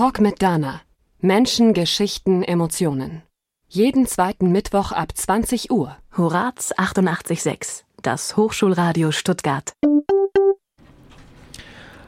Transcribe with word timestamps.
Talk 0.00 0.18
mit 0.18 0.40
Dana. 0.40 0.80
Menschen, 1.20 1.74
Geschichten, 1.74 2.42
Emotionen. 2.42 3.20
Jeden 3.68 4.06
zweiten 4.06 4.50
Mittwoch 4.50 4.92
ab 4.92 5.14
20 5.14 5.70
Uhr. 5.70 5.94
Horaz 6.16 6.72
88.6, 6.72 7.82
das 8.00 8.34
Hochschulradio 8.34 9.12
Stuttgart. 9.12 9.74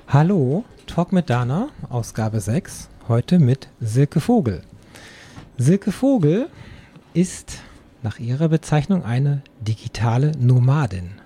Hallo, 0.09 0.65
Talk 0.87 1.13
mit 1.13 1.29
Dana, 1.29 1.69
Ausgabe 1.91 2.41
6, 2.41 2.89
heute 3.09 3.39
mit 3.39 3.69
Silke 3.79 4.21
Vogel. 4.21 4.63
Silke 5.59 5.93
Vogel 5.93 6.49
ist 7.13 7.59
nach 8.03 8.19
ihrer 8.19 8.49
Bezeichnung 8.49 9.05
eine 9.05 9.43
digitale 9.61 10.33
Nomadin. 10.39 11.21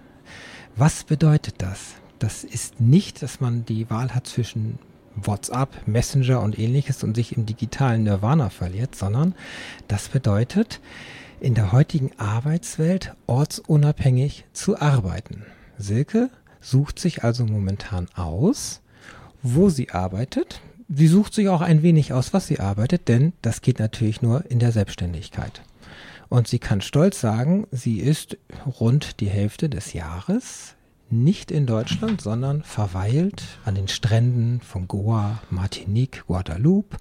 Was 0.74 1.04
bedeutet 1.04 1.62
das? 1.62 1.94
Das 2.18 2.42
ist 2.42 2.80
nicht, 2.80 3.22
dass 3.22 3.40
man 3.40 3.64
die 3.64 3.88
Wahl 3.88 4.12
hat 4.12 4.26
zwischen 4.26 4.80
WhatsApp, 5.16 5.86
Messenger 5.86 6.40
und 6.40 6.58
ähnliches 6.58 7.02
und 7.02 7.14
sich 7.14 7.36
im 7.36 7.46
digitalen 7.46 8.04
Nirvana 8.04 8.50
verliert, 8.50 8.94
sondern 8.94 9.34
das 9.88 10.08
bedeutet, 10.08 10.80
in 11.40 11.54
der 11.54 11.72
heutigen 11.72 12.10
Arbeitswelt 12.18 13.14
ortsunabhängig 13.26 14.44
zu 14.52 14.80
arbeiten. 14.80 15.44
Silke 15.78 16.30
sucht 16.60 16.98
sich 16.98 17.24
also 17.24 17.44
momentan 17.44 18.08
aus, 18.14 18.80
wo 19.42 19.68
sie 19.68 19.90
arbeitet. 19.90 20.60
Sie 20.88 21.08
sucht 21.08 21.34
sich 21.34 21.48
auch 21.48 21.60
ein 21.60 21.82
wenig 21.82 22.12
aus, 22.12 22.32
was 22.32 22.46
sie 22.46 22.60
arbeitet, 22.60 23.08
denn 23.08 23.32
das 23.42 23.60
geht 23.60 23.78
natürlich 23.78 24.22
nur 24.22 24.48
in 24.50 24.58
der 24.58 24.72
Selbstständigkeit. 24.72 25.62
Und 26.28 26.48
sie 26.48 26.58
kann 26.58 26.80
stolz 26.80 27.20
sagen, 27.20 27.66
sie 27.70 28.00
ist 28.00 28.36
rund 28.80 29.20
die 29.20 29.28
Hälfte 29.28 29.68
des 29.68 29.92
Jahres 29.92 30.75
nicht 31.10 31.50
in 31.50 31.66
Deutschland, 31.66 32.20
sondern 32.20 32.62
verweilt 32.62 33.42
an 33.64 33.74
den 33.74 33.88
Stränden 33.88 34.60
von 34.60 34.88
Goa, 34.88 35.40
Martinique, 35.50 36.24
Guadeloupe, 36.26 36.96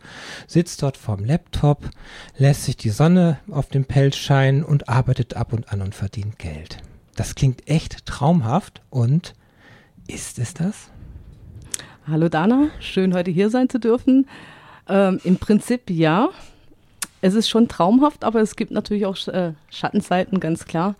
sitzt 0.47 0.83
dort 0.83 0.97
vorm 0.97 1.25
Laptop, 1.25 1.89
lässt 2.37 2.65
sich 2.65 2.77
die 2.77 2.89
Sonne 2.89 3.39
auf 3.49 3.69
dem 3.69 3.85
Pelz 3.85 4.15
scheinen 4.17 4.63
und 4.63 4.89
arbeitet 4.89 5.35
ab 5.35 5.53
und 5.53 5.71
an 5.71 5.81
und 5.81 5.95
verdient 5.95 6.37
Geld. 6.37 6.77
Das 7.15 7.35
klingt 7.35 7.67
echt 7.67 8.05
traumhaft 8.05 8.81
und 8.89 9.33
ist 10.07 10.37
es 10.37 10.53
das? 10.53 10.89
Hallo 12.07 12.29
Dana, 12.29 12.69
schön 12.79 13.13
heute 13.15 13.31
hier 13.31 13.49
sein 13.49 13.69
zu 13.69 13.79
dürfen. 13.79 14.27
Ähm, 14.87 15.19
Im 15.23 15.37
Prinzip 15.37 15.89
ja. 15.89 16.29
Es 17.21 17.33
ist 17.33 17.49
schon 17.49 17.67
traumhaft, 17.67 18.23
aber 18.23 18.41
es 18.41 18.55
gibt 18.55 18.69
natürlich 18.69 19.07
auch 19.07 19.17
äh, 19.29 19.53
Schattenseiten, 19.71 20.39
ganz 20.39 20.65
klar. 20.65 20.95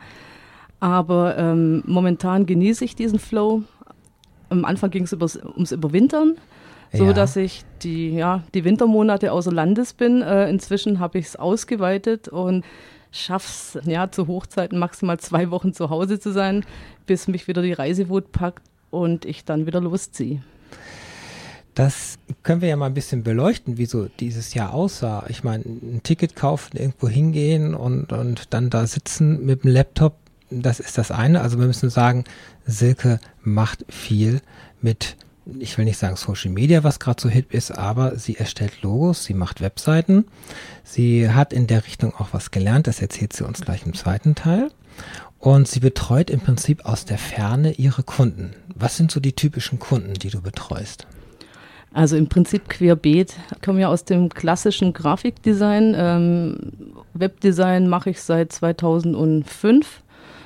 Aber 0.80 1.38
ähm, 1.38 1.84
momentan 1.86 2.46
genieße 2.46 2.86
ich 2.86 2.96
diesen 2.96 3.20
Flow. 3.20 3.64
Am 4.50 4.66
Anfang 4.66 4.92
ging 4.92 5.04
es 5.04 5.14
ums 5.14 5.72
Überwintern, 5.72 6.36
so 6.94 7.06
ja. 7.06 7.14
dass 7.14 7.36
ich 7.36 7.64
die, 7.82 8.12
ja, 8.12 8.44
die 8.54 8.64
Wintermonate 8.64 9.32
außer 9.32 9.52
Landes 9.52 9.94
bin. 9.94 10.22
Äh, 10.22 10.50
inzwischen 10.50 11.00
habe 11.00 11.18
ich 11.18 11.26
es 11.26 11.36
ausgeweitet 11.36 12.28
und 12.28 12.64
schaffe 13.12 13.48
es 13.48 13.86
ja, 13.86 14.12
zu 14.12 14.28
Hochzeiten 14.28 14.78
maximal 14.78 15.20
zwei 15.20 15.50
Wochen 15.50 15.74
zu 15.74 15.90
Hause 15.90 16.20
zu 16.20 16.32
sein, 16.32 16.66
bis 17.06 17.28
mich 17.28 17.48
wieder 17.48 17.62
die 17.62 17.74
Reisewut 17.74 18.32
packt 18.32 18.64
und 18.92 19.26
ich 19.26 19.46
dann 19.46 19.66
wieder 19.66 19.82
losziehe. 19.82 20.42
Das 21.74 22.18
können 22.44 22.62
wir 22.62 22.70
ja 22.70 22.78
mal 22.78 22.86
ein 22.86 22.94
bisschen 22.94 23.24
beleuchten, 23.24 23.78
wie 23.78 23.86
so 23.86 24.08
dieses 24.20 24.54
Jahr 24.54 24.74
aussah. 24.74 25.26
Ich 25.28 25.44
meine, 25.44 25.66
ein 25.66 26.00
Ticket 26.04 26.36
kaufen, 26.36 26.78
irgendwo 26.78 27.10
hingehen 27.10 27.76
und, 27.76 28.14
und 28.14 28.54
dann 28.54 28.70
da 28.70 28.88
sitzen 28.88 29.46
mit 29.46 29.64
dem 29.64 29.72
Laptop 29.72 30.16
das 30.50 30.80
ist 30.80 30.98
das 30.98 31.12
eine. 31.12 31.42
Also 31.42 31.60
wir 31.60 31.68
müssen 31.68 31.90
sagen, 31.90 32.24
Silke 32.66 33.20
macht 33.42 33.86
viel 33.90 34.42
mit, 34.82 35.18
ich 35.60 35.78
will 35.78 35.86
nicht 35.86 35.98
sagen 35.98 36.16
Social 36.16 36.52
Media, 36.52 36.84
was 36.84 37.00
gerade 37.00 37.22
so 37.22 37.30
hip 37.30 37.54
ist, 37.54 37.72
aber 37.72 38.18
sie 38.18 38.38
erstellt 38.38 38.82
Logos, 38.82 39.24
sie 39.24 39.34
macht 39.34 39.62
Webseiten. 39.62 40.26
Sie 40.84 41.30
hat 41.30 41.54
in 41.54 41.68
der 41.68 41.86
Richtung 41.86 42.14
auch 42.16 42.30
was 42.32 42.52
gelernt, 42.52 42.88
das 42.88 43.02
erzählt 43.02 43.34
sie 43.34 43.46
uns 43.46 43.62
gleich 43.62 43.86
im 43.86 43.94
zweiten 43.94 44.36
Teil. 44.36 44.70
Und 45.40 45.68
sie 45.68 45.80
betreut 45.80 46.30
im 46.30 46.40
Prinzip 46.40 46.86
aus 46.86 47.06
der 47.06 47.18
Ferne 47.18 47.74
ihre 47.74 48.04
Kunden. 48.04 48.54
Was 48.74 48.98
sind 48.98 49.12
so 49.12 49.20
die 49.20 49.34
typischen 49.34 49.80
Kunden, 49.80 50.14
die 50.14 50.30
du 50.30 50.42
betreust? 50.42 51.06
Also 51.94 52.18
im 52.18 52.28
Prinzip 52.28 52.68
querbeet. 52.68 53.36
Ich 53.54 53.62
komme 53.62 53.82
ja 53.82 53.88
aus 53.88 54.04
dem 54.04 54.30
klassischen 54.30 54.92
Grafikdesign. 54.92 55.96
Ähm, 55.96 56.72
Webdesign 57.14 57.88
mache 57.88 58.10
ich 58.10 58.22
seit 58.22 58.52
2005 58.52 60.02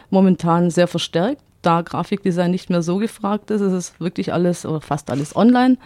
momentan 0.10 0.72
sehr 0.72 0.88
verstärkt, 0.88 1.42
da 1.62 1.82
Grafikdesign 1.82 2.52
nicht 2.52 2.70
mehr 2.70 2.82
so 2.82 2.98
gefragt 2.98 3.52
ist. 3.52 3.62
Es 3.62 3.74
ist 3.74 4.00
wirklich 4.00 4.34
alles 4.34 4.66
oder 4.66 4.82
fast 4.82 5.10
alles 5.10 5.36
online. 5.36 5.78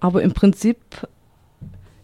Aber 0.00 0.22
im 0.22 0.32
Prinzip, 0.32 0.78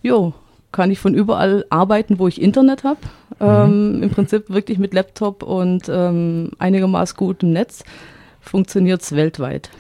jo, 0.03 0.33
kann 0.73 0.91
ich 0.91 0.99
von 0.99 1.15
überall 1.15 1.65
arbeiten, 1.69 2.19
wo 2.19 2.29
ich 2.29 2.41
Internet 2.41 2.85
habe. 2.85 3.01
Mhm. 3.39 3.47
Ähm, 3.47 4.03
Im 4.05 4.11
Prinzip 4.11 4.51
wirklich 4.51 4.79
mit 4.79 4.95
Laptop 4.95 5.43
und 5.43 5.89
ähm, 5.89 6.51
einigermaßen 6.59 7.17
gutem 7.17 7.53
Netz 7.53 7.83
funktioniert 8.41 9.03
es 9.03 9.13
weltweit. 9.15 9.71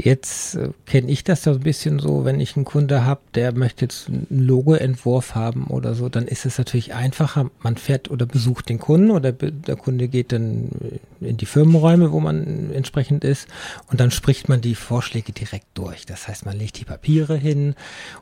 Jetzt 0.00 0.54
äh, 0.54 0.70
kenne 0.86 1.10
ich 1.10 1.24
das 1.24 1.42
so 1.42 1.50
ein 1.50 1.60
bisschen 1.60 1.98
so, 1.98 2.24
wenn 2.24 2.38
ich 2.38 2.54
einen 2.54 2.64
Kunde 2.64 3.04
habe, 3.04 3.20
der 3.34 3.52
möchte 3.52 3.84
jetzt 3.84 4.08
einen 4.08 4.26
Logoentwurf 4.30 5.34
haben 5.34 5.66
oder 5.66 5.94
so, 5.94 6.08
dann 6.08 6.28
ist 6.28 6.46
es 6.46 6.56
natürlich 6.56 6.94
einfacher. 6.94 7.50
Man 7.62 7.76
fährt 7.76 8.08
oder 8.08 8.24
besucht 8.24 8.68
den 8.68 8.78
Kunden 8.78 9.10
oder 9.10 9.32
der 9.32 9.74
Kunde 9.74 10.06
geht 10.06 10.30
dann 10.30 10.70
in 11.20 11.36
die 11.36 11.46
Firmenräume, 11.46 12.12
wo 12.12 12.20
man 12.20 12.70
entsprechend 12.72 13.24
ist 13.24 13.48
und 13.88 13.98
dann 13.98 14.12
spricht 14.12 14.48
man 14.48 14.60
die 14.60 14.76
Vorschläge 14.76 15.32
direkt 15.32 15.66
durch. 15.74 16.06
Das 16.06 16.28
heißt, 16.28 16.46
man 16.46 16.56
legt 16.56 16.78
die 16.78 16.84
Papiere 16.84 17.36
hin 17.36 17.74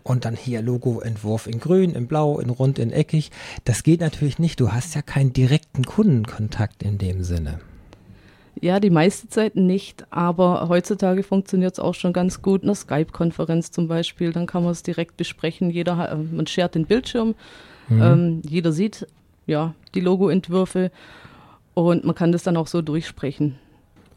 und 0.03 0.25
dann 0.25 0.35
hier 0.35 0.63
Logoentwurf 0.63 1.47
in 1.47 1.61
grün, 1.61 1.95
in 1.95 2.07
blau, 2.07 2.39
in 2.39 2.49
rund, 2.49 2.79
in 2.79 2.91
eckig. 2.91 3.31
Das 3.65 3.83
geht 3.83 4.01
natürlich 4.01 4.39
nicht. 4.39 4.61
Du 4.61 4.73
hast 4.73 4.95
ja 4.95 5.03
keinen 5.03 5.35
direkten 5.35 5.85
Kundenkontakt 5.85 6.83
in 6.83 6.97
dem 6.97 7.23
Sinne. 7.23 7.61
Ja, 8.61 8.81
die 8.81 8.91
meiste 8.91 9.29
Zeit 9.29 9.55
nicht, 9.55 10.07
aber 10.11 10.69
heutzutage 10.69 11.23
funktioniert 11.23 11.75
es 11.75 11.79
auch 11.79 11.95
schon 11.95 12.13
ganz 12.13 12.41
gut. 12.41 12.63
Eine 12.63 12.75
Skype-Konferenz 12.75 13.71
zum 13.71 13.87
Beispiel, 13.87 14.33
dann 14.33 14.47
kann 14.47 14.63
man 14.63 14.73
es 14.73 14.83
direkt 14.83 15.17
besprechen. 15.17 15.71
Jeder, 15.71 16.11
äh, 16.11 16.17
man 16.17 16.47
schert 16.47 16.75
den 16.75 16.87
Bildschirm, 16.87 17.35
mhm. 17.89 18.03
ähm, 18.03 18.43
jeder 18.49 18.73
sieht 18.73 19.07
ja 19.47 19.75
die 19.95 20.01
Logoentwürfe 20.01 20.91
und 21.75 22.05
man 22.05 22.15
kann 22.15 22.33
das 22.33 22.43
dann 22.43 22.57
auch 22.57 22.67
so 22.67 22.81
durchsprechen. 22.81 23.59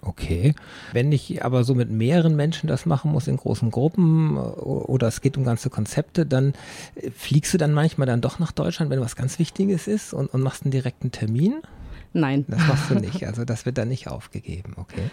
Okay. 0.01 0.55
Wenn 0.94 1.11
ich 1.11 1.44
aber 1.44 1.66
so 1.66 1.75
mit 1.75 1.89
mehreren 1.89 2.35
Menschen 2.35 2.67
das 2.67 2.85
machen 2.85 3.11
muss 3.11 3.28
in 3.28 3.35
großen 3.35 3.69
Gruppen 3.69 4.38
äh, 4.38 4.39
oder 4.39 5.07
es 5.07 5.22
geht 5.22 5.38
um 5.38 5.44
ganze 5.44 5.69
Konzepte, 5.69 6.25
dann 6.25 6.53
äh, 6.95 7.11
fliegst 7.11 7.53
du 7.53 7.57
dann 7.57 7.73
manchmal 7.73 8.07
dann 8.07 8.22
doch 8.22 8.39
nach 8.39 8.53
Deutschland, 8.53 8.89
wenn 8.91 9.01
was 9.01 9.17
ganz 9.17 9.39
Wichtiges 9.39 9.88
ist 9.88 10.13
und, 10.13 10.33
und 10.33 10.41
machst 10.41 10.63
einen 10.63 10.72
direkten 10.72 11.11
Termin? 11.11 11.61
Nein. 12.14 12.46
Das 12.47 12.68
machst 12.68 12.90
du 12.90 12.96
nicht. 12.96 13.25
Also 13.25 13.46
das 13.46 13.66
wird 13.66 13.78
dann 13.78 13.88
nicht 13.88 14.08
aufgegeben, 14.08 14.74
okay. 14.78 15.09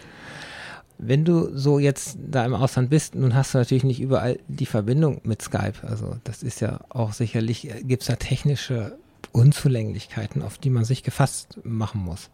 Wenn 0.98 1.24
du 1.26 1.54
so 1.54 1.78
jetzt 1.78 2.16
da 2.26 2.44
im 2.46 2.54
Ausland 2.54 2.88
bist, 2.88 3.14
nun 3.14 3.34
hast 3.34 3.52
du 3.52 3.58
natürlich 3.58 3.84
nicht 3.84 4.00
überall 4.00 4.38
die 4.48 4.64
Verbindung 4.64 5.20
mit 5.24 5.42
Skype. 5.42 5.74
Also 5.82 6.16
das 6.24 6.42
ist 6.42 6.60
ja 6.60 6.80
auch 6.88 7.12
sicherlich, 7.12 7.68
gibt 7.82 8.02
es 8.02 8.08
da 8.08 8.16
technische 8.16 8.96
Unzulänglichkeiten, 9.32 10.40
auf 10.42 10.56
die 10.56 10.70
man 10.70 10.84
sich 10.84 11.02
gefasst 11.02 11.58
machen 11.64 12.00
muss. 12.02 12.30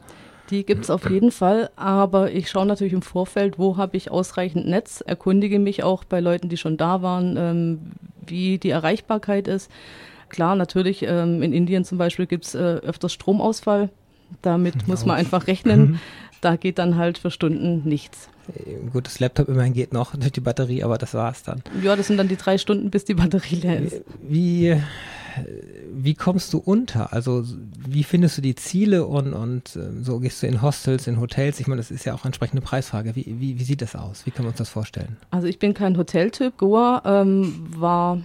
Die 0.51 0.65
gibt 0.65 0.85
es 0.85 0.91
auf 0.91 1.09
jeden 1.09 1.33
Fall, 1.33 1.71
aber 1.77 2.31
ich 2.31 2.51
schaue 2.51 2.67
natürlich 2.67 2.93
im 2.93 3.03
Vorfeld, 3.03 3.59
wo 3.59 3.77
habe 3.77 3.97
ich 3.97 4.11
ausreichend 4.11 4.67
Netz, 4.67 5.01
erkundige 5.01 5.59
mich 5.59 5.83
auch 5.83 6.05
bei 6.05 6.21
Leuten, 6.21 6.49
die 6.49 6.57
schon 6.57 6.77
da 6.77 7.01
waren, 7.01 7.37
ähm, 7.39 7.79
wie 8.27 8.59
die 8.59 8.71
Erreichbarkeit 8.71 9.49
ist. 9.49 9.71
Klar, 10.29 10.55
natürlich, 10.55 11.03
ähm, 11.03 11.43
in 11.43 11.53
Indien 11.53 11.85
zum 11.85 11.99
Beispiel 11.99 12.27
gibt 12.27 12.45
es 12.45 12.55
äh, 12.55 12.59
öfters 12.59 13.13
Stromausfall. 13.13 13.91
Damit 14.41 14.89
muss 14.89 15.05
man 15.05 15.17
einfach 15.17 15.47
rechnen. 15.47 15.81
Mhm. 15.81 15.99
Da 16.41 16.57
geht 16.57 16.79
dann 16.79 16.97
halt 16.97 17.19
für 17.19 17.31
Stunden 17.31 17.83
nichts. 17.89 18.29
Gut, 18.93 19.07
das 19.07 19.21
Laptop 19.21 19.49
immerhin 19.49 19.73
geht 19.73 19.93
noch 19.93 20.17
durch 20.17 20.33
die 20.33 20.41
Batterie, 20.41 20.83
aber 20.83 20.99
das 20.99 21.15
war's 21.15 21.45
dann. 21.45 21.63
Ja, 21.83 21.95
das 21.95 22.09
sind 22.09 22.17
dann 22.17 22.27
die 22.27 22.37
drei 22.37 22.59
Stunden, 22.59 22.91
bis 22.91 23.05
die 23.05 23.15
Batterie 23.15 23.55
leer 23.55 23.81
ist. 23.81 24.03
Wie, 24.21 24.77
wie 25.93 26.15
kommst 26.15 26.53
du 26.53 26.59
unter? 26.59 27.13
Also 27.13 27.45
wie 27.89 28.03
findest 28.03 28.39
du 28.39 28.43
die 28.43 28.57
Ziele 28.57 29.07
und, 29.07 29.33
und 29.33 29.77
ähm, 29.77 30.03
so 30.03 30.19
gehst 30.19 30.43
du 30.43 30.49
in 30.49 30.61
Hostels, 30.61 31.07
in 31.07 31.21
Hotels? 31.21 31.61
Ich 31.61 31.69
meine, 31.69 31.81
das 31.81 31.93
ist 31.93 32.05
ja 32.05 32.15
auch 32.15 32.25
entsprechende 32.25 32.63
Preisfrage. 32.63 33.15
Wie, 33.15 33.37
wie, 33.39 33.61
wie 33.61 33.65
sieht 33.65 33.81
das 33.81 33.95
aus? 33.95 34.27
Wie 34.27 34.33
können 34.33 34.47
wir 34.47 34.51
uns 34.51 34.59
das 34.59 34.69
vorstellen? 34.69 35.17
Also 35.31 35.47
ich 35.47 35.61
bin 35.61 35.75
kein 35.75 35.97
Hoteltyp. 35.97 36.59
Goa 36.59 37.03
ähm, 37.05 37.67
war 37.77 38.19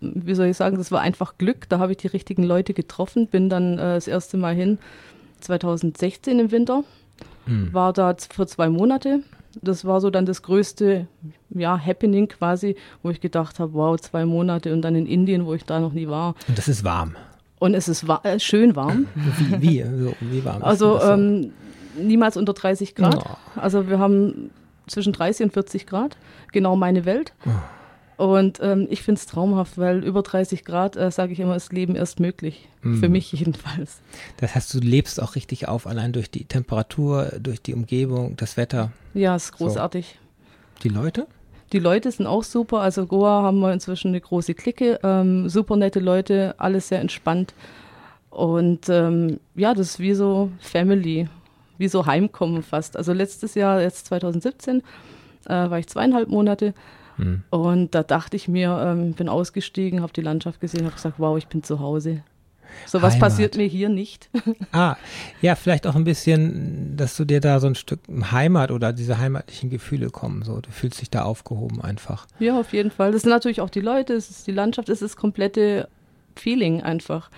wie 0.00 0.34
soll 0.34 0.46
ich 0.46 0.56
sagen, 0.56 0.76
das 0.76 0.92
war 0.92 1.00
einfach 1.00 1.38
Glück. 1.38 1.68
Da 1.68 1.78
habe 1.78 1.92
ich 1.92 1.98
die 1.98 2.08
richtigen 2.08 2.42
Leute 2.42 2.74
getroffen, 2.74 3.26
bin 3.26 3.48
dann 3.48 3.74
äh, 3.74 3.94
das 3.94 4.06
erste 4.06 4.36
Mal 4.36 4.54
hin 4.54 4.78
2016 5.40 6.38
im 6.38 6.50
Winter, 6.50 6.84
hm. 7.46 7.72
war 7.72 7.92
da 7.92 8.14
für 8.30 8.46
zwei 8.46 8.68
Monate. 8.68 9.20
Das 9.62 9.84
war 9.84 10.00
so 10.00 10.10
dann 10.10 10.26
das 10.26 10.42
größte 10.42 11.06
ja, 11.50 11.78
Happening 11.78 12.28
quasi, 12.28 12.76
wo 13.02 13.10
ich 13.10 13.20
gedacht 13.20 13.58
habe, 13.58 13.72
wow, 13.74 13.98
zwei 14.00 14.24
Monate 14.24 14.72
und 14.72 14.82
dann 14.82 14.94
in 14.94 15.06
Indien, 15.06 15.46
wo 15.46 15.54
ich 15.54 15.64
da 15.64 15.80
noch 15.80 15.92
nie 15.92 16.06
war. 16.06 16.34
Und 16.46 16.58
das 16.58 16.68
ist 16.68 16.84
warm. 16.84 17.16
Und 17.58 17.74
es 17.74 17.88
ist 17.88 18.06
wa 18.06 18.20
äh, 18.22 18.38
schön 18.38 18.76
warm. 18.76 19.06
Wie, 19.14 19.62
wie, 19.62 19.82
also, 19.82 20.14
wie 20.20 20.44
warm? 20.44 20.62
Also 20.62 20.98
so? 21.00 21.10
ähm, 21.10 21.52
niemals 22.00 22.36
unter 22.36 22.52
30 22.52 22.94
Grad. 22.94 23.16
Oh. 23.16 23.60
Also 23.60 23.88
wir 23.88 23.98
haben 23.98 24.50
zwischen 24.86 25.12
30 25.12 25.46
und 25.46 25.52
40 25.52 25.86
Grad. 25.86 26.16
Genau 26.52 26.76
meine 26.76 27.04
Welt. 27.04 27.32
Oh. 27.46 27.50
Und 28.18 28.58
ähm, 28.60 28.88
ich 28.90 29.02
finde 29.02 29.20
es 29.20 29.26
traumhaft, 29.26 29.78
weil 29.78 30.02
über 30.02 30.22
30 30.22 30.64
Grad, 30.64 30.96
äh, 30.96 31.08
sage 31.12 31.32
ich 31.32 31.38
immer, 31.38 31.54
ist 31.54 31.72
Leben 31.72 31.94
erst 31.94 32.18
möglich. 32.18 32.68
Mhm. 32.82 32.96
Für 32.98 33.08
mich 33.08 33.30
jedenfalls. 33.32 34.00
Das 34.38 34.56
heißt, 34.56 34.74
du 34.74 34.80
lebst 34.80 35.22
auch 35.22 35.36
richtig 35.36 35.68
auf, 35.68 35.86
allein 35.86 36.12
durch 36.12 36.28
die 36.28 36.44
Temperatur, 36.44 37.32
durch 37.40 37.62
die 37.62 37.74
Umgebung, 37.74 38.36
das 38.36 38.56
Wetter. 38.56 38.90
Ja, 39.14 39.36
ist 39.36 39.52
großartig. 39.52 40.18
So. 40.18 40.82
Die 40.82 40.88
Leute? 40.88 41.28
Die 41.72 41.78
Leute 41.78 42.10
sind 42.10 42.26
auch 42.26 42.42
super. 42.42 42.80
Also 42.80 43.06
Goa 43.06 43.42
haben 43.42 43.60
wir 43.60 43.72
inzwischen 43.72 44.08
eine 44.08 44.20
große 44.20 44.54
Clique, 44.54 44.98
ähm, 45.04 45.48
super 45.48 45.76
nette 45.76 46.00
Leute, 46.00 46.56
alles 46.58 46.88
sehr 46.88 47.00
entspannt. 47.00 47.54
Und 48.30 48.88
ähm, 48.88 49.38
ja, 49.54 49.74
das 49.74 49.90
ist 49.90 50.00
wie 50.00 50.14
so 50.14 50.50
Family, 50.58 51.28
wie 51.76 51.88
so 51.88 52.04
Heimkommen 52.04 52.64
fast. 52.64 52.96
Also 52.96 53.12
letztes 53.12 53.54
Jahr, 53.54 53.80
jetzt 53.80 54.06
2017, 54.06 54.82
äh, 55.46 55.50
war 55.50 55.78
ich 55.78 55.86
zweieinhalb 55.86 56.28
Monate 56.28 56.74
Mhm. 57.18 57.42
Und 57.50 57.94
da 57.94 58.02
dachte 58.02 58.36
ich 58.36 58.48
mir, 58.48 58.78
ähm, 58.84 59.12
bin 59.12 59.28
ausgestiegen, 59.28 60.02
habe 60.02 60.12
die 60.12 60.22
Landschaft 60.22 60.60
gesehen, 60.60 60.84
habe 60.84 60.94
gesagt, 60.94 61.16
wow, 61.18 61.36
ich 61.36 61.48
bin 61.48 61.62
zu 61.62 61.80
Hause. 61.80 62.22
So 62.86 63.02
was 63.02 63.18
passiert 63.18 63.56
mir 63.56 63.66
hier 63.66 63.88
nicht. 63.88 64.30
Ah, 64.72 64.96
ja, 65.40 65.54
vielleicht 65.54 65.86
auch 65.86 65.94
ein 65.94 66.04
bisschen, 66.04 66.96
dass 66.96 67.16
du 67.16 67.24
dir 67.24 67.40
da 67.40 67.58
so 67.58 67.66
ein 67.66 67.74
Stück 67.74 68.00
Heimat 68.30 68.70
oder 68.70 68.92
diese 68.92 69.18
heimatlichen 69.18 69.70
Gefühle 69.70 70.10
kommen. 70.10 70.42
So, 70.42 70.60
du 70.60 70.70
fühlst 70.70 71.00
dich 71.00 71.10
da 71.10 71.22
aufgehoben 71.22 71.80
einfach. 71.80 72.26
Ja, 72.38 72.60
auf 72.60 72.72
jeden 72.72 72.90
Fall. 72.90 73.12
Das 73.12 73.22
sind 73.22 73.30
natürlich 73.30 73.60
auch 73.60 73.70
die 73.70 73.80
Leute, 73.80 74.12
es 74.12 74.30
ist 74.30 74.46
die 74.46 74.52
Landschaft, 74.52 74.88
es 74.88 75.00
ist 75.02 75.14
das 75.14 75.16
komplette 75.16 75.88
Feeling 76.36 76.82
einfach. 76.82 77.30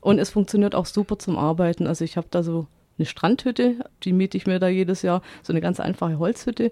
Und 0.00 0.18
es 0.18 0.30
funktioniert 0.30 0.74
auch 0.74 0.86
super 0.86 1.18
zum 1.18 1.38
Arbeiten. 1.38 1.86
Also 1.86 2.04
ich 2.04 2.16
habe 2.16 2.26
da 2.30 2.42
so 2.42 2.66
eine 2.98 3.06
Strandhütte, 3.06 3.76
die 4.02 4.12
miete 4.12 4.36
ich 4.36 4.46
mir 4.46 4.58
da 4.58 4.68
jedes 4.68 5.02
Jahr, 5.02 5.22
so 5.42 5.52
eine 5.52 5.60
ganz 5.60 5.80
einfache 5.80 6.18
Holzhütte. 6.18 6.70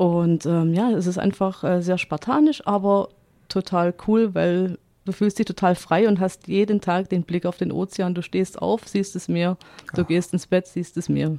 Und 0.00 0.46
ähm, 0.46 0.72
ja, 0.72 0.90
es 0.92 1.06
ist 1.06 1.18
einfach 1.18 1.62
äh, 1.62 1.82
sehr 1.82 1.98
spartanisch, 1.98 2.66
aber 2.66 3.10
total 3.50 3.92
cool, 4.06 4.34
weil 4.34 4.78
du 5.04 5.12
fühlst 5.12 5.38
dich 5.38 5.44
total 5.44 5.74
frei 5.74 6.08
und 6.08 6.20
hast 6.20 6.48
jeden 6.48 6.80
Tag 6.80 7.10
den 7.10 7.22
Blick 7.22 7.44
auf 7.44 7.58
den 7.58 7.70
Ozean. 7.70 8.14
Du 8.14 8.22
stehst 8.22 8.62
auf, 8.62 8.88
siehst 8.88 9.14
das 9.14 9.28
Meer, 9.28 9.58
du 9.92 10.00
oh. 10.00 10.04
gehst 10.06 10.32
ins 10.32 10.46
Bett, 10.46 10.66
siehst 10.68 10.96
das 10.96 11.10
Meer. 11.10 11.36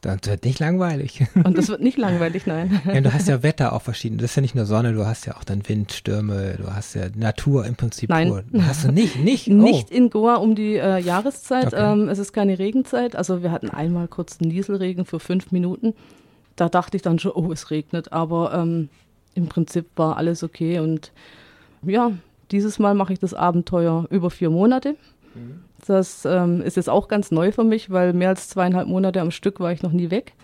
Das 0.00 0.20
wird 0.24 0.46
nicht 0.46 0.60
langweilig. 0.60 1.26
Und 1.44 1.58
das 1.58 1.68
wird 1.68 1.82
nicht 1.82 1.98
langweilig, 1.98 2.46
nein. 2.46 2.80
Ja, 2.86 3.02
du 3.02 3.12
hast 3.12 3.28
ja 3.28 3.42
Wetter 3.42 3.74
auch 3.74 3.82
verschieden. 3.82 4.16
Das 4.16 4.30
ist 4.30 4.36
ja 4.36 4.40
nicht 4.40 4.54
nur 4.54 4.64
Sonne, 4.64 4.94
du 4.94 5.04
hast 5.04 5.26
ja 5.26 5.36
auch 5.36 5.44
dann 5.44 5.68
Wind, 5.68 5.92
Stürme, 5.92 6.54
du 6.56 6.72
hast 6.72 6.94
ja 6.94 7.08
Natur 7.16 7.66
im 7.66 7.76
Prinzip 7.76 8.08
nein. 8.08 8.28
pur. 8.28 8.44
Hast 8.62 8.84
du 8.84 8.92
nicht, 8.92 9.16
nicht? 9.16 9.48
Oh. 9.50 9.52
Nicht 9.52 9.90
in 9.90 10.08
Goa 10.08 10.36
um 10.36 10.54
die 10.54 10.76
äh, 10.76 11.00
Jahreszeit. 11.00 11.66
Okay. 11.66 11.92
Ähm, 11.92 12.08
es 12.08 12.18
ist 12.18 12.32
keine 12.32 12.58
Regenzeit. 12.58 13.14
Also 13.14 13.42
wir 13.42 13.52
hatten 13.52 13.68
einmal 13.68 14.08
kurz 14.08 14.38
einen 14.40 14.52
Nieselregen 14.52 15.04
für 15.04 15.20
fünf 15.20 15.52
Minuten 15.52 15.92
da 16.60 16.68
dachte 16.68 16.96
ich 16.96 17.02
dann 17.02 17.18
schon, 17.18 17.32
oh, 17.32 17.52
es 17.52 17.70
regnet. 17.70 18.12
Aber 18.12 18.52
ähm, 18.54 18.88
im 19.34 19.46
Prinzip 19.46 19.86
war 19.96 20.16
alles 20.16 20.42
okay. 20.42 20.80
Und 20.80 21.12
ja, 21.82 22.12
dieses 22.50 22.78
Mal 22.78 22.94
mache 22.94 23.12
ich 23.12 23.18
das 23.18 23.34
Abenteuer 23.34 24.06
über 24.10 24.30
vier 24.30 24.50
Monate. 24.50 24.96
Das 25.86 26.24
ähm, 26.24 26.60
ist 26.62 26.76
jetzt 26.76 26.90
auch 26.90 27.08
ganz 27.08 27.30
neu 27.30 27.52
für 27.52 27.64
mich, 27.64 27.90
weil 27.90 28.12
mehr 28.12 28.30
als 28.30 28.48
zweieinhalb 28.48 28.88
Monate 28.88 29.20
am 29.20 29.30
Stück 29.30 29.60
war 29.60 29.72
ich 29.72 29.82
noch 29.82 29.92
nie 29.92 30.10
weg. 30.10 30.34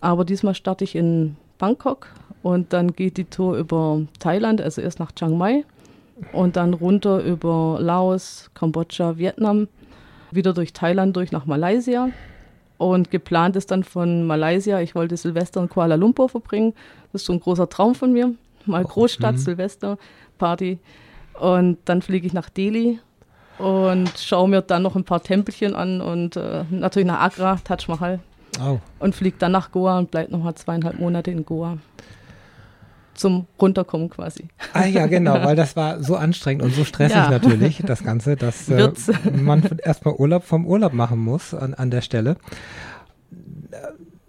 Aber 0.00 0.24
diesmal 0.24 0.54
starte 0.54 0.84
ich 0.84 0.94
in 0.94 1.36
Bangkok 1.58 2.08
und 2.42 2.72
dann 2.72 2.92
geht 2.92 3.16
die 3.16 3.24
Tour 3.24 3.56
über 3.56 4.02
Thailand, 4.18 4.60
also 4.60 4.80
erst 4.80 5.00
nach 5.00 5.12
Chiang 5.12 5.36
Mai 5.36 5.64
und 6.32 6.56
dann 6.56 6.74
runter 6.74 7.22
über 7.22 7.78
Laos, 7.80 8.50
Kambodscha, 8.54 9.18
Vietnam, 9.18 9.68
wieder 10.30 10.54
durch 10.54 10.72
Thailand 10.72 11.16
durch 11.16 11.32
nach 11.32 11.46
Malaysia 11.46 12.08
und 12.78 13.10
geplant 13.10 13.56
ist 13.56 13.70
dann 13.70 13.84
von 13.84 14.26
Malaysia, 14.26 14.80
ich 14.80 14.94
wollte 14.94 15.16
Silvester 15.16 15.60
in 15.62 15.68
Kuala 15.68 15.94
Lumpur 15.94 16.28
verbringen. 16.28 16.74
Das 17.12 17.22
ist 17.22 17.26
so 17.26 17.32
ein 17.32 17.40
großer 17.40 17.68
Traum 17.68 17.94
von 17.94 18.12
mir. 18.12 18.34
Mal 18.66 18.84
oh, 18.84 18.88
Großstadt, 18.88 19.36
mh. 19.36 19.40
Silvester, 19.40 19.98
Party. 20.38 20.78
Und 21.38 21.78
dann 21.84 22.02
fliege 22.02 22.26
ich 22.26 22.32
nach 22.32 22.48
Delhi 22.48 22.98
und 23.58 24.10
schaue 24.18 24.48
mir 24.48 24.62
dann 24.62 24.82
noch 24.82 24.96
ein 24.96 25.04
paar 25.04 25.22
Tempelchen 25.22 25.74
an 25.74 26.00
und 26.00 26.36
äh, 26.36 26.64
natürlich 26.70 27.06
nach 27.06 27.20
Agra, 27.20 27.56
Taj 27.64 27.88
Mahal. 27.88 28.20
Oh. 28.60 28.78
Und 28.98 29.14
fliege 29.14 29.36
dann 29.38 29.52
nach 29.52 29.70
Goa 29.70 29.98
und 29.98 30.10
bleibe 30.10 30.32
nochmal 30.32 30.54
zweieinhalb 30.54 30.98
Monate 30.98 31.30
in 31.30 31.44
Goa 31.44 31.78
zum 33.16 33.46
Runterkommen 33.60 34.10
quasi. 34.10 34.44
Ah 34.72 34.86
ja, 34.86 35.06
genau, 35.06 35.34
weil 35.44 35.56
das 35.56 35.76
war 35.76 36.02
so 36.02 36.16
anstrengend 36.16 36.62
und 36.62 36.74
so 36.74 36.84
stressig 36.84 37.16
ja. 37.16 37.30
natürlich, 37.30 37.82
das 37.84 38.04
Ganze, 38.04 38.36
dass 38.36 38.68
äh, 38.68 38.90
man 39.32 39.62
erstmal 39.82 40.14
Urlaub 40.14 40.44
vom 40.44 40.66
Urlaub 40.66 40.92
machen 40.92 41.18
muss 41.18 41.54
an, 41.54 41.74
an 41.74 41.90
der 41.90 42.02
Stelle. 42.02 42.36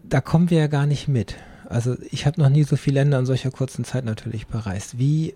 Da 0.03 0.21
kommen 0.21 0.49
wir 0.49 0.59
ja 0.59 0.67
gar 0.67 0.85
nicht 0.85 1.07
mit. 1.07 1.35
Also 1.69 1.95
ich 2.11 2.25
habe 2.25 2.39
noch 2.41 2.49
nie 2.49 2.63
so 2.63 2.77
viele 2.77 3.01
Länder 3.01 3.19
in 3.19 3.25
solcher 3.25 3.51
kurzen 3.51 3.83
Zeit 3.83 4.05
natürlich 4.05 4.47
bereist. 4.47 4.97
Wie, 4.97 5.35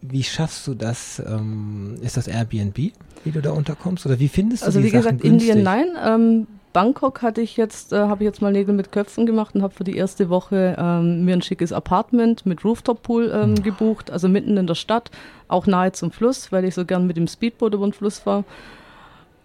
wie 0.00 0.22
schaffst 0.22 0.66
du 0.66 0.74
das? 0.74 1.20
Ähm, 1.26 1.96
ist 2.02 2.16
das 2.16 2.28
Airbnb, 2.28 2.76
wie 2.76 3.30
du 3.32 3.42
da 3.42 3.50
unterkommst? 3.50 4.06
Oder 4.06 4.20
wie 4.20 4.28
findest 4.28 4.62
du 4.62 4.66
also 4.66 4.78
Also 4.78 4.86
wie 4.86 4.92
gesagt, 4.92 5.22
günstig? 5.22 5.48
Indien 5.48 5.64
nein. 5.64 5.86
Ähm, 6.04 6.46
Bangkok 6.76 7.22
hatte 7.22 7.40
ich 7.40 7.56
jetzt, 7.56 7.94
äh, 7.94 8.00
habe 8.00 8.22
ich 8.22 8.26
jetzt 8.26 8.42
mal 8.42 8.52
Nägel 8.52 8.74
mit 8.74 8.92
Köpfen 8.92 9.24
gemacht 9.24 9.54
und 9.54 9.62
habe 9.62 9.72
für 9.72 9.82
die 9.82 9.96
erste 9.96 10.28
Woche 10.28 10.76
ähm, 10.78 11.24
mir 11.24 11.32
ein 11.32 11.40
schickes 11.40 11.72
Apartment 11.72 12.44
mit 12.44 12.66
Rooftop-Pool 12.66 13.32
ähm, 13.34 13.62
gebucht, 13.62 14.10
also 14.10 14.28
mitten 14.28 14.58
in 14.58 14.66
der 14.66 14.74
Stadt, 14.74 15.10
auch 15.48 15.66
nahe 15.66 15.92
zum 15.92 16.10
Fluss, 16.10 16.52
weil 16.52 16.66
ich 16.66 16.74
so 16.74 16.84
gern 16.84 17.06
mit 17.06 17.16
dem 17.16 17.28
Speedboot 17.28 17.72
über 17.72 17.86
den 17.86 17.94
Fluss 17.94 18.18
fahre. 18.18 18.44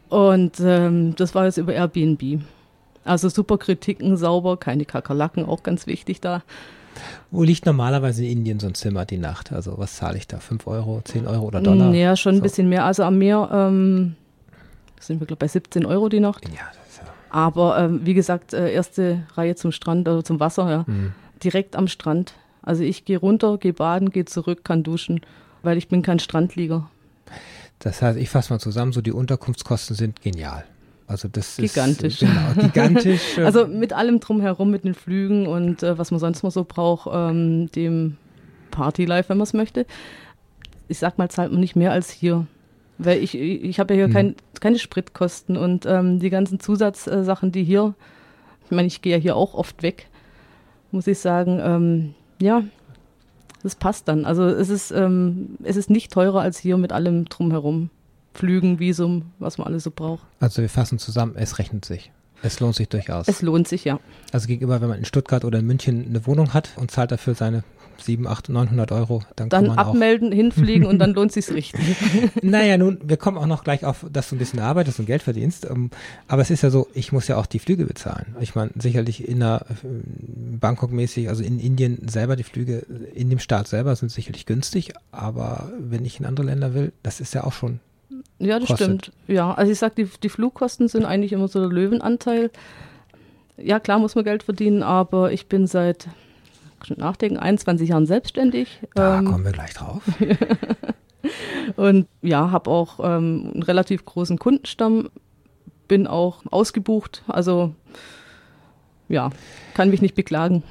Und 0.09 0.59
ähm, 0.59 1.15
das 1.15 1.33
war 1.33 1.45
jetzt 1.45 1.55
über 1.55 1.71
Airbnb. 1.71 2.41
Also 3.05 3.29
super 3.29 3.57
Kritiken, 3.57 4.17
sauber, 4.17 4.57
keine 4.57 4.83
Kakerlaken, 4.83 5.45
auch 5.45 5.63
ganz 5.63 5.87
wichtig 5.87 6.19
da. 6.19 6.43
Wo 7.31 7.43
liegt 7.43 7.65
normalerweise 7.65 8.25
in 8.25 8.39
Indien 8.39 8.59
so 8.59 8.67
ein 8.67 8.75
Zimmer 8.75 9.05
die 9.05 9.19
Nacht? 9.19 9.53
Also 9.53 9.77
was 9.77 9.95
zahle 9.95 10.17
ich 10.17 10.27
da? 10.27 10.39
5 10.39 10.67
Euro, 10.67 10.99
10 11.05 11.27
Euro 11.27 11.45
oder 11.45 11.61
Dollar? 11.61 11.93
Ja, 11.93 12.17
schon 12.17 12.35
so. 12.35 12.41
ein 12.41 12.43
bisschen 12.43 12.67
mehr. 12.67 12.83
Also 12.83 13.03
am 13.03 13.17
Meer 13.17 13.49
ähm, 13.53 14.17
sind 14.99 15.21
wir, 15.21 15.27
glaube 15.27 15.45
ich, 15.45 15.51
bei 15.53 15.59
17 15.59 15.85
Euro 15.85 16.09
die 16.09 16.19
Nacht. 16.19 16.45
Ja, 16.49 16.65
aber 17.31 17.79
ähm, 17.79 18.01
wie 18.03 18.13
gesagt, 18.13 18.53
äh, 18.53 18.71
erste 18.71 19.23
Reihe 19.35 19.55
zum 19.55 19.71
Strand 19.71 20.07
oder 20.07 20.23
zum 20.23 20.39
Wasser, 20.39 20.69
ja. 20.69 20.83
Mhm. 20.87 21.13
Direkt 21.43 21.75
am 21.75 21.87
Strand. 21.87 22.33
Also 22.61 22.83
ich 22.83 23.05
gehe 23.05 23.17
runter, 23.17 23.57
gehe 23.57 23.73
baden, 23.73 24.11
gehe 24.11 24.25
zurück, 24.25 24.63
kann 24.63 24.83
duschen, 24.83 25.21
weil 25.63 25.77
ich 25.77 25.87
bin 25.87 26.01
kein 26.01 26.19
Strandlieger. 26.19 26.89
Das 27.79 28.01
heißt, 28.01 28.19
ich 28.19 28.29
fasse 28.29 28.53
mal 28.53 28.59
zusammen, 28.59 28.91
so 28.91 29.01
die 29.01 29.11
Unterkunftskosten 29.11 29.95
sind 29.95 30.21
genial. 30.21 30.65
Also 31.07 31.27
das 31.27 31.57
gigantisch. 31.57 32.21
ist 32.21 32.29
genau, 32.29 32.67
gigantisch. 32.67 33.37
also 33.37 33.67
mit 33.67 33.91
allem 33.91 34.19
drumherum, 34.19 34.69
mit 34.69 34.83
den 34.83 34.93
Flügen 34.93 35.47
und 35.47 35.83
äh, 35.83 35.97
was 35.97 36.11
man 36.11 36.19
sonst 36.19 36.43
mal 36.43 36.51
so 36.51 36.63
braucht, 36.63 37.09
ähm, 37.11 37.71
dem 37.71 38.17
Partylife, 38.69 39.29
wenn 39.29 39.37
man 39.37 39.43
es 39.43 39.53
möchte. 39.53 39.85
Ich 40.87 40.99
sag 40.99 41.17
mal, 41.17 41.29
zahlt 41.29 41.51
man 41.51 41.59
nicht 41.59 41.75
mehr 41.75 41.91
als 41.91 42.09
hier. 42.09 42.45
Weil 43.03 43.23
ich, 43.23 43.35
ich 43.35 43.79
habe 43.79 43.93
ja 43.93 43.99
hier 43.99 44.07
mhm. 44.09 44.13
kein, 44.13 44.35
keine 44.59 44.79
Spritkosten 44.79 45.57
und 45.57 45.85
ähm, 45.85 46.19
die 46.19 46.29
ganzen 46.29 46.59
Zusatzsachen, 46.59 47.51
die 47.51 47.63
hier, 47.63 47.95
ich 48.65 48.71
meine, 48.71 48.87
ich 48.87 49.01
gehe 49.01 49.13
ja 49.15 49.21
hier 49.21 49.35
auch 49.35 49.55
oft 49.55 49.81
weg, 49.81 50.07
muss 50.91 51.07
ich 51.07 51.19
sagen, 51.19 51.59
ähm, 51.63 52.13
ja, 52.39 52.63
das 53.63 53.75
passt 53.75 54.07
dann. 54.07 54.25
Also 54.25 54.43
es 54.43 54.69
ist, 54.69 54.91
ähm, 54.91 55.57
es 55.63 55.77
ist 55.77 55.89
nicht 55.89 56.11
teurer 56.11 56.41
als 56.41 56.59
hier 56.59 56.77
mit 56.77 56.91
allem 56.91 57.25
drumherum. 57.25 57.89
Flügen, 58.33 58.79
Visum, 58.79 59.23
was 59.39 59.57
man 59.57 59.67
alles 59.67 59.83
so 59.83 59.91
braucht. 59.91 60.23
Also 60.39 60.61
wir 60.61 60.69
fassen 60.69 60.99
zusammen, 60.99 61.35
es 61.35 61.59
rechnet 61.59 61.83
sich. 61.83 62.11
Es 62.43 62.59
lohnt 62.59 62.75
sich 62.75 62.89
durchaus. 62.89 63.27
Es 63.27 63.41
lohnt 63.41 63.67
sich, 63.67 63.83
ja. 63.83 63.99
Also 64.31 64.47
gegenüber, 64.47 64.81
wenn 64.81 64.89
man 64.89 64.99
in 64.99 65.05
Stuttgart 65.05 65.45
oder 65.45 65.59
in 65.59 65.67
München 65.67 66.05
eine 66.07 66.25
Wohnung 66.25 66.53
hat 66.53 66.71
und 66.77 66.91
zahlt 66.91 67.11
dafür 67.11 67.35
seine 67.35 67.63
7, 68.01 68.27
8, 68.27 68.49
900 68.49 68.91
Euro, 68.91 69.23
dann, 69.35 69.49
dann 69.49 69.67
kann 69.67 69.75
man 69.75 69.85
abmelden, 69.85 70.31
hinfliegen 70.31 70.85
und 70.87 70.99
dann 70.99 71.13
lohnt 71.13 71.31
sich's 71.31 71.51
richtig. 71.51 71.95
naja, 72.41 72.77
nun, 72.77 72.99
wir 73.03 73.17
kommen 73.17 73.37
auch 73.37 73.45
noch 73.45 73.63
gleich 73.63 73.85
auf, 73.85 74.05
dass 74.11 74.29
du 74.29 74.35
ein 74.35 74.39
bisschen 74.39 74.59
arbeitest 74.59 74.99
und 74.99 75.05
Geld 75.05 75.23
verdienst. 75.23 75.67
Ähm, 75.69 75.89
aber 76.27 76.41
es 76.41 76.49
ist 76.49 76.63
ja 76.63 76.69
so, 76.69 76.87
ich 76.93 77.11
muss 77.11 77.27
ja 77.27 77.37
auch 77.37 77.45
die 77.45 77.59
Flüge 77.59 77.85
bezahlen. 77.85 78.35
Ich 78.39 78.55
meine, 78.55 78.71
sicherlich 78.75 79.27
in 79.27 79.39
der 79.39 79.65
äh, 79.69 79.87
Bangkok-mäßig, 80.59 81.29
also 81.29 81.43
in 81.43 81.59
Indien 81.59 82.07
selber, 82.07 82.35
die 82.35 82.43
Flüge 82.43 82.85
in 83.13 83.29
dem 83.29 83.39
Staat 83.39 83.67
selber 83.67 83.95
sind 83.95 84.11
sicherlich 84.11 84.45
günstig, 84.45 84.93
aber 85.11 85.71
wenn 85.79 86.05
ich 86.05 86.19
in 86.19 86.25
andere 86.25 86.45
Länder 86.45 86.73
will, 86.73 86.91
das 87.03 87.19
ist 87.19 87.33
ja 87.33 87.43
auch 87.43 87.53
schon 87.53 87.79
ja, 88.39 88.59
das 88.59 88.69
kostet. 88.69 88.85
stimmt. 88.87 89.11
Ja, 89.27 89.53
also 89.53 89.71
ich 89.71 89.79
sag, 89.79 89.95
die, 89.95 90.07
die 90.21 90.29
Flugkosten 90.29 90.87
sind 90.87 91.05
eigentlich 91.05 91.31
immer 91.31 91.47
so 91.47 91.59
der 91.59 91.69
Löwenanteil. 91.69 92.49
Ja, 93.57 93.79
klar 93.79 93.99
muss 93.99 94.15
man 94.15 94.23
Geld 94.23 94.43
verdienen, 94.43 94.83
aber 94.83 95.31
ich 95.31 95.47
bin 95.47 95.67
seit 95.67 96.07
nachdenken, 96.89 97.37
21 97.37 97.89
Jahren 97.89 98.05
selbstständig. 98.05 98.79
Da 98.95 99.19
ähm, 99.19 99.25
kommen 99.25 99.45
wir 99.45 99.51
gleich 99.51 99.73
drauf. 99.73 100.01
und 101.75 102.07
ja, 102.21 102.51
habe 102.51 102.69
auch 102.69 102.99
ähm, 102.99 103.51
einen 103.53 103.63
relativ 103.63 104.05
großen 104.05 104.39
Kundenstamm, 104.39 105.09
bin 105.87 106.07
auch 106.07 106.43
ausgebucht, 106.51 107.23
also 107.27 107.73
ja, 109.09 109.29
kann 109.73 109.89
mich 109.89 110.01
nicht 110.01 110.15
beklagen. 110.15 110.63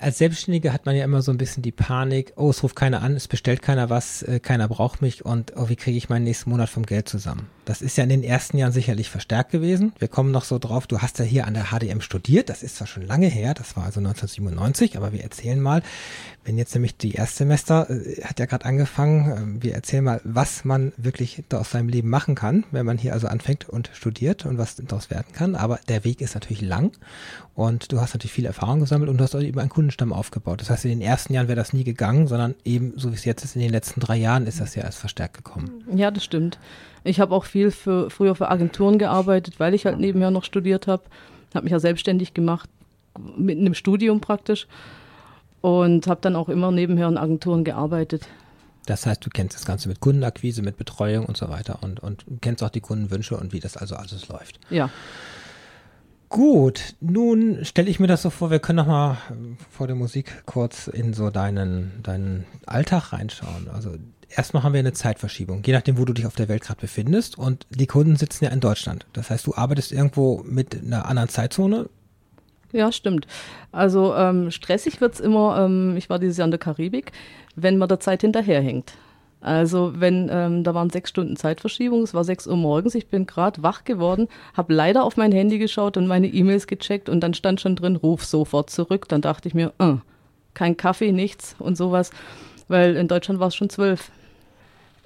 Als 0.00 0.18
Selbstständige 0.18 0.72
hat 0.72 0.86
man 0.86 0.96
ja 0.96 1.04
immer 1.04 1.22
so 1.22 1.30
ein 1.30 1.38
bisschen 1.38 1.62
die 1.62 1.72
Panik, 1.72 2.32
oh, 2.36 2.50
es 2.50 2.62
ruft 2.62 2.76
keiner 2.76 3.02
an, 3.02 3.14
es 3.14 3.28
bestellt 3.28 3.62
keiner 3.62 3.90
was, 3.90 4.22
äh, 4.22 4.40
keiner 4.40 4.68
braucht 4.68 5.02
mich 5.02 5.24
und 5.24 5.52
oh, 5.56 5.68
wie 5.68 5.76
kriege 5.76 5.96
ich 5.96 6.08
meinen 6.08 6.24
nächsten 6.24 6.50
Monat 6.50 6.68
vom 6.68 6.84
Geld 6.84 7.08
zusammen? 7.08 7.48
Das 7.64 7.82
ist 7.82 7.96
ja 7.96 8.04
in 8.04 8.10
den 8.10 8.22
ersten 8.22 8.58
Jahren 8.58 8.72
sicherlich 8.72 9.10
verstärkt 9.10 9.50
gewesen. 9.50 9.92
Wir 9.98 10.08
kommen 10.08 10.30
noch 10.30 10.44
so 10.44 10.58
drauf, 10.58 10.86
du 10.86 11.00
hast 11.00 11.18
ja 11.18 11.24
hier 11.24 11.46
an 11.46 11.54
der 11.54 11.66
HDM 11.72 12.00
studiert, 12.00 12.48
das 12.48 12.62
ist 12.62 12.76
zwar 12.76 12.86
schon 12.86 13.06
lange 13.06 13.26
her, 13.26 13.54
das 13.54 13.76
war 13.76 13.84
also 13.84 14.00
1997, 14.00 14.96
aber 14.96 15.12
wir 15.12 15.22
erzählen 15.22 15.60
mal, 15.60 15.82
wenn 16.46 16.58
jetzt 16.58 16.74
nämlich 16.74 16.96
die 16.96 17.14
Erstsemester, 17.14 17.90
äh, 17.90 18.22
hat 18.22 18.38
ja 18.38 18.46
gerade 18.46 18.64
angefangen, 18.64 19.58
äh, 19.58 19.62
wir 19.64 19.74
erzählen 19.74 20.04
mal, 20.04 20.20
was 20.22 20.64
man 20.64 20.92
wirklich 20.96 21.42
da 21.48 21.58
aus 21.58 21.72
seinem 21.72 21.88
Leben 21.88 22.08
machen 22.08 22.36
kann, 22.36 22.64
wenn 22.70 22.86
man 22.86 22.98
hier 22.98 23.12
also 23.12 23.26
anfängt 23.26 23.68
und 23.68 23.90
studiert 23.92 24.46
und 24.46 24.56
was 24.56 24.76
daraus 24.76 25.10
werden 25.10 25.32
kann. 25.32 25.56
Aber 25.56 25.80
der 25.88 26.04
Weg 26.04 26.20
ist 26.20 26.34
natürlich 26.34 26.62
lang 26.62 26.92
und 27.54 27.90
du 27.90 28.00
hast 28.00 28.14
natürlich 28.14 28.32
viel 28.32 28.46
Erfahrung 28.46 28.80
gesammelt 28.80 29.10
und 29.10 29.18
du 29.18 29.24
hast 29.24 29.34
auch 29.34 29.40
eben 29.40 29.58
einen 29.58 29.70
Kundenstamm 29.86 30.12
aufgebaut. 30.12 30.60
Das 30.60 30.68
heißt, 30.68 30.84
in 30.84 30.90
den 30.90 31.00
ersten 31.00 31.32
Jahren 31.32 31.46
wäre 31.46 31.56
das 31.56 31.72
nie 31.72 31.84
gegangen, 31.84 32.26
sondern 32.26 32.56
eben, 32.64 32.94
so 32.96 33.12
wie 33.12 33.14
es 33.14 33.24
jetzt 33.24 33.44
ist, 33.44 33.54
in 33.54 33.62
den 33.62 33.70
letzten 33.70 34.00
drei 34.00 34.16
Jahren 34.16 34.48
ist 34.48 34.60
das 34.60 34.74
ja 34.74 34.82
erst 34.82 34.98
verstärkt 34.98 35.36
gekommen. 35.36 35.84
Ja, 35.94 36.10
das 36.10 36.24
stimmt. 36.24 36.58
Ich 37.04 37.20
habe 37.20 37.32
auch 37.32 37.44
viel 37.44 37.70
für, 37.70 38.10
früher 38.10 38.34
für 38.34 38.50
Agenturen 38.50 38.98
gearbeitet, 38.98 39.60
weil 39.60 39.74
ich 39.74 39.86
halt 39.86 40.00
nebenher 40.00 40.32
noch 40.32 40.42
studiert 40.42 40.88
habe. 40.88 41.04
Habe 41.54 41.64
mich 41.64 41.70
ja 41.70 41.78
selbstständig 41.78 42.34
gemacht, 42.34 42.68
mit 43.36 43.58
einem 43.58 43.74
Studium 43.74 44.20
praktisch 44.20 44.66
und 45.60 46.08
habe 46.08 46.20
dann 46.20 46.34
auch 46.34 46.48
immer 46.48 46.72
nebenher 46.72 47.06
in 47.06 47.16
Agenturen 47.16 47.62
gearbeitet. 47.62 48.26
Das 48.86 49.06
heißt, 49.06 49.24
du 49.24 49.30
kennst 49.30 49.54
das 49.54 49.66
Ganze 49.66 49.88
mit 49.88 50.00
Kundenakquise, 50.00 50.62
mit 50.62 50.76
Betreuung 50.76 51.26
und 51.26 51.36
so 51.36 51.48
weiter 51.48 51.78
und, 51.82 52.00
und 52.00 52.24
kennst 52.40 52.62
auch 52.64 52.70
die 52.70 52.80
Kundenwünsche 52.80 53.36
und 53.36 53.52
wie 53.52 53.60
das 53.60 53.76
also 53.76 53.94
alles 53.94 54.26
läuft. 54.26 54.58
Ja. 54.68 54.90
Gut, 56.28 56.94
nun 57.00 57.64
stelle 57.64 57.88
ich 57.88 58.00
mir 58.00 58.08
das 58.08 58.22
so 58.22 58.30
vor, 58.30 58.50
wir 58.50 58.58
können 58.58 58.78
noch 58.78 58.86
mal 58.86 59.16
vor 59.70 59.86
der 59.86 59.94
Musik 59.94 60.42
kurz 60.44 60.88
in 60.88 61.14
so 61.14 61.30
deinen, 61.30 62.02
deinen 62.02 62.46
Alltag 62.66 63.12
reinschauen. 63.12 63.68
Also 63.72 63.94
erstmal 64.28 64.64
haben 64.64 64.72
wir 64.72 64.80
eine 64.80 64.92
Zeitverschiebung, 64.92 65.62
je 65.64 65.72
nachdem, 65.72 65.98
wo 65.98 66.04
du 66.04 66.12
dich 66.12 66.26
auf 66.26 66.34
der 66.34 66.48
Welt 66.48 66.62
gerade 66.62 66.80
befindest 66.80 67.38
und 67.38 67.66
die 67.70 67.86
Kunden 67.86 68.16
sitzen 68.16 68.44
ja 68.44 68.50
in 68.50 68.60
Deutschland. 68.60 69.06
Das 69.12 69.30
heißt, 69.30 69.46
du 69.46 69.54
arbeitest 69.54 69.92
irgendwo 69.92 70.42
mit 70.44 70.82
einer 70.82 71.06
anderen 71.06 71.28
Zeitzone, 71.28 71.88
ja, 72.72 72.92
stimmt. 72.92 73.26
Also 73.72 74.14
ähm, 74.14 74.50
stressig 74.50 75.00
wird 75.00 75.14
es 75.14 75.20
immer, 75.20 75.64
ähm, 75.64 75.96
ich 75.96 76.10
war 76.10 76.18
dieses 76.18 76.36
Jahr 76.36 76.46
in 76.46 76.50
der 76.50 76.58
Karibik, 76.58 77.12
wenn 77.54 77.78
man 77.78 77.88
der 77.88 78.00
Zeit 78.00 78.20
hinterherhängt. 78.20 78.94
Also 79.46 79.92
wenn, 79.94 80.28
ähm, 80.28 80.64
da 80.64 80.74
waren 80.74 80.90
sechs 80.90 81.10
Stunden 81.10 81.36
Zeitverschiebung, 81.36 82.02
es 82.02 82.14
war 82.14 82.24
sechs 82.24 82.48
Uhr 82.48 82.56
morgens, 82.56 82.96
ich 82.96 83.06
bin 83.06 83.26
gerade 83.26 83.62
wach 83.62 83.84
geworden, 83.84 84.26
habe 84.54 84.74
leider 84.74 85.04
auf 85.04 85.16
mein 85.16 85.30
Handy 85.30 85.58
geschaut 85.58 85.96
und 85.96 86.08
meine 86.08 86.26
E-Mails 86.26 86.66
gecheckt 86.66 87.08
und 87.08 87.20
dann 87.20 87.32
stand 87.32 87.60
schon 87.60 87.76
drin, 87.76 87.94
ruf 87.94 88.24
sofort 88.24 88.70
zurück. 88.70 89.06
Dann 89.08 89.20
dachte 89.20 89.46
ich 89.46 89.54
mir, 89.54 89.72
äh, 89.78 89.94
kein 90.54 90.76
Kaffee, 90.76 91.12
nichts 91.12 91.54
und 91.60 91.76
sowas, 91.76 92.10
weil 92.66 92.96
in 92.96 93.06
Deutschland 93.06 93.38
war 93.38 93.46
es 93.46 93.54
schon 93.54 93.70
zwölf. 93.70 94.10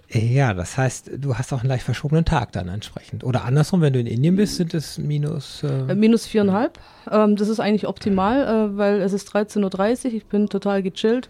Ja, 0.09 0.55
das 0.55 0.79
heißt, 0.79 1.11
du 1.19 1.37
hast 1.37 1.53
auch 1.53 1.61
einen 1.61 1.69
leicht 1.69 1.85
verschobenen 1.85 2.25
Tag 2.25 2.53
dann 2.53 2.69
entsprechend. 2.69 3.23
Oder 3.25 3.45
andersrum, 3.45 3.83
wenn 3.83 3.93
du 3.93 4.01
in 4.01 4.07
Indien 4.07 4.37
bist, 4.37 4.57
sind 4.57 4.73
es 4.73 4.97
minus. 4.97 5.63
Äh, 5.65 5.93
äh 5.93 5.95
minus 5.95 6.27
viereinhalb. 6.27 6.79
Ähm, 7.11 7.37
das 7.37 7.49
ist 7.49 7.61
eigentlich 7.61 7.87
optimal, 7.87 8.71
äh, 8.71 8.77
weil 8.79 9.03
es 9.03 9.13
ist 9.13 9.29
13.30 9.35 10.07
Uhr. 10.07 10.15
Ich 10.15 10.27
bin 10.27 10.49
total 10.49 10.83
gechillt. 10.83 11.29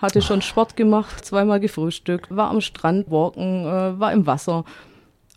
Hatte 0.00 0.22
schon 0.22 0.42
Sport 0.42 0.76
gemacht, 0.76 1.24
zweimal 1.24 1.60
gefrühstückt, 1.60 2.34
war 2.34 2.50
am 2.50 2.60
Strand 2.60 3.10
walken, 3.10 3.64
äh, 3.64 4.00
war 4.00 4.12
im 4.12 4.26
Wasser. 4.26 4.64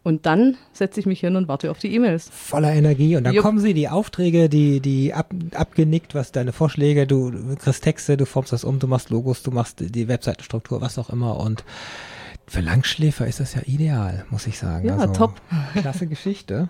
Und 0.03 0.25
dann 0.25 0.57
setze 0.73 0.99
ich 0.99 1.05
mich 1.05 1.21
hin 1.21 1.37
und 1.37 1.47
warte 1.47 1.71
auf 1.71 1.79
die 1.79 1.93
E-Mails. 1.95 2.29
Voller 2.29 2.73
Energie. 2.73 3.15
Und 3.15 3.23
dann 3.23 3.33
Jupp. 3.33 3.43
kommen 3.43 3.59
sie, 3.59 3.73
die 3.73 3.87
Aufträge, 3.87 4.49
die, 4.49 4.81
die 4.81 5.13
ab, 5.13 5.33
abgenickt, 5.55 6.13
was 6.13 6.33
deine 6.33 6.51
Vorschläge, 6.51 7.07
du 7.07 7.55
kriegst 7.55 7.83
Texte, 7.83 8.17
du 8.17 8.25
formst 8.25 8.51
das 8.51 8.65
um, 8.65 8.79
du 8.79 8.87
machst 8.87 9.09
Logos, 9.09 9.43
du 9.43 9.51
machst 9.51 9.79
die 9.79 10.07
Webseitenstruktur, 10.09 10.81
was 10.81 10.99
auch 10.99 11.09
immer. 11.09 11.39
Und 11.39 11.63
für 12.47 12.59
Langschläfer 12.59 13.27
ist 13.27 13.39
das 13.39 13.53
ja 13.53 13.61
ideal, 13.65 14.25
muss 14.29 14.45
ich 14.45 14.59
sagen. 14.59 14.87
Ja, 14.87 14.97
also, 14.97 15.13
top. 15.13 15.41
Klasse 15.73 16.07
Geschichte. 16.07 16.67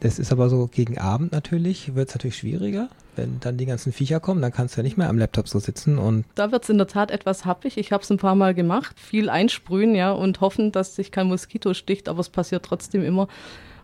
Das 0.00 0.18
ist 0.18 0.32
aber 0.32 0.48
so 0.48 0.66
gegen 0.66 0.98
Abend 0.98 1.32
natürlich, 1.32 1.94
wird 1.94 2.08
es 2.08 2.14
natürlich 2.14 2.36
schwieriger. 2.36 2.88
Wenn 3.16 3.38
dann 3.40 3.56
die 3.56 3.66
ganzen 3.66 3.92
Viecher 3.92 4.20
kommen, 4.20 4.42
dann 4.42 4.52
kannst 4.52 4.76
du 4.76 4.80
ja 4.80 4.82
nicht 4.82 4.96
mehr 4.96 5.08
am 5.08 5.18
Laptop 5.18 5.48
so 5.48 5.58
sitzen 5.58 5.98
und. 5.98 6.24
Da 6.34 6.50
wird 6.52 6.64
es 6.64 6.70
in 6.70 6.78
der 6.78 6.88
Tat 6.88 7.10
etwas 7.10 7.44
happig. 7.44 7.78
Ich 7.78 7.92
habe 7.92 8.02
es 8.02 8.10
ein 8.10 8.18
paar 8.18 8.34
Mal 8.34 8.54
gemacht. 8.54 8.98
Viel 8.98 9.30
einsprühen, 9.30 9.94
ja, 9.94 10.10
und 10.12 10.40
hoffen, 10.40 10.72
dass 10.72 10.96
sich 10.96 11.12
kein 11.12 11.28
Moskito 11.28 11.74
sticht, 11.74 12.08
aber 12.08 12.20
es 12.20 12.28
passiert 12.28 12.64
trotzdem 12.64 13.04
immer. 13.04 13.28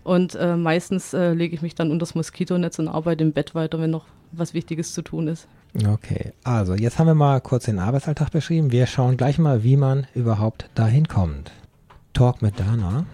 Und 0.03 0.35
äh, 0.35 0.57
meistens 0.57 1.13
äh, 1.13 1.33
lege 1.33 1.55
ich 1.55 1.63
mich 1.63 1.75
dann 1.75 1.91
unter 1.91 2.01
das 2.01 2.15
Moskitonetz 2.15 2.79
und 2.79 2.89
arbeite 2.89 3.23
im 3.23 3.33
Bett 3.33 3.55
weiter, 3.55 3.81
wenn 3.81 3.91
noch 3.91 4.07
was 4.33 4.55
Wichtiges 4.55 4.95
zu 4.95 5.03
tun 5.03 5.29
ist. 5.29 5.47
Okay, 5.87 6.33
also 6.43 6.75
jetzt 6.75 6.99
haben 6.99 7.07
wir 7.07 7.15
mal 7.15 7.41
kurz 7.41 7.67
den 7.67 7.79
Arbeitsalltag 7.79 8.31
beschrieben. 8.31 8.73
Wir 8.73 8.87
schauen 8.87 9.17
gleich 9.17 9.39
mal, 9.39 9.63
wie 9.63 9.77
man 9.77 10.07
überhaupt 10.15 10.69
dahin 10.75 11.07
kommt. 11.07 11.53
Talk 12.13 12.43
mit 12.43 12.59
Dana. 12.59 13.07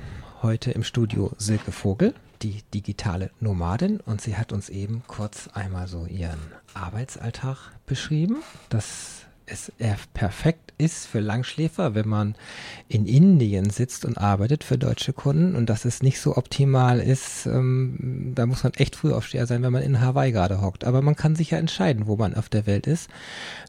Heute 0.42 0.70
im 0.70 0.82
Studio 0.82 1.32
Silke 1.38 1.72
Vogel, 1.72 2.14
die 2.46 2.62
digitale 2.74 3.30
Nomadin. 3.40 4.00
Und 4.00 4.20
sie 4.20 4.36
hat 4.36 4.52
uns 4.52 4.68
eben 4.68 5.02
kurz 5.06 5.48
einmal 5.48 5.88
so 5.88 6.06
ihren 6.06 6.40
Arbeitsalltag 6.74 7.72
beschrieben. 7.86 8.36
Das 8.68 9.26
es 9.46 9.72
perfekt 10.12 10.74
ist 10.76 11.06
für 11.06 11.20
Langschläfer, 11.20 11.94
wenn 11.94 12.08
man 12.08 12.34
in 12.88 13.06
Indien 13.06 13.70
sitzt 13.70 14.04
und 14.04 14.18
arbeitet 14.18 14.64
für 14.64 14.76
deutsche 14.76 15.12
Kunden 15.12 15.54
und 15.54 15.70
dass 15.70 15.84
es 15.84 16.02
nicht 16.02 16.20
so 16.20 16.36
optimal 16.36 16.98
ist, 16.98 17.46
ähm, 17.46 18.32
da 18.34 18.44
muss 18.46 18.64
man 18.64 18.74
echt 18.74 18.96
früh 18.96 19.12
aufsteher 19.12 19.46
sein, 19.46 19.62
wenn 19.62 19.72
man 19.72 19.84
in 19.84 20.00
Hawaii 20.00 20.32
gerade 20.32 20.60
hockt. 20.60 20.84
Aber 20.84 21.00
man 21.00 21.14
kann 21.14 21.36
sich 21.36 21.52
ja 21.52 21.58
entscheiden, 21.58 22.08
wo 22.08 22.16
man 22.16 22.34
auf 22.34 22.48
der 22.48 22.66
Welt 22.66 22.88
ist. 22.88 23.08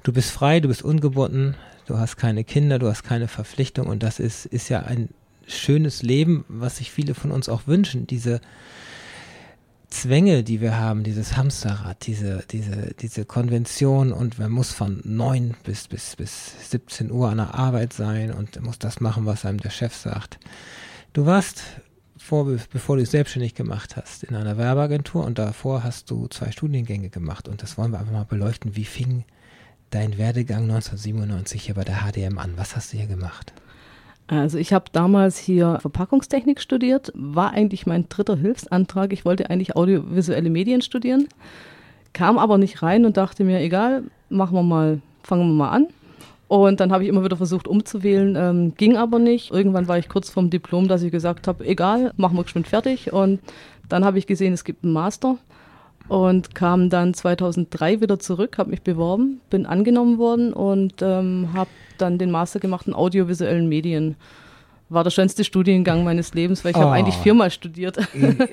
Du 0.03 0.12
bist 0.12 0.31
frei, 0.31 0.60
du 0.60 0.67
bist 0.67 0.81
ungebunden, 0.81 1.55
du 1.86 2.00
hast 2.00 2.17
keine 2.17 2.43
Kinder, 2.43 2.79
du 2.79 2.88
hast 2.88 3.03
keine 3.03 3.27
Verpflichtung 3.27 3.88
und 3.88 4.01
das 4.01 4.19
ist, 4.19 4.48
ist 4.48 4.69
ja 4.69 4.81
ein 4.81 5.10
schönes 5.48 6.04
Leben, 6.04 6.46
was 6.48 6.77
sich 6.77 6.92
viele 6.92 7.16
von 7.16 7.32
uns 7.32 7.50
auch 7.50 7.68
wünschen, 7.68 8.08
diese 8.08 8.42
Zwänge, 9.89 10.44
die 10.44 10.60
wir 10.60 10.77
haben, 10.77 11.04
dieses 11.04 11.38
Hamsterrad, 11.38 12.06
diese, 12.06 12.44
diese, 12.51 12.94
diese 13.00 13.24
Konvention 13.24 14.12
und 14.12 14.38
man 14.38 14.51
muss 14.51 14.74
von 14.74 15.01
neun 15.06 15.56
bis, 15.63 15.88
bis, 15.88 16.18
bis 16.18 16.70
17 16.72 17.10
Uhr 17.10 17.30
an 17.30 17.38
der 17.38 17.56
Arbeit 17.56 17.94
sein 17.94 18.34
und 18.34 18.62
muss 18.62 18.80
das 18.80 19.00
machen, 19.00 19.25
was 19.25 19.46
einem 19.46 19.60
der 19.60 19.70
Chef 19.70 19.96
sagt. 19.96 20.39
Du 21.13 21.25
warst, 21.25 21.63
vor, 22.18 22.46
bevor 22.46 22.98
du 22.98 23.01
dich 23.01 23.10
selbstständig 23.10 23.56
gemacht 23.56 23.96
hast, 23.96 24.25
in 24.25 24.36
einer 24.36 24.58
Werbeagentur 24.58 25.24
und 25.24 25.39
davor 25.39 25.84
hast 25.84 26.12
du 26.12 26.27
zwei 26.27 26.51
Studiengänge 26.51 27.10
gemacht 27.10 27.48
und 27.48 27.63
das 27.63 27.77
wollen 27.77 27.92
wir 27.92 28.00
einfach 28.00 28.12
mal 28.12 28.25
beleuchten. 28.25 28.75
Wie 28.75 28.86
fing 28.86 29.24
dein 29.89 30.18
Werdegang 30.18 30.63
1997 30.63 31.63
hier 31.63 31.75
bei 31.75 31.86
der 31.86 32.01
HDM 32.01 32.38
an? 32.38 32.58
Was 32.58 32.75
hast 32.75 32.92
du 32.92 32.98
hier 32.98 33.08
gemacht? 33.08 33.54
Also 34.27 34.57
ich 34.57 34.74
habe 34.74 34.86
damals 34.91 35.38
hier 35.38 35.77
Verpackungstechnik 35.79 36.60
studiert, 36.60 37.12
war 37.15 37.51
eigentlich 37.51 37.88
mein 37.88 38.10
dritter 38.10 38.36
Hilfsantrag. 38.36 39.13
Ich 39.13 39.24
wollte 39.24 39.50
eigentlich 39.50 39.77
audiovisuelle 39.77 40.50
Medien 40.50 40.81
studieren, 40.81 41.27
kam 42.12 42.38
aber 42.38 42.57
nicht 42.57 42.84
rein 42.84 43.05
und 43.05 43.15
dachte 43.15 43.46
mir, 43.46 43.62
egal, 43.62 44.03
machen 44.29 44.55
wir 44.55 44.63
mal, 44.63 45.01
fangen 45.24 45.48
wir 45.48 45.53
mal 45.53 45.69
an. 45.69 45.88
Und 46.50 46.79
dann 46.79 46.91
habe 46.91 47.03
ich 47.03 47.10
immer 47.10 47.24
wieder 47.24 47.38
versucht 47.38 47.67
umzuwählen, 47.67 48.36
ähm, 48.38 48.74
ging 48.75 48.96
aber 48.96 49.19
nicht. 49.19 49.51
Irgendwann 49.51 49.88
war 49.88 49.98
ich 49.98 50.07
kurz 50.07 50.29
vorm 50.29 50.50
Diplom, 50.50 50.88
dass 50.88 51.03
ich 51.03 51.12
gesagt 51.12 51.48
habe, 51.48 51.65
egal, 51.65 52.13
machen 52.15 52.38
wir 52.38 52.43
geschwind 52.43 52.67
fertig. 52.67 53.12
Und 53.12 53.39
dann 53.89 54.05
habe 54.05 54.17
ich 54.17 54.27
gesehen, 54.27 54.53
es 54.53 54.63
gibt 54.63 54.84
einen 54.84 54.93
Master 54.93 55.38
und 56.07 56.55
kam 56.55 56.89
dann 56.89 57.13
2003 57.13 58.00
wieder 58.01 58.19
zurück, 58.19 58.57
habe 58.57 58.69
mich 58.69 58.81
beworben, 58.81 59.41
bin 59.50 59.65
angenommen 59.65 60.17
worden 60.17 60.53
und 60.53 61.01
ähm, 61.01 61.50
habe 61.53 61.69
dann 61.98 62.18
den 62.18 62.32
Master 62.32 62.60
gemacht 62.60 62.88
in 62.88 62.94
audiovisuellen 62.94 63.68
Medien. 63.68 64.16
War 64.89 65.04
der 65.04 65.12
schönste 65.12 65.44
Studiengang 65.44 66.06
meines 66.06 66.34
Lebens, 66.34 66.63
weil 66.63 66.72
ich 66.72 66.77
oh. 66.77 66.82
habe 66.82 66.92
eigentlich 66.92 67.16
viermal 67.16 67.51
studiert. 67.51 67.98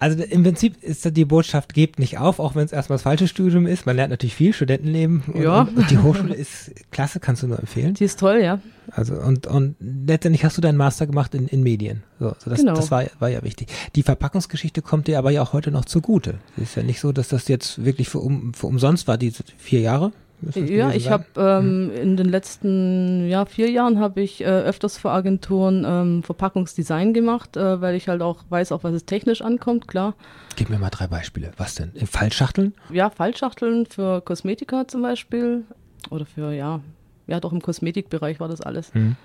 Also 0.00 0.22
im 0.22 0.44
Prinzip 0.44 0.80
ist 0.80 1.04
die 1.16 1.24
Botschaft, 1.24 1.74
gebt 1.74 1.98
nicht 1.98 2.18
auf, 2.18 2.38
auch 2.38 2.54
wenn 2.54 2.64
es 2.64 2.72
erstmal 2.72 2.94
das 2.94 3.02
falsche 3.02 3.26
Studium 3.26 3.66
ist. 3.66 3.84
Man 3.84 3.96
lernt 3.96 4.10
natürlich 4.10 4.34
viel, 4.34 4.52
Studentenleben. 4.52 5.24
Und, 5.26 5.42
ja. 5.42 5.62
Und 5.62 5.90
die 5.90 5.98
Hochschule 5.98 6.34
ist 6.34 6.70
klasse, 6.92 7.18
kannst 7.18 7.42
du 7.42 7.48
nur 7.48 7.58
empfehlen. 7.58 7.94
Die 7.94 8.04
ist 8.04 8.20
toll, 8.20 8.40
ja. 8.40 8.60
Also 8.92 9.14
und, 9.14 9.48
und 9.48 9.74
letztendlich 9.80 10.44
hast 10.44 10.56
du 10.56 10.60
deinen 10.60 10.76
Master 10.76 11.06
gemacht 11.06 11.34
in, 11.34 11.48
in 11.48 11.64
Medien. 11.64 12.04
So, 12.20 12.32
so 12.38 12.48
das, 12.48 12.60
genau. 12.60 12.74
das 12.74 12.92
war, 12.92 13.04
war 13.18 13.28
ja 13.28 13.42
wichtig. 13.42 13.70
Die 13.96 14.04
Verpackungsgeschichte 14.04 14.82
kommt 14.82 15.08
dir 15.08 15.18
aber 15.18 15.32
ja 15.32 15.42
auch 15.42 15.52
heute 15.52 15.72
noch 15.72 15.84
zugute. 15.84 16.38
Es 16.56 16.62
ist 16.62 16.76
ja 16.76 16.84
nicht 16.84 17.00
so, 17.00 17.10
dass 17.10 17.28
das 17.28 17.48
jetzt 17.48 17.84
wirklich 17.84 18.08
für, 18.08 18.20
um, 18.20 18.54
für 18.54 18.68
umsonst 18.68 19.08
war, 19.08 19.18
diese 19.18 19.42
vier 19.56 19.80
Jahre. 19.80 20.12
Ja, 20.54 20.92
ich 20.92 21.10
habe 21.10 21.24
ähm, 21.36 21.90
in 21.90 22.16
den 22.16 22.28
letzten 22.28 23.28
ja, 23.28 23.44
vier 23.44 23.70
Jahren 23.70 23.98
habe 23.98 24.20
ich 24.20 24.40
äh, 24.40 24.44
öfters 24.44 24.96
für 24.96 25.10
Agenturen 25.10 25.84
ähm, 25.86 26.22
Verpackungsdesign 26.22 27.12
gemacht, 27.12 27.56
äh, 27.56 27.80
weil 27.80 27.96
ich 27.96 28.08
halt 28.08 28.22
auch 28.22 28.44
weiß, 28.48 28.72
auf 28.72 28.84
was 28.84 28.94
es 28.94 29.04
technisch 29.04 29.42
ankommt, 29.42 29.88
klar. 29.88 30.14
Gib 30.56 30.70
mir 30.70 30.78
mal 30.78 30.90
drei 30.90 31.08
Beispiele. 31.08 31.50
Was 31.56 31.74
denn? 31.74 31.92
Fallschachteln? 32.06 32.74
Ja, 32.90 33.10
Fallschachteln 33.10 33.86
für 33.86 34.20
Kosmetika 34.20 34.86
zum 34.86 35.02
Beispiel 35.02 35.64
oder 36.10 36.24
für 36.24 36.52
ja 36.52 36.80
ja 37.26 37.40
doch 37.40 37.52
im 37.52 37.62
Kosmetikbereich 37.62 38.40
war 38.40 38.48
das 38.48 38.60
alles. 38.60 38.92
Hm. 38.94 39.16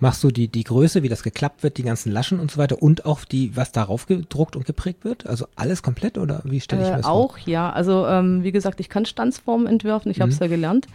Machst 0.00 0.22
du 0.24 0.30
die, 0.30 0.48
die 0.48 0.64
Größe, 0.64 1.02
wie 1.02 1.08
das 1.08 1.22
geklappt 1.22 1.62
wird, 1.62 1.78
die 1.78 1.82
ganzen 1.82 2.10
Laschen 2.12 2.40
und 2.40 2.50
so 2.50 2.58
weiter 2.58 2.82
und 2.82 3.04
auch 3.06 3.24
die, 3.24 3.56
was 3.56 3.70
darauf 3.72 4.06
gedruckt 4.06 4.56
und 4.56 4.64
geprägt 4.66 5.04
wird? 5.04 5.26
Also 5.26 5.46
alles 5.56 5.82
komplett 5.82 6.18
oder 6.18 6.40
wie 6.44 6.60
stelle 6.60 6.82
ich 6.82 6.88
mir 6.88 6.94
äh, 6.94 6.96
das 6.98 7.06
Auch, 7.06 7.38
vor? 7.38 7.48
ja. 7.48 7.70
Also 7.70 8.06
ähm, 8.06 8.42
wie 8.42 8.52
gesagt, 8.52 8.80
ich 8.80 8.88
kann 8.88 9.06
Stanzformen 9.06 9.66
entwerfen, 9.66 10.10
ich 10.10 10.20
habe 10.20 10.30
es 10.30 10.38
Mhm. 10.40 10.44
ja 10.44 10.48
gelernt. 10.48 10.86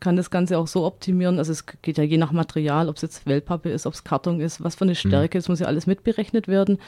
Kann 0.00 0.16
das 0.16 0.30
Ganze 0.30 0.58
auch 0.58 0.66
so 0.66 0.84
optimieren. 0.84 1.38
Also 1.38 1.52
es 1.52 1.64
geht 1.80 1.96
ja 1.98 2.04
je 2.04 2.18
nach 2.18 2.30
Material, 2.30 2.88
ob 2.88 2.96
es 2.96 3.02
jetzt 3.02 3.26
Wellpappe 3.26 3.70
ist, 3.70 3.86
ob 3.86 3.94
es 3.94 4.04
Karton 4.04 4.38
ist, 4.40 4.62
was 4.62 4.74
für 4.74 4.84
eine 4.84 4.94
Stärke, 4.94 5.38
es 5.38 5.48
muss 5.48 5.60
ja 5.60 5.66
alles 5.66 5.86
mitberechnet 5.86 6.46
werden, 6.46 6.78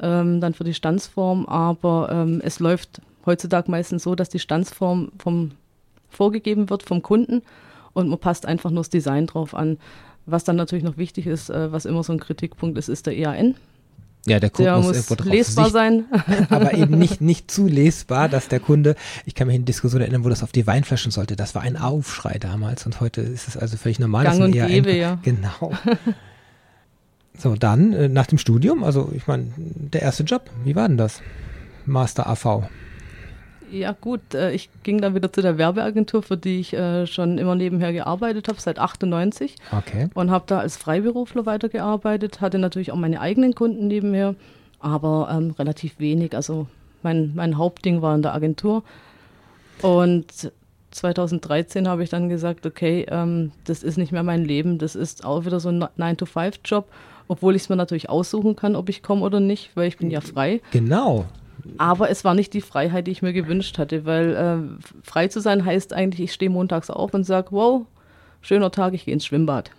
ähm, 0.00 0.40
dann 0.42 0.52
für 0.52 0.64
die 0.64 0.74
Stanzform. 0.74 1.46
Aber 1.46 2.08
ähm, 2.12 2.42
es 2.44 2.58
läuft 2.60 3.00
heutzutage 3.24 3.70
meistens 3.70 4.02
so, 4.02 4.14
dass 4.14 4.28
die 4.28 4.38
Stanzform 4.40 5.10
vom 5.18 5.52
vorgegeben 6.10 6.70
wird 6.70 6.82
vom 6.82 7.02
Kunden 7.02 7.42
und 7.92 8.08
man 8.08 8.18
passt 8.18 8.46
einfach 8.46 8.70
nur 8.70 8.80
das 8.80 8.90
Design 8.90 9.26
drauf 9.26 9.54
an. 9.54 9.78
Was 10.26 10.44
dann 10.44 10.56
natürlich 10.56 10.84
noch 10.84 10.96
wichtig 10.96 11.26
ist, 11.26 11.50
äh, 11.50 11.72
was 11.72 11.84
immer 11.84 12.02
so 12.02 12.12
ein 12.12 12.20
Kritikpunkt 12.20 12.76
ist, 12.78 12.88
ist 12.88 13.06
der 13.06 13.16
EAN. 13.16 13.54
Ja, 14.26 14.40
der 14.40 14.50
Code 14.50 14.64
Der 14.64 14.78
muss, 14.78 14.96
irgendwo 14.96 15.14
drauf 15.14 15.32
lesbar 15.32 15.70
sein. 15.70 16.04
aber 16.50 16.74
eben 16.74 16.98
nicht, 16.98 17.20
nicht 17.20 17.48
zu 17.48 17.68
lesbar, 17.68 18.28
dass 18.28 18.48
der 18.48 18.58
Kunde, 18.58 18.96
ich 19.24 19.36
kann 19.36 19.46
mich 19.46 19.54
in 19.54 19.64
Diskussionen 19.64 20.02
erinnern, 20.02 20.24
wo 20.24 20.28
das 20.28 20.42
auf 20.42 20.50
die 20.50 20.66
Weinflaschen 20.66 21.12
sollte. 21.12 21.36
Das 21.36 21.54
war 21.54 21.62
ein 21.62 21.76
Aufschrei 21.76 22.38
damals 22.40 22.86
und 22.86 23.00
heute 23.00 23.20
ist 23.20 23.46
es 23.46 23.56
also 23.56 23.76
völlig 23.76 24.00
normal. 24.00 24.24
Gang 24.24 24.40
und 24.42 24.54
EAN 24.56 24.68
gäbe, 24.68 24.92
ja. 24.94 25.18
Genau. 25.22 25.72
So, 27.38 27.54
dann 27.54 27.92
äh, 27.92 28.08
nach 28.08 28.26
dem 28.26 28.38
Studium, 28.38 28.82
also 28.82 29.12
ich 29.14 29.26
meine, 29.26 29.52
der 29.56 30.00
erste 30.00 30.22
Job, 30.22 30.50
wie 30.64 30.74
war 30.74 30.88
denn 30.88 30.96
das? 30.96 31.20
Master 31.84 32.26
AV. 32.26 32.68
Ja 33.70 33.92
gut, 34.00 34.34
äh, 34.34 34.52
ich 34.52 34.70
ging 34.82 35.00
dann 35.00 35.14
wieder 35.14 35.32
zu 35.32 35.42
der 35.42 35.58
Werbeagentur, 35.58 36.22
für 36.22 36.36
die 36.36 36.60
ich 36.60 36.72
äh, 36.72 37.06
schon 37.06 37.38
immer 37.38 37.54
nebenher 37.54 37.92
gearbeitet 37.92 38.48
habe, 38.48 38.60
seit 38.60 38.78
98 38.78 39.56
Okay. 39.72 40.08
und 40.14 40.30
habe 40.30 40.44
da 40.46 40.58
als 40.60 40.76
Freiberufler 40.76 41.46
weitergearbeitet, 41.46 42.40
hatte 42.40 42.58
natürlich 42.58 42.92
auch 42.92 42.96
meine 42.96 43.20
eigenen 43.20 43.54
Kunden 43.54 43.88
nebenher, 43.88 44.34
aber 44.78 45.28
ähm, 45.30 45.50
relativ 45.58 45.98
wenig. 45.98 46.34
Also 46.34 46.66
mein, 47.02 47.32
mein 47.34 47.58
Hauptding 47.58 48.02
war 48.02 48.14
in 48.14 48.22
der 48.22 48.34
Agentur 48.34 48.82
und 49.82 50.50
2013 50.92 51.88
habe 51.88 52.02
ich 52.02 52.10
dann 52.10 52.28
gesagt, 52.28 52.64
okay, 52.66 53.06
ähm, 53.10 53.52
das 53.64 53.82
ist 53.82 53.98
nicht 53.98 54.12
mehr 54.12 54.22
mein 54.22 54.44
Leben, 54.44 54.78
das 54.78 54.94
ist 54.94 55.24
auch 55.24 55.44
wieder 55.44 55.60
so 55.60 55.68
ein 55.68 55.82
9-to-5-Job, 55.82 56.88
obwohl 57.28 57.54
ich 57.54 57.62
es 57.62 57.68
mir 57.68 57.76
natürlich 57.76 58.08
aussuchen 58.08 58.56
kann, 58.56 58.76
ob 58.76 58.88
ich 58.88 59.02
komme 59.02 59.22
oder 59.22 59.40
nicht, 59.40 59.70
weil 59.74 59.88
ich 59.88 59.98
bin 59.98 60.10
ja 60.10 60.20
frei. 60.20 60.60
Genau. 60.70 61.26
Aber 61.78 62.10
es 62.10 62.24
war 62.24 62.34
nicht 62.34 62.52
die 62.54 62.60
Freiheit, 62.60 63.06
die 63.06 63.10
ich 63.10 63.22
mir 63.22 63.32
gewünscht 63.32 63.78
hatte, 63.78 64.04
weil 64.04 64.34
äh, 64.34 64.86
frei 65.02 65.28
zu 65.28 65.40
sein 65.40 65.64
heißt 65.64 65.92
eigentlich, 65.92 66.20
ich 66.20 66.32
stehe 66.32 66.50
montags 66.50 66.90
auf 66.90 67.14
und 67.14 67.24
sage, 67.24 67.48
wow, 67.50 67.86
schöner 68.40 68.70
Tag, 68.70 68.94
ich 68.94 69.04
gehe 69.04 69.14
ins 69.14 69.26
Schwimmbad. 69.26 69.70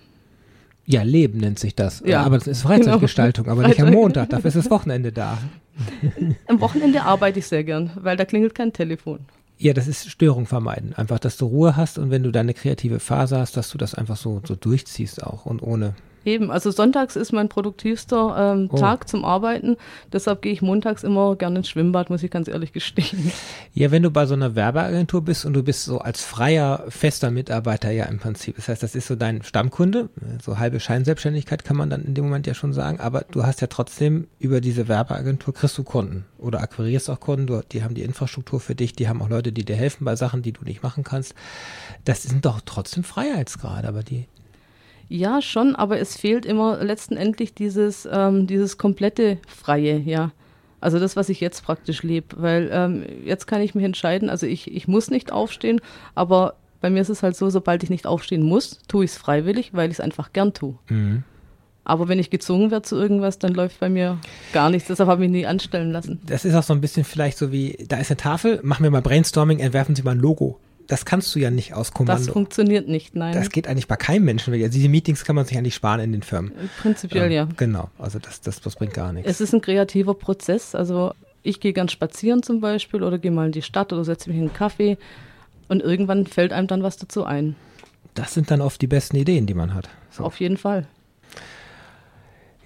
Ja, 0.86 1.03
Leben 1.03 1.39
nennt 1.39 1.60
sich 1.60 1.75
das. 1.75 2.01
Ja, 2.05 2.24
aber 2.24 2.38
das 2.38 2.48
ist 2.48 2.62
Freizeitgestaltung, 2.62 3.43
genau. 3.43 3.57
aber 3.57 3.67
nicht 3.67 3.79
am 3.79 3.88
Freizeit. 3.88 4.01
Montag. 4.01 4.29
Dafür 4.29 4.48
ist 4.48 4.55
das 4.57 4.69
Wochenende 4.69 5.12
da. 5.12 5.38
Am 6.48 6.62
Wochenende 6.62 7.03
arbeite 7.03 7.39
ich 7.39 7.48
sehr 7.48 7.63
gern, 7.63 7.91
weil 7.96 8.15
da 8.15 8.25
klingelt 8.25 8.55
kein 8.55 8.72
Telefon. 8.74 9.19
Ja, 9.60 9.74
das 9.74 9.88
ist 9.88 10.10
Störung 10.10 10.46
vermeiden. 10.46 10.93
Einfach, 10.96 11.19
dass 11.19 11.38
du 11.38 11.46
Ruhe 11.46 11.75
hast 11.75 11.98
und 11.98 12.10
wenn 12.10 12.24
du 12.24 12.31
deine 12.31 12.53
kreative 12.53 13.00
Phase 13.00 13.38
hast, 13.38 13.57
dass 13.57 13.69
du 13.69 13.77
das 13.77 13.96
einfach 13.96 14.15
so, 14.15 14.41
so 14.46 14.55
durchziehst 14.55 15.24
auch 15.24 15.46
und 15.46 15.62
ohne. 15.62 15.93
Eben, 16.26 16.52
also 16.52 16.72
sonntags 16.72 17.16
ist 17.16 17.32
mein 17.32 17.50
produktivster 17.50 18.54
ähm, 18.54 18.70
Oh. 18.72 18.78
Tag 18.78 19.08
zum 19.08 19.24
Arbeiten. 19.24 19.78
Deshalb 20.12 20.42
gehe 20.42 20.52
ich 20.52 20.62
montags 20.62 21.04
immer 21.04 21.36
gerne 21.36 21.60
ins 21.60 21.70
Schwimmbad, 21.70 22.10
muss 22.10 22.24
ich 22.24 22.32
ganz 22.32 22.48
ehrlich 22.48 22.74
gestehen. 22.74 23.32
Ja, 23.74 23.92
wenn 23.92 24.04
du 24.04 24.12
bei 24.12 24.26
so 24.26 24.34
einer 24.34 24.56
Werbeagentur 24.56 25.22
bist 25.22 25.46
und 25.46 25.54
du 25.54 25.64
bist 25.64 25.86
so 25.86 26.00
als 26.00 26.24
freier, 26.24 26.84
fester 26.90 27.32
Mitarbeiter 27.32 27.92
ja 27.92 28.06
im 28.06 28.20
Prinzip. 28.20 28.56
Das 28.56 28.68
heißt, 28.68 28.84
das 28.84 28.96
ist 28.96 29.08
so 29.08 29.16
dein 29.16 29.44
Stammkunde. 29.44 30.10
So 30.44 30.58
halbe 30.58 30.80
Scheinselbstständigkeit 30.80 31.64
kann 31.64 31.78
man 31.78 31.90
dann 31.90 32.04
in 32.04 32.14
dem 32.14 32.26
Moment 32.26 32.48
ja 32.48 32.54
schon 32.54 32.74
sagen. 32.74 33.00
Aber 33.00 33.26
du 33.32 33.44
hast 33.46 33.62
ja 33.62 33.68
trotzdem 33.68 34.28
über 34.40 34.62
diese 34.62 34.88
Werbeagentur 34.88 35.54
kriegst 35.54 35.78
du 35.78 35.84
Kunden 35.84 36.26
oder 36.38 36.62
akquirierst 36.62 37.10
auch 37.10 37.20
Kunden. 37.20 37.48
Du, 37.48 37.62
die 37.72 37.84
haben 37.84 37.96
die 37.96 38.04
Infrastruktur 38.04 38.60
für 38.60 38.76
dich. 38.76 38.94
Die 38.94 39.08
haben 39.08 39.22
auch 39.22 39.30
Leute, 39.30 39.52
die 39.52 39.64
dir 39.64 39.76
helfen 39.76 40.06
bei 40.06 40.16
Sachen, 40.16 40.42
die 40.42 40.52
du 40.52 40.64
nicht 40.64 40.84
machen 40.84 41.04
kannst. 41.04 41.36
Das 42.04 42.24
sind 42.24 42.46
doch 42.46 42.62
trotzdem 42.66 43.04
Freiheitsgrade, 43.04 43.88
aber 43.88 44.04
die. 44.04 44.28
Ja, 45.10 45.42
schon, 45.42 45.76
aber 45.76 46.00
es 46.00 46.18
fehlt 46.18 46.46
immer 46.46 46.84
letztendlich 46.84 47.54
dieses, 47.54 48.08
ähm, 48.12 48.48
dieses 48.48 48.78
komplette 48.78 49.38
Freie, 49.48 49.98
ja. 49.98 50.32
Also 50.80 51.00
das, 51.00 51.16
was 51.16 51.30
ich 51.30 51.40
jetzt 51.40 51.64
praktisch 51.64 52.04
lebe, 52.04 52.36
weil 52.38 52.70
ähm, 52.72 53.04
jetzt 53.26 53.48
kann 53.48 53.62
ich 53.62 53.74
mich 53.74 53.84
entscheiden, 53.84 54.30
also 54.30 54.46
ich, 54.46 54.72
ich 54.72 54.88
muss 54.88 55.10
nicht 55.10 55.32
aufstehen, 55.32 55.82
aber 56.14 56.56
bei 56.82 56.90
mir 56.90 57.02
ist 57.02 57.10
es 57.10 57.24
halt 57.24 57.36
so, 57.36 57.50
sobald 57.50 57.84
ich 57.84 57.90
nicht 57.90 58.06
aufstehen 58.06 58.44
muss, 58.44 58.80
tue 58.88 59.06
ich 59.06 59.12
es 59.12 59.18
freiwillig, 59.18 59.74
weil 59.74 59.90
ich 59.90 59.96
es 59.98 60.00
einfach 60.00 60.34
gern 60.34 60.54
tue. 60.54 60.76
Mhm. 60.90 61.24
Aber 61.84 62.10
wenn 62.10 62.20
ich 62.20 62.30
gezwungen 62.30 62.70
werde 62.70 62.84
zu 62.84 62.98
irgendwas, 62.98 63.40
dann 63.40 63.54
läuft 63.54 63.80
bei 63.80 63.90
mir 63.90 64.20
gar 64.51 64.70
nichts. 64.70 64.90
Deshalb 64.90 65.10
habe 65.10 65.24
ich 65.24 65.31
mich 65.31 65.40
nie 65.40 65.48
anstellen 65.48 65.92
lassen. 65.92 66.20
Das 66.25 66.44
ist 66.44 66.53
auch 66.53 66.64
so 66.64 66.74
ein 66.74 66.81
bisschen 66.81 67.05
vielleicht 67.05 67.38
so 67.38 67.51
wie, 67.51 67.86
da 67.88 67.98
ist 67.98 68.12
eine 68.12 68.18
Tafel, 68.18 68.60
machen 68.62 68.84
wir 68.84 68.92
mal 68.92 69.01
Brainstorming, 69.01 69.60
entwerfen 69.60 69.96
Sie 69.96 70.03
mal 70.03 70.12
ein 70.12 70.20
Logo. 70.20 70.60
Das 70.88 71.04
kannst 71.06 71.36
du 71.36 71.40
ja 71.40 71.52
nicht 71.52 71.74
aus 71.74 71.88
Das 71.88 71.94
Kommando. 71.94 72.32
funktioniert 72.32 72.88
nicht, 72.88 73.16
nein. 73.16 73.34
Das 73.34 73.50
geht 73.50 73.68
eigentlich 73.68 73.88
bei 73.88 73.98
keinem 73.98 74.24
Menschen. 74.26 74.54
Also 74.54 74.68
diese 74.70 74.88
Meetings 74.90 75.26
kann 75.26 75.36
man 75.36 75.46
sich 75.46 75.58
eigentlich 75.58 75.76
sparen 75.76 76.00
in 76.00 76.14
den 76.14 76.24
Firmen. 76.24 76.54
Prinzipiell 76.82 77.32
ja. 77.32 77.48
Genau, 77.58 77.90
also 78.00 78.20
das, 78.20 78.42
das, 78.42 78.62
das 78.62 78.76
bringt 78.76 78.94
gar 78.94 79.12
nichts. 79.12 79.30
Es 79.30 79.42
ist 79.42 79.54
ein 79.54 79.62
kreativer 79.62 80.14
Prozess. 80.14 80.76
Also 80.76 81.14
ich 81.44 81.60
gehe 81.60 81.74
gern 81.74 81.90
spazieren 81.90 82.42
zum 82.42 82.62
Beispiel 82.62 83.04
oder 83.04 83.18
gehe 83.20 83.32
mal 83.32 83.48
in 83.48 83.52
die 83.52 83.62
Stadt 83.62 83.92
oder 83.92 84.06
setze 84.06 84.30
mich 84.30 84.38
in 84.38 84.46
einen 84.46 84.54
Kaffee 84.54 84.98
und 85.68 85.82
irgendwann 85.82 86.26
fällt 86.26 86.54
einem 86.54 86.68
dann 86.68 86.84
was 86.84 86.98
dazu 86.98 87.26
ein. 87.26 87.56
Das 88.14 88.34
sind 88.34 88.50
dann 88.50 88.62
oft 88.62 88.82
die 88.82 88.88
besten 88.88 89.18
Ideen, 89.18 89.46
die 89.46 89.54
man 89.54 89.74
hat. 89.74 89.90
So. 90.10 90.24
Auf 90.24 90.40
jeden 90.40 90.58
Fall. 90.58 90.88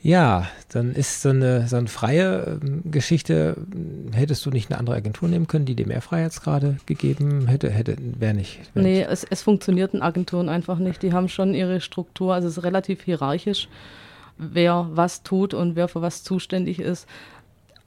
Ja, 0.04 0.48
dann 0.70 0.94
ist 0.94 1.22
so 1.22 1.30
eine, 1.30 1.68
so 1.68 1.76
eine 1.76 1.88
freie 1.88 2.60
ähm, 2.64 2.82
Geschichte, 2.90 3.56
ähm, 3.74 4.12
hättest 4.14 4.44
du 4.46 4.50
nicht 4.50 4.72
eine 4.72 4.80
andere 4.80 4.96
Agentur 4.96 5.30
nehmen 5.30 5.46
können, 5.48 5.66
die 5.66 5.76
dir 5.76 5.86
mehr 5.86 6.02
Freiheitsgrade 6.02 6.78
gegeben 6.88 7.46
hätte, 7.48 7.70
hätte, 7.70 7.96
wäre 8.00 8.34
nicht. 8.34 8.60
Wär 8.74 8.82
Nee, 8.82 8.98
nicht. 9.00 9.10
es, 9.10 9.24
es 9.24 9.44
funktioniert 9.44 9.94
in 9.94 10.02
Agenturen 10.02 10.50
einfach 10.50 10.80
nicht. 10.80 11.04
Die 11.04 11.14
haben 11.14 11.30
schon 11.30 11.54
ihre 11.54 11.82
Struktur, 11.82 12.34
also 12.34 12.48
es 12.48 12.58
ist 12.58 12.64
relativ 12.64 13.04
hierarchisch, 13.04 13.70
wer 14.38 14.90
was 14.92 15.22
tut 15.22 15.54
und 15.54 15.76
wer 15.76 15.88
für 15.88 16.02
was 16.02 16.24
zuständig 16.24 16.80
ist. 16.80 17.08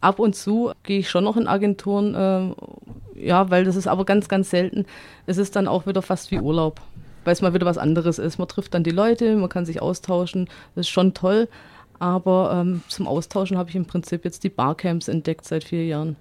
Ab 0.01 0.21
und 0.21 0.37
zu 0.37 0.71
gehe 0.85 1.01
ich 1.01 1.11
schon 1.11 1.25
noch 1.25 1.37
in 1.37 1.49
Agenturen, 1.49 2.15
ähm, 2.17 2.55
ja, 3.17 3.51
weil 3.51 3.65
das 3.65 3.75
ist 3.75 3.89
aber 3.89 4.05
ganz, 4.05 4.29
ganz 4.29 4.51
selten. 4.51 4.87
Es 5.27 5.39
ist 5.39 5.57
dann 5.57 5.67
auch 5.67 5.87
wieder 5.87 6.03
fast 6.03 6.31
wie 6.31 6.39
Urlaub, 6.39 6.81
weil 7.25 7.33
es 7.33 7.43
mal 7.43 7.55
wieder 7.55 7.67
was 7.67 7.79
anderes 7.79 8.21
ist. 8.21 8.39
Man 8.39 8.47
trifft 8.47 8.75
dann 8.75 8.85
die 8.85 8.91
Leute, 8.91 9.35
man 9.35 9.49
kann 9.49 9.67
sich 9.67 9.83
austauschen, 9.83 10.49
das 10.77 10.87
ist 10.87 10.91
schon 10.91 11.13
toll. 11.15 11.49
Aber 11.99 12.53
ähm, 12.61 12.83
zum 12.89 13.07
Austauschen 13.07 13.57
habe 13.57 13.71
ich 13.71 13.77
im 13.77 13.87
Prinzip 13.87 14.25
jetzt 14.25 14.45
die 14.45 14.49
Barcamps 14.49 15.09
entdeckt 15.09 15.45
seit 15.45 15.65
vier 15.65 15.87
Jahren. 15.87 16.17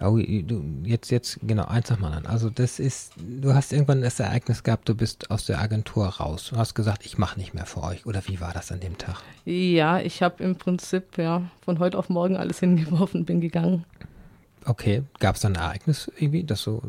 Oh, 0.00 0.18
du, 0.18 0.62
jetzt, 0.84 1.10
jetzt, 1.10 1.38
genau, 1.42 1.64
eins 1.64 1.88
dem 1.88 2.04
anderen. 2.04 2.26
Also 2.26 2.50
das 2.50 2.78
ist, 2.78 3.14
du 3.16 3.54
hast 3.54 3.72
irgendwann 3.72 4.02
das 4.02 4.20
Ereignis 4.20 4.62
gehabt, 4.62 4.88
du 4.88 4.94
bist 4.94 5.30
aus 5.30 5.46
der 5.46 5.58
Agentur 5.58 6.06
raus. 6.06 6.48
Du 6.50 6.56
hast 6.56 6.74
gesagt, 6.74 7.06
ich 7.06 7.16
mache 7.16 7.38
nicht 7.38 7.54
mehr 7.54 7.64
für 7.64 7.82
euch. 7.82 8.04
Oder 8.04 8.20
wie 8.26 8.40
war 8.40 8.52
das 8.52 8.70
an 8.70 8.80
dem 8.80 8.98
Tag? 8.98 9.22
Ja, 9.46 9.98
ich 9.98 10.22
habe 10.22 10.44
im 10.44 10.56
Prinzip 10.56 11.16
ja 11.16 11.42
von 11.64 11.78
heute 11.78 11.98
auf 11.98 12.10
morgen 12.10 12.36
alles 12.36 12.58
hingeworfen, 12.60 13.24
bin 13.24 13.40
gegangen. 13.40 13.84
Okay, 14.66 15.02
gab 15.20 15.36
es 15.36 15.42
dann 15.42 15.56
ein 15.56 15.62
Ereignis 15.62 16.10
irgendwie, 16.18 16.42
das 16.42 16.62
so, 16.62 16.82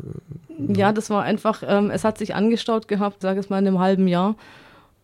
Ja, 0.58 0.92
das 0.92 1.10
war 1.10 1.22
einfach, 1.22 1.62
ähm, 1.66 1.90
es 1.90 2.04
hat 2.04 2.18
sich 2.18 2.34
angestaut 2.34 2.88
gehabt, 2.88 3.22
sage 3.22 3.38
es 3.38 3.50
mal 3.50 3.60
in 3.60 3.68
einem 3.68 3.78
halben 3.78 4.08
Jahr. 4.08 4.34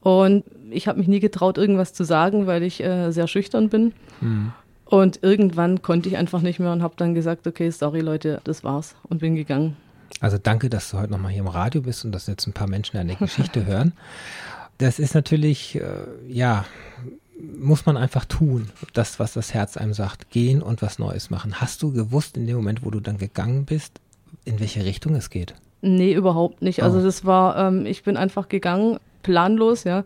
Und 0.04 0.44
ich 0.70 0.86
habe 0.86 0.98
mich 0.98 1.08
nie 1.08 1.18
getraut, 1.18 1.58
irgendwas 1.58 1.94
zu 1.94 2.04
sagen, 2.04 2.46
weil 2.46 2.62
ich 2.62 2.82
äh, 2.82 3.10
sehr 3.10 3.26
schüchtern 3.26 3.70
bin. 3.70 3.92
Und 4.84 5.22
irgendwann 5.22 5.80
konnte 5.80 6.08
ich 6.10 6.18
einfach 6.18 6.42
nicht 6.42 6.60
mehr 6.60 6.72
und 6.72 6.82
habe 6.82 6.94
dann 6.96 7.14
gesagt, 7.14 7.46
okay, 7.46 7.70
sorry 7.70 8.00
Leute, 8.00 8.40
das 8.44 8.62
war's 8.62 8.94
und 9.08 9.18
bin 9.18 9.34
gegangen. 9.34 9.76
Also 10.20 10.36
danke, 10.38 10.68
dass 10.68 10.90
du 10.90 10.98
heute 10.98 11.10
nochmal 11.10 11.32
hier 11.32 11.40
im 11.40 11.48
Radio 11.48 11.80
bist 11.80 12.04
und 12.04 12.12
dass 12.12 12.26
jetzt 12.26 12.46
ein 12.46 12.52
paar 12.52 12.68
Menschen 12.68 12.96
deine 12.96 13.16
Geschichte 13.16 13.64
hören. 13.66 13.94
Das 14.78 14.98
ist 14.98 15.14
natürlich, 15.14 15.76
äh, 15.76 15.82
ja, 16.28 16.66
muss 17.40 17.86
man 17.86 17.96
einfach 17.96 18.26
tun, 18.26 18.68
das, 18.92 19.18
was 19.18 19.32
das 19.32 19.54
Herz 19.54 19.76
einem 19.78 19.94
sagt, 19.94 20.30
gehen 20.30 20.62
und 20.62 20.82
was 20.82 20.98
Neues 20.98 21.30
machen. 21.30 21.60
Hast 21.60 21.82
du 21.82 21.92
gewusst 21.92 22.36
in 22.36 22.46
dem 22.46 22.56
Moment, 22.56 22.84
wo 22.84 22.90
du 22.90 23.00
dann 23.00 23.16
gegangen 23.16 23.64
bist, 23.64 24.00
in 24.44 24.60
welche 24.60 24.84
Richtung 24.84 25.14
es 25.14 25.30
geht? 25.30 25.54
Nee, 25.86 26.14
überhaupt 26.14 26.62
nicht. 26.62 26.82
Also 26.82 26.98
Oh. 26.98 27.02
das 27.02 27.24
war, 27.26 27.56
ähm, 27.58 27.84
ich 27.84 28.02
bin 28.04 28.16
einfach 28.16 28.48
gegangen, 28.48 28.98
planlos, 29.22 29.84
ja, 29.84 30.04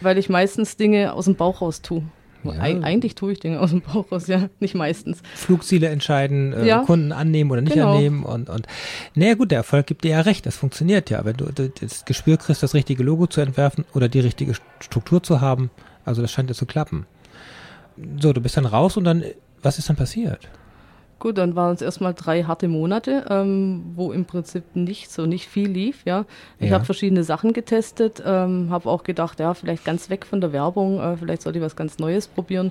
weil 0.00 0.18
ich 0.18 0.28
meistens 0.28 0.76
Dinge 0.76 1.12
aus 1.14 1.24
dem 1.24 1.34
Bauch 1.34 1.60
raus 1.60 1.82
tue. 1.82 2.02
Ja. 2.44 2.52
Eig 2.60 2.84
eigentlich 2.84 3.16
tue 3.16 3.32
ich 3.32 3.40
Dinge 3.40 3.58
aus 3.60 3.70
dem 3.70 3.80
Bauch 3.80 4.12
raus, 4.12 4.28
ja, 4.28 4.48
nicht 4.60 4.76
meistens. 4.76 5.20
Flugziele 5.34 5.88
entscheiden, 5.88 6.52
äh, 6.52 6.64
Ja. 6.64 6.84
Kunden 6.84 7.10
annehmen 7.10 7.50
oder 7.50 7.60
nicht 7.60 7.72
Genau. 7.74 7.94
annehmen 7.96 8.22
und, 8.22 8.48
und 8.48 8.68
naja 9.16 9.34
gut, 9.34 9.50
der 9.50 9.58
Erfolg 9.58 9.88
gibt 9.88 10.04
dir 10.04 10.10
ja 10.12 10.20
recht, 10.20 10.46
das 10.46 10.56
funktioniert 10.56 11.10
ja. 11.10 11.24
Wenn 11.24 11.36
du 11.36 11.46
das 11.80 12.04
Gespür 12.04 12.36
kriegst, 12.36 12.62
das 12.62 12.74
richtige 12.74 13.02
Logo 13.02 13.26
zu 13.26 13.40
entwerfen 13.40 13.84
oder 13.94 14.08
die 14.08 14.20
richtige 14.20 14.52
Struktur 14.78 15.24
zu 15.24 15.40
haben, 15.40 15.70
also 16.04 16.22
das 16.22 16.30
scheint 16.30 16.48
ja 16.48 16.54
zu 16.54 16.66
klappen. 16.66 17.06
So, 18.20 18.32
du 18.32 18.40
bist 18.40 18.56
dann 18.56 18.66
raus 18.66 18.96
und 18.96 19.02
dann, 19.04 19.24
was 19.62 19.78
ist 19.78 19.88
dann 19.88 19.96
passiert? 19.96 20.48
Gut, 21.18 21.38
dann 21.38 21.56
waren 21.56 21.74
es 21.74 21.80
erstmal 21.80 22.12
drei 22.12 22.42
harte 22.42 22.68
Monate, 22.68 23.24
ähm, 23.30 23.92
wo 23.94 24.12
im 24.12 24.26
Prinzip 24.26 24.76
nicht 24.76 25.10
so 25.10 25.24
nicht 25.24 25.48
viel 25.48 25.68
lief. 25.70 26.02
Ja, 26.04 26.26
ich 26.58 26.68
Ja. 26.68 26.74
habe 26.74 26.84
verschiedene 26.84 27.24
Sachen 27.24 27.54
getestet, 27.54 28.22
ähm, 28.24 28.68
habe 28.70 28.90
auch 28.90 29.02
gedacht, 29.02 29.40
ja, 29.40 29.54
vielleicht 29.54 29.84
ganz 29.84 30.10
weg 30.10 30.26
von 30.26 30.42
der 30.42 30.52
Werbung, 30.52 31.00
äh, 31.00 31.16
vielleicht 31.16 31.40
sollte 31.42 31.58
ich 31.58 31.64
was 31.64 31.74
ganz 31.74 31.98
Neues 31.98 32.28
probieren. 32.28 32.70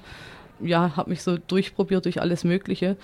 Ja, 0.61 0.95
habe 0.95 1.09
mich 1.09 1.23
so 1.23 1.37
durchprobiert 1.37 2.05
durch 2.05 2.21
alles 2.21 2.43
Mögliche. 2.43 2.97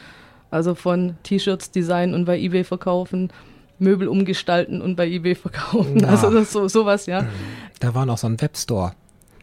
Also 0.52 0.76
von 0.76 1.16
T-Shirts 1.24 1.72
designen 1.72 2.14
und 2.14 2.26
bei 2.26 2.38
eBay 2.40 2.64
verkaufen, 2.64 3.32
Möbel 3.80 4.08
umgestalten 4.10 4.80
und 4.80 4.96
bei 4.96 5.08
eBay 5.08 5.34
verkaufen. 5.34 5.96
Na. 6.02 6.10
Also 6.10 6.44
so 6.44 6.68
sowas, 6.68 7.08
ja. 7.08 7.26
Da 7.80 7.96
war 7.96 8.06
noch 8.06 8.20
so 8.20 8.28
ein 8.28 8.40
Webstore. 8.40 8.92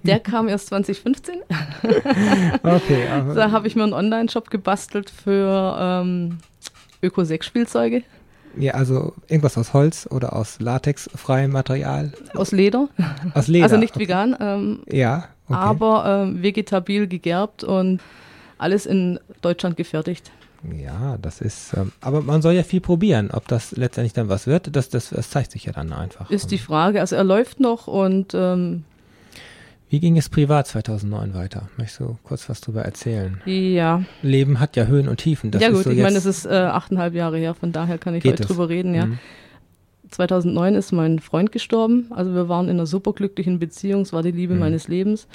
Der 0.02 0.20
kam 0.20 0.48
erst 0.48 0.68
2015. 0.68 1.36
Okay, 2.62 3.06
aber 3.08 3.34
Da 3.34 3.50
habe 3.50 3.66
ich 3.66 3.76
mir 3.76 3.82
einen 3.84 3.92
Online-Shop 3.92 4.50
gebastelt 4.50 5.10
für 5.10 5.76
ähm, 5.80 6.38
Öko-6-Spielzeuge 7.02 8.02
ja, 8.56 8.72
also 8.74 9.14
irgendwas 9.28 9.56
aus 9.58 9.72
Holz 9.72 10.08
oder 10.10 10.34
aus 10.34 10.60
latexfreiem 10.60 11.50
Material, 11.50 12.12
aus 12.34 12.52
Leder. 12.52 12.88
aus 13.34 13.48
Leder. 13.48 13.64
Also 13.64 13.76
nicht 13.76 13.94
okay. 13.94 14.04
vegan, 14.04 14.36
ähm, 14.40 14.80
Ja, 14.90 15.28
okay. 15.46 15.58
aber 15.58 16.24
ähm, 16.26 16.42
vegetabil 16.42 17.06
gegerbt 17.06 17.64
und 17.64 18.00
alles 18.58 18.86
in 18.86 19.20
Deutschland 19.42 19.76
gefertigt. 19.76 20.30
Ja, 20.76 21.18
das 21.22 21.40
ist, 21.40 21.72
ähm, 21.76 21.92
aber 22.00 22.20
man 22.20 22.42
soll 22.42 22.54
ja 22.54 22.64
viel 22.64 22.80
probieren. 22.80 23.30
Ob 23.32 23.46
das 23.46 23.72
letztendlich 23.72 24.12
dann 24.12 24.28
was 24.28 24.48
wird, 24.48 24.74
das, 24.74 24.88
das, 24.88 25.10
das 25.10 25.30
zeigt 25.30 25.52
sich 25.52 25.66
ja 25.66 25.72
dann 25.72 25.92
einfach. 25.92 26.28
Ist 26.30 26.50
die 26.50 26.58
Frage. 26.58 27.00
Also 27.00 27.14
er 27.14 27.22
läuft 27.24 27.60
noch 27.60 27.86
und 27.86 28.34
ähm, 28.34 28.82
Wie 29.90 30.00
ging 30.00 30.18
es 30.18 30.28
privat 30.28 30.66
2009 30.66 31.32
weiter? 31.34 31.68
Möchtest 31.78 32.00
du 32.00 32.18
kurz 32.22 32.48
was 32.48 32.60
drüber 32.60 32.82
erzählen? 32.82 33.40
ja, 33.46 34.02
Leben 34.22 34.60
hat 34.60 34.76
ja 34.76 34.84
Höhen 34.86 35.08
und 35.08 35.18
Tiefen. 35.18 35.50
Das 35.50 35.62
ja 35.62 35.70
gut, 35.70 35.84
so 35.84 35.90
ich 35.90 35.98
meine, 36.02 36.18
es 36.18 36.26
ist 36.26 36.44
äh, 36.44 36.50
achteinhalb 36.50 37.14
Jahre 37.14 37.38
her, 37.38 37.54
von 37.54 37.72
daher 37.72 37.96
kann 37.98 38.14
ich 38.14 38.24
heute 38.24 38.42
es? 38.42 38.48
drüber 38.48 38.68
reden, 38.68 38.94
ja. 38.94 39.06
Mhm. 39.06 39.18
2009 40.10 40.74
ist 40.74 40.92
mein 40.92 41.18
Freund 41.18 41.52
gestorben. 41.52 42.06
Also 42.10 42.34
wir 42.34 42.48
waren 42.48 42.66
in 42.66 42.72
einer 42.72 42.86
superglücklichen 42.86 43.58
Beziehung, 43.58 44.02
es 44.02 44.12
war 44.12 44.22
die 44.22 44.30
Liebe 44.30 44.54
Mhm. 44.54 44.60
meines 44.60 44.88
Lebens 44.88 45.26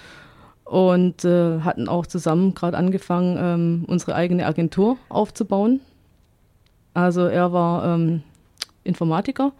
und 0.66 1.26
äh, 1.26 1.60
hatten 1.62 1.88
auch 1.88 2.06
zusammen 2.06 2.54
gerade 2.54 2.78
angefangen, 2.78 3.38
ähm, 3.40 3.86
unsere 3.88 4.16
eigene 4.16 4.46
Agentur 4.46 4.98
aufzubauen. 5.10 5.80
Also 6.94 7.22
er 7.26 7.52
war 7.54 7.96
ähm, 7.96 8.22
Informatiker 8.84 9.52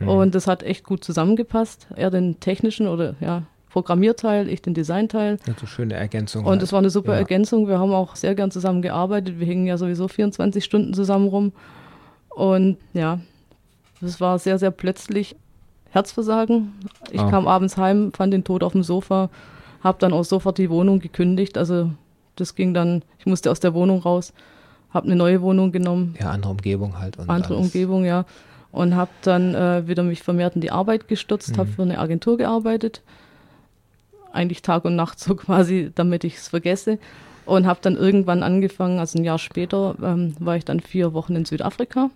Mhm. 0.00 0.08
und 0.08 0.34
das 0.34 0.48
hat 0.48 0.64
echt 0.64 0.84
gut 0.84 1.04
zusammengepasst. 1.04 1.86
Er 1.94 2.10
den 2.10 2.40
technischen 2.40 2.88
oder 2.88 3.14
ja, 3.20 3.42
Programmierteil, 3.74 4.48
ich 4.48 4.62
den 4.62 4.72
Designteil. 4.72 5.38
Ja, 5.48 5.54
so 5.60 5.66
schöne 5.66 5.94
Ergänzung. 5.94 6.44
Und 6.44 6.50
halt. 6.52 6.62
es 6.62 6.70
war 6.72 6.78
eine 6.78 6.90
super 6.90 7.14
Ja. 7.14 7.18
Ergänzung. 7.18 7.66
Wir 7.66 7.80
haben 7.80 7.92
auch 7.92 8.14
sehr 8.14 8.36
gern 8.36 8.52
zusammen 8.52 8.82
gearbeitet. 8.82 9.40
Wir 9.40 9.48
hingen 9.48 9.66
ja 9.66 9.76
sowieso 9.76 10.06
24 10.06 10.64
Stunden 10.64 10.94
zusammen 10.94 11.26
rum. 11.26 11.52
Und 12.28 12.76
ja, 12.92 13.18
das 14.00 14.20
war 14.20 14.38
sehr, 14.38 14.60
sehr 14.60 14.70
plötzlich. 14.70 15.34
Herzversagen. 15.90 16.72
Ich 17.10 17.20
Oh. 17.20 17.28
kam 17.30 17.48
abends 17.48 17.76
heim, 17.76 18.12
fand 18.12 18.32
den 18.32 18.44
Tod 18.44 18.62
auf 18.62 18.72
dem 18.72 18.84
Sofa, 18.84 19.28
habe 19.82 19.98
dann 20.00 20.12
auch 20.12 20.24
sofort 20.24 20.58
die 20.58 20.70
Wohnung 20.70 21.00
gekündigt. 21.00 21.58
Also 21.58 21.90
das 22.36 22.54
ging 22.54 22.74
dann, 22.74 23.02
ich 23.18 23.26
musste 23.26 23.50
aus 23.50 23.58
der 23.58 23.74
Wohnung 23.74 24.00
raus, 24.02 24.32
habe 24.90 25.06
eine 25.06 25.16
neue 25.16 25.42
Wohnung 25.42 25.72
genommen, 25.72 26.14
Ja, 26.20 26.30
andere 26.30 26.50
Umgebung 26.52 26.96
halt. 27.00 27.16
Und 27.18 27.28
andere 27.28 27.54
alles. 27.54 27.66
Umgebung, 27.66 28.04
ja. 28.04 28.24
Und 28.70 28.94
habe 28.94 29.10
dann 29.22 29.54
äh, 29.56 29.86
wieder 29.88 30.02
mich 30.04 30.22
vermehrt 30.22 30.54
in 30.54 30.60
die 30.60 30.70
Arbeit 30.70 31.06
gestürzt, 31.08 31.52
Mhm. 31.52 31.58
habe 31.58 31.70
für 31.70 31.82
eine 31.82 31.98
Agentur 31.98 32.36
gearbeitet. 32.38 33.02
Eigentlich 34.34 34.62
Tag 34.62 34.84
und 34.84 34.96
Nacht 34.96 35.18
so 35.18 35.34
quasi, 35.36 35.90
damit 35.94 36.24
ich 36.24 36.36
es 36.36 36.48
vergesse. 36.48 36.98
Und 37.46 37.66
habe 37.66 37.80
dann 37.82 37.96
irgendwann 37.96 38.42
angefangen, 38.42 38.98
also 38.98 39.18
ein 39.18 39.24
Jahr 39.24 39.38
später, 39.38 39.96
ähm, 40.02 40.34
war 40.38 40.56
ich 40.56 40.64
dann 40.64 40.80
vier 40.80 41.12
Wochen 41.12 41.36
in 41.36 41.44
Südafrika. 41.44 42.10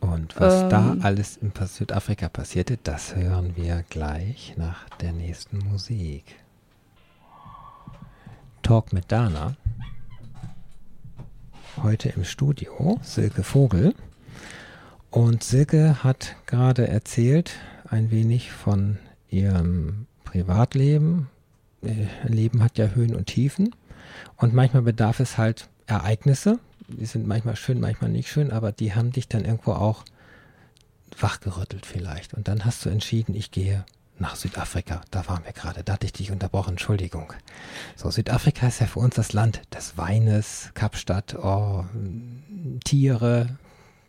Und 0.00 0.34
was 0.40 0.68
da 0.68 0.92
Ähm. 0.92 1.00
alles 1.02 1.36
in 1.36 1.52
Südafrika 1.54 2.28
passierte, 2.28 2.78
das 2.82 3.14
hören 3.14 3.54
wir 3.54 3.84
gleich 3.88 4.54
nach 4.56 4.88
der 5.00 5.12
nächsten 5.12 5.58
Musik. 5.58 6.24
Talk 8.62 8.92
mit 8.92 9.12
Dana. 9.12 9.56
Heute 11.82 12.08
im 12.10 12.24
Studio 12.24 12.98
Silke 13.02 13.42
Vogel. 13.44 13.94
Und 15.10 15.44
Silke 15.44 16.02
hat 16.02 16.36
gerade 16.46 16.88
erzählt 16.88 17.52
ein 17.88 18.10
wenig 18.10 18.50
von 18.50 18.98
ihrem 19.28 20.06
Privatleben. 20.24 21.28
Äh, 21.82 22.06
Leben 22.26 22.62
hat 22.62 22.78
ja 22.78 22.88
Höhen 22.88 23.14
und 23.14 23.26
Tiefen. 23.26 23.74
Und 24.36 24.54
manchmal 24.54 24.82
bedarf 24.82 25.20
es 25.20 25.38
halt 25.38 25.68
Ereignisse. 25.86 26.58
Die 26.88 27.06
sind 27.06 27.26
manchmal 27.26 27.56
schön, 27.56 27.80
manchmal 27.80 28.10
nicht 28.10 28.28
schön, 28.28 28.50
aber 28.50 28.72
die 28.72 28.94
haben 28.94 29.12
dich 29.12 29.28
dann 29.28 29.44
irgendwo 29.44 29.72
auch 29.72 30.04
wachgerüttelt 31.18 31.86
vielleicht. 31.86 32.34
Und 32.34 32.48
dann 32.48 32.64
hast 32.64 32.84
du 32.84 32.90
entschieden, 32.90 33.34
ich 33.34 33.50
gehe 33.50 33.84
nach 34.18 34.36
Südafrika. 34.36 35.02
Da 35.10 35.26
waren 35.28 35.44
wir 35.44 35.52
gerade. 35.52 35.82
Da 35.84 35.94
hatte 35.94 36.06
ich 36.06 36.12
dich 36.12 36.30
unterbrochen. 36.30 36.70
Entschuldigung. 36.70 37.32
So, 37.96 38.10
Südafrika 38.10 38.68
ist 38.68 38.80
ja 38.80 38.86
für 38.86 39.00
uns 39.00 39.16
das 39.16 39.32
Land 39.32 39.62
des 39.74 39.98
Weines, 39.98 40.70
Kapstadt, 40.74 41.34
oh, 41.34 41.84
Tiere, 42.84 43.58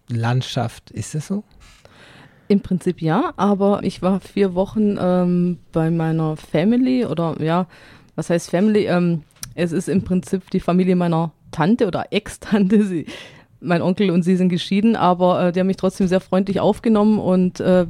Landschaft. 0.07 0.91
Ist 0.91 1.15
es 1.15 1.27
so? 1.27 1.43
Im 2.53 2.59
Prinzip 2.59 3.01
ja, 3.01 3.33
aber 3.35 3.79
ich 3.81 4.03
war 4.03 4.19
vier 4.19 4.53
Wochen 4.53 4.95
ähm, 5.01 5.57
bei 5.71 5.89
meiner 5.89 6.37
Family 6.37 7.03
oder 7.03 7.35
ja, 7.41 7.65
was 8.15 8.29
heißt 8.29 8.51
Family? 8.51 8.85
Ähm, 8.85 9.23
es 9.55 9.71
ist 9.71 9.89
im 9.89 10.03
Prinzip 10.03 10.51
die 10.51 10.59
Familie 10.59 10.95
meiner 10.95 11.31
Tante 11.49 11.87
oder 11.87 12.05
Ex-Tante. 12.11 12.83
Sie, 12.83 13.07
mein 13.59 13.81
Onkel 13.81 14.11
und 14.11 14.21
sie 14.21 14.35
sind 14.35 14.49
geschieden, 14.49 14.95
aber 14.95 15.47
äh, 15.47 15.51
die 15.51 15.61
haben 15.61 15.65
mich 15.65 15.77
trotzdem 15.77 16.07
sehr 16.07 16.19
freundlich 16.19 16.59
aufgenommen 16.59 17.17
und 17.17 17.59
äh, 17.59 17.87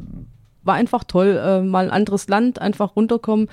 war 0.63 0.75
einfach 0.75 1.03
toll. 1.03 1.37
Äh, 1.43 1.61
mal 1.61 1.83
ein 1.83 1.91
anderes 1.91 2.29
Land, 2.29 2.61
einfach 2.61 2.95
runterkommen. 2.95 3.49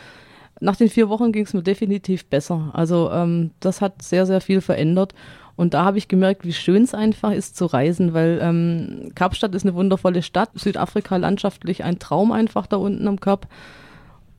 Nach 0.60 0.76
den 0.76 0.90
vier 0.90 1.08
Wochen 1.08 1.32
ging 1.32 1.44
es 1.44 1.54
mir 1.54 1.64
definitiv 1.64 2.26
besser. 2.26 2.70
Also 2.72 3.10
ähm, 3.10 3.50
das 3.58 3.80
hat 3.80 4.00
sehr, 4.00 4.26
sehr 4.26 4.40
viel 4.40 4.60
verändert. 4.60 5.12
Und 5.60 5.74
da 5.74 5.84
habe 5.84 5.98
ich 5.98 6.08
gemerkt, 6.08 6.46
wie 6.46 6.54
schön 6.54 6.84
es 6.84 6.94
einfach 6.94 7.32
ist 7.32 7.54
zu 7.54 7.66
reisen, 7.66 8.14
weil 8.14 8.38
ähm, 8.40 9.12
Kapstadt 9.14 9.54
ist 9.54 9.62
eine 9.62 9.74
wundervolle 9.74 10.22
Stadt, 10.22 10.48
Südafrika 10.54 11.18
landschaftlich 11.18 11.84
ein 11.84 11.98
Traum 11.98 12.32
einfach 12.32 12.66
da 12.66 12.78
unten 12.78 13.06
am 13.06 13.20
Kap. 13.20 13.46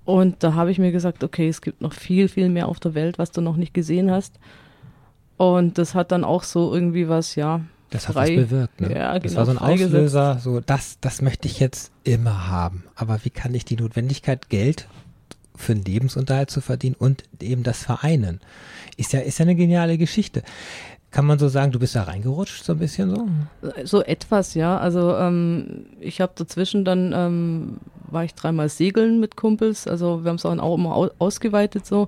Und 0.03 0.41
da 0.41 0.55
habe 0.55 0.71
ich 0.71 0.79
mir 0.79 0.91
gesagt, 0.91 1.23
okay, 1.23 1.47
es 1.47 1.62
gibt 1.62 1.79
noch 1.79 1.93
viel, 1.93 2.27
viel 2.27 2.49
mehr 2.49 2.67
auf 2.67 2.79
der 2.79 2.95
Welt, 2.95 3.19
was 3.19 3.29
du 3.29 3.39
noch 3.41 3.55
nicht 3.55 3.71
gesehen 3.71 4.10
hast. 4.10 4.39
Und 5.38 5.77
das 5.77 5.93
hat 5.93 6.12
dann 6.12 6.23
auch 6.23 6.41
so 6.41 6.73
irgendwie 6.73 7.07
was, 7.07 7.36
ja. 7.36 7.62
Das 7.91 8.07
hat 8.07 8.15
frei- 8.15 8.38
was 8.38 8.49
bewirkt. 8.49 8.81
Ne? 8.81 8.91
Ja, 8.91 9.19
das 9.19 9.31
genau, 9.31 9.36
war 9.36 9.45
so 9.45 9.51
ein. 9.51 9.57
Auslöser, 9.60 10.39
so 10.39 10.60
das, 10.60 10.97
das 11.01 11.21
möchte 11.21 11.47
ich 11.47 11.60
jetzt 11.60 11.91
immer 12.03 12.47
haben. 12.47 12.86
Aber 12.95 13.19
wie 13.25 13.29
kann 13.29 13.53
ich 13.53 13.63
die 13.63 13.75
Notwendigkeit, 13.75 14.49
Geld 14.49 14.88
für 15.55 15.75
den 15.75 15.84
Lebensunterhalt 15.84 16.49
zu 16.49 16.62
verdienen 16.62 16.95
und 16.97 17.25
eben 17.39 17.62
das 17.62 17.84
vereinen? 17.84 18.39
Ist 18.97 19.13
ja, 19.13 19.19
ist 19.19 19.38
ja 19.38 19.43
eine 19.43 19.55
geniale 19.55 19.99
Geschichte. 19.99 20.41
Kann 21.12 21.26
man 21.26 21.38
so 21.38 21.50
sagen, 21.50 21.71
du 21.74 21.80
bist 21.80 21.93
da 21.95 22.04
reingerutscht 22.04 22.63
so 22.63 22.71
ein 22.74 22.80
bisschen 22.80 23.13
so? 23.13 23.28
So 23.84 24.02
etwas, 24.02 24.54
ja. 24.54 24.78
Also 24.78 25.13
ähm, 25.15 25.86
ich 26.00 26.21
habe 26.21 26.32
dazwischen 26.36 26.86
dann, 26.86 27.12
ähm, 27.13 27.78
war 28.10 28.24
ich 28.24 28.34
dreimal 28.34 28.69
segeln 28.69 29.19
mit 29.19 29.36
Kumpels. 29.36 29.88
Also 29.88 30.24
wir 30.24 30.30
haben 30.30 30.38
es 30.38 30.45
auch 30.45 30.54
immer 30.76 30.95
au- 30.95 31.12
ausgeweitet 31.19 31.86
so. 31.86 32.08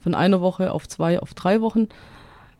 Von 0.00 0.14
einer 0.14 0.40
Woche 0.42 0.70
auf 0.72 0.86
zwei, 0.86 1.18
auf 1.18 1.32
drei 1.34 1.60
Wochen. 1.62 1.88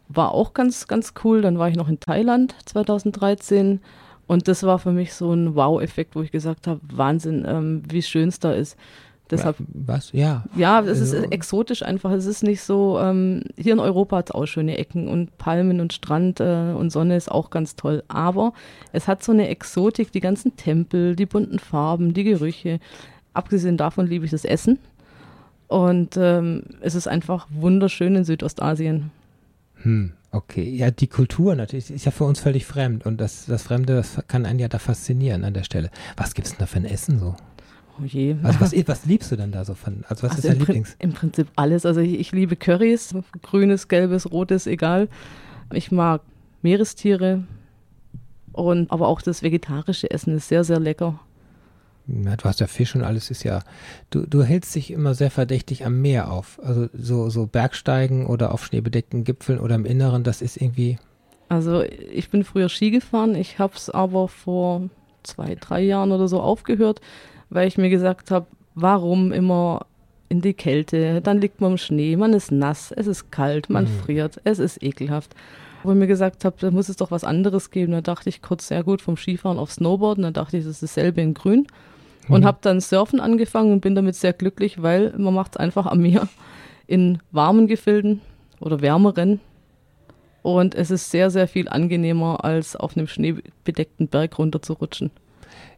War 0.09 0.33
auch 0.33 0.55
ganz, 0.55 0.87
ganz 0.87 1.13
cool. 1.25 1.43
Dann 1.43 1.59
war 1.59 1.69
ich 1.69 1.77
noch 1.77 1.89
in 1.89 2.01
Thailand 2.01 2.55
2013. 2.65 3.81
Und 4.27 4.49
das 4.49 4.63
war 4.63 4.79
für 4.79 4.93
mich 4.93 5.15
so 5.15 5.33
ein 5.33 5.55
Wow-Effekt, 5.55 6.17
wo 6.17 6.23
ich 6.23 6.33
gesagt 6.33 6.67
habe, 6.67 6.81
Wahnsinn, 6.91 7.45
ähm, 7.47 7.83
wie 7.89 8.03
schön 8.03 8.29
es 8.31 8.41
da 8.41 8.53
ist. 8.53 8.77
Deshalb 9.31 9.57
Was? 9.73 10.13
Ja. 10.13 10.45
ja, 10.55 10.81
es 10.81 11.01
ist 11.01 11.13
Also- 11.15 11.31
exotisch 11.31 11.83
einfach. 11.83 12.13
Es 12.13 12.27
ist 12.27 12.43
nicht 12.45 12.63
so, 12.63 12.99
ähm, 13.01 13.43
hier 13.57 13.73
in 13.73 13.81
Europa 13.81 14.19
hat 14.19 14.29
es 14.31 14.35
auch 14.35 14.47
schöne 14.47 14.79
Ecken 14.79 15.09
und 15.09 15.37
Palmen 15.39 15.81
und 15.81 15.93
Strand 15.93 16.39
äh, 16.41 16.73
und 16.77 16.91
Sonne 16.91 17.17
ist 17.17 17.31
auch 17.31 17.51
ganz 17.51 17.75
toll. 17.75 18.05
Aber 18.09 18.53
es 18.93 19.09
hat 19.09 19.25
so 19.25 19.33
eine 19.33 19.49
Exotik, 19.49 20.13
die 20.13 20.21
ganzen 20.21 20.57
Tempel, 20.57 21.17
die 21.17 21.27
bunten 21.27 21.59
Farben, 21.59 22.15
die 22.15 22.23
Gerüche. 22.25 22.79
Abgesehen 23.35 23.77
davon 23.77 24.07
liebe 24.07 24.25
ich 24.25 24.31
das 24.31 24.45
Essen. 24.45 24.79
Und 25.69 26.17
ähm, 26.17 26.63
es 26.81 26.95
ist 26.95 27.09
einfach 27.09 27.49
wunderschön 27.51 28.15
in 28.15 28.25
Südostasien. 28.25 29.11
Hm, 29.83 30.13
okay. 30.31 30.63
Ja, 30.71 30.91
die 30.93 31.09
Kultur 31.09 31.57
natürlich 31.57 31.91
ist 31.91 32.05
ja 32.05 32.13
für 32.13 32.25
uns 32.25 32.39
völlig 32.41 32.65
fremd 32.67 33.05
und 33.05 33.21
das, 33.21 33.47
das 33.47 33.65
Fremde 33.65 33.97
das 33.97 34.23
kann 34.29 34.47
einen 34.47 34.61
ja 34.61 34.69
da 34.69 34.79
faszinieren 34.79 35.43
an 35.45 35.55
der 35.55 35.65
Stelle. 35.65 35.91
Was 36.17 36.35
gibt's 36.35 36.51
denn 36.51 36.61
da 36.61 36.67
für 36.67 36.77
ein 36.79 36.85
Essen 36.85 37.19
so? 37.19 37.35
Oh 38.01 38.05
je. 38.05 38.37
Also 38.43 38.61
was, 38.61 38.73
was 38.89 39.07
liebst 39.07 39.33
du 39.33 39.37
denn 39.37 39.53
da 39.53 39.65
so 39.65 39.75
von? 39.75 40.05
Also 40.09 40.23
was 40.25 40.33
Also 40.37 40.49
ist 40.49 40.49
dein 40.49 40.53
im, 40.53 40.59
Prin- 40.65 40.75
Lieblings? 40.75 40.97
Im 40.99 41.13
Prinzip 41.13 41.49
alles. 41.57 41.87
Also 41.87 42.01
ich, 42.01 42.19
ich 42.21 42.33
liebe 42.33 42.57
Currys, 42.57 43.15
grünes, 43.43 43.89
gelbes, 43.89 44.31
rotes, 44.31 44.67
egal. 44.67 45.09
Ich 45.73 45.91
mag 45.91 46.21
Meerestiere 46.63 47.45
und 48.53 48.91
aber 48.91 49.09
auch 49.09 49.23
das 49.23 49.43
vegetarische 49.43 50.11
Essen 50.11 50.37
ist 50.37 50.49
sehr, 50.49 50.65
sehr 50.65 50.81
lecker. 50.81 51.21
Ja, 52.07 52.37
du 52.37 52.45
hast 52.45 52.61
ja 52.61 52.67
Fisch 52.69 52.95
und 52.95 53.03
alles 53.03 53.31
ist 53.31 53.43
ja. 53.43 53.61
Du, 54.11 54.27
du 54.27 54.43
hältst 54.45 54.75
dich 54.77 54.93
immer 54.93 55.15
sehr 55.15 55.31
verdächtig 55.31 55.85
am 55.85 56.01
Meer 56.01 56.31
auf. 56.31 56.61
Also 56.63 56.89
so, 56.93 57.29
so 57.31 57.47
Bergsteigen 57.47 58.27
oder 58.27 58.53
auf 58.53 58.65
schneebedeckten 58.65 59.25
Gipfeln 59.25 59.59
oder 59.59 59.75
im 59.75 59.85
Inneren, 59.85 60.23
das 60.23 60.41
ist 60.43 60.57
irgendwie 60.57 60.99
Also 61.49 61.83
ich 61.83 62.31
bin 62.31 62.45
früher 62.45 62.69
Ski 62.69 62.91
gefahren, 62.93 63.35
ich 63.35 63.59
habe 63.59 63.73
es 63.75 63.91
aber 63.91 64.29
vor 64.29 64.89
zwei, 65.25 65.57
drei 65.57 65.81
Jahren 65.83 66.13
oder 66.13 66.29
so 66.29 66.41
aufgehört, 66.41 67.01
weil 67.51 67.69
ich 67.69 67.79
mir 67.79 67.91
gesagt 67.91 68.31
habe, 68.31 68.47
warum 68.75 69.33
immer 69.33 69.87
in 70.29 70.41
die 70.41 70.55
Kälte, 70.55 71.21
dann 71.21 71.41
liegt 71.41 71.61
man 71.61 71.73
im 71.73 71.79
Schnee, 71.79 72.17
man 72.17 72.33
ist 72.33 72.51
nass, 72.51 72.93
es 72.93 73.07
ist 73.07 73.31
kalt, 73.31 73.71
man 73.71 73.85
mhm. 73.85 73.89
friert, 73.89 74.41
es 74.45 74.59
ist 74.59 74.83
ekelhaft. 74.83 75.35
Wo 75.83 75.93
ich 75.93 75.99
mir 75.99 76.09
gesagt 76.09 76.45
habe, 76.45 76.57
da 76.59 76.71
muss 76.71 76.89
es 76.89 76.97
doch 76.97 77.13
was 77.13 77.23
anderes 77.23 77.71
geben. 77.71 77.93
Da 77.93 78.01
dachte 78.01 78.29
ich 78.29 78.43
kurz, 78.43 78.67
sehr 78.67 78.83
gut, 78.83 79.03
vom 79.03 79.17
Skifahren 79.17 79.59
auf 79.59 79.73
Snowboarden, 79.73 80.25
dann 80.25 80.33
dachte 80.33 80.57
ich, 80.57 80.65
das 80.65 80.73
ist 80.73 80.83
dasselbe 80.83 81.21
in 81.21 81.35
grün. 81.35 81.67
Und 82.29 82.41
mhm. 82.41 82.45
habe 82.45 82.59
dann 82.61 82.81
Surfen 82.81 83.21
angefangen 83.21 83.73
und 83.73 83.83
bin 83.83 83.95
damit 83.95 84.17
sehr 84.17 84.33
glücklich, 84.33 84.83
weil 84.83 85.15
man 85.17 85.33
macht 85.33 85.53
es 85.53 85.57
einfach 85.59 85.87
am 85.87 86.01
Meer 86.01 86.29
in 86.89 87.19
warmen 87.31 87.69
Gefilden 87.69 88.21
oder 88.59 88.81
wärmeren. 88.81 89.41
Und 90.43 90.75
es 90.75 90.91
ist 90.91 91.11
sehr, 91.11 91.31
sehr 91.31 91.47
viel 91.47 91.69
angenehmer, 91.69 92.45
als 92.45 92.75
auf 92.75 92.97
einem 92.97 93.07
schneebedeckten 93.07 94.09
Berg 94.09 94.39
runter 94.39 94.63
zu 94.63 94.73
rutschen. 94.73 95.11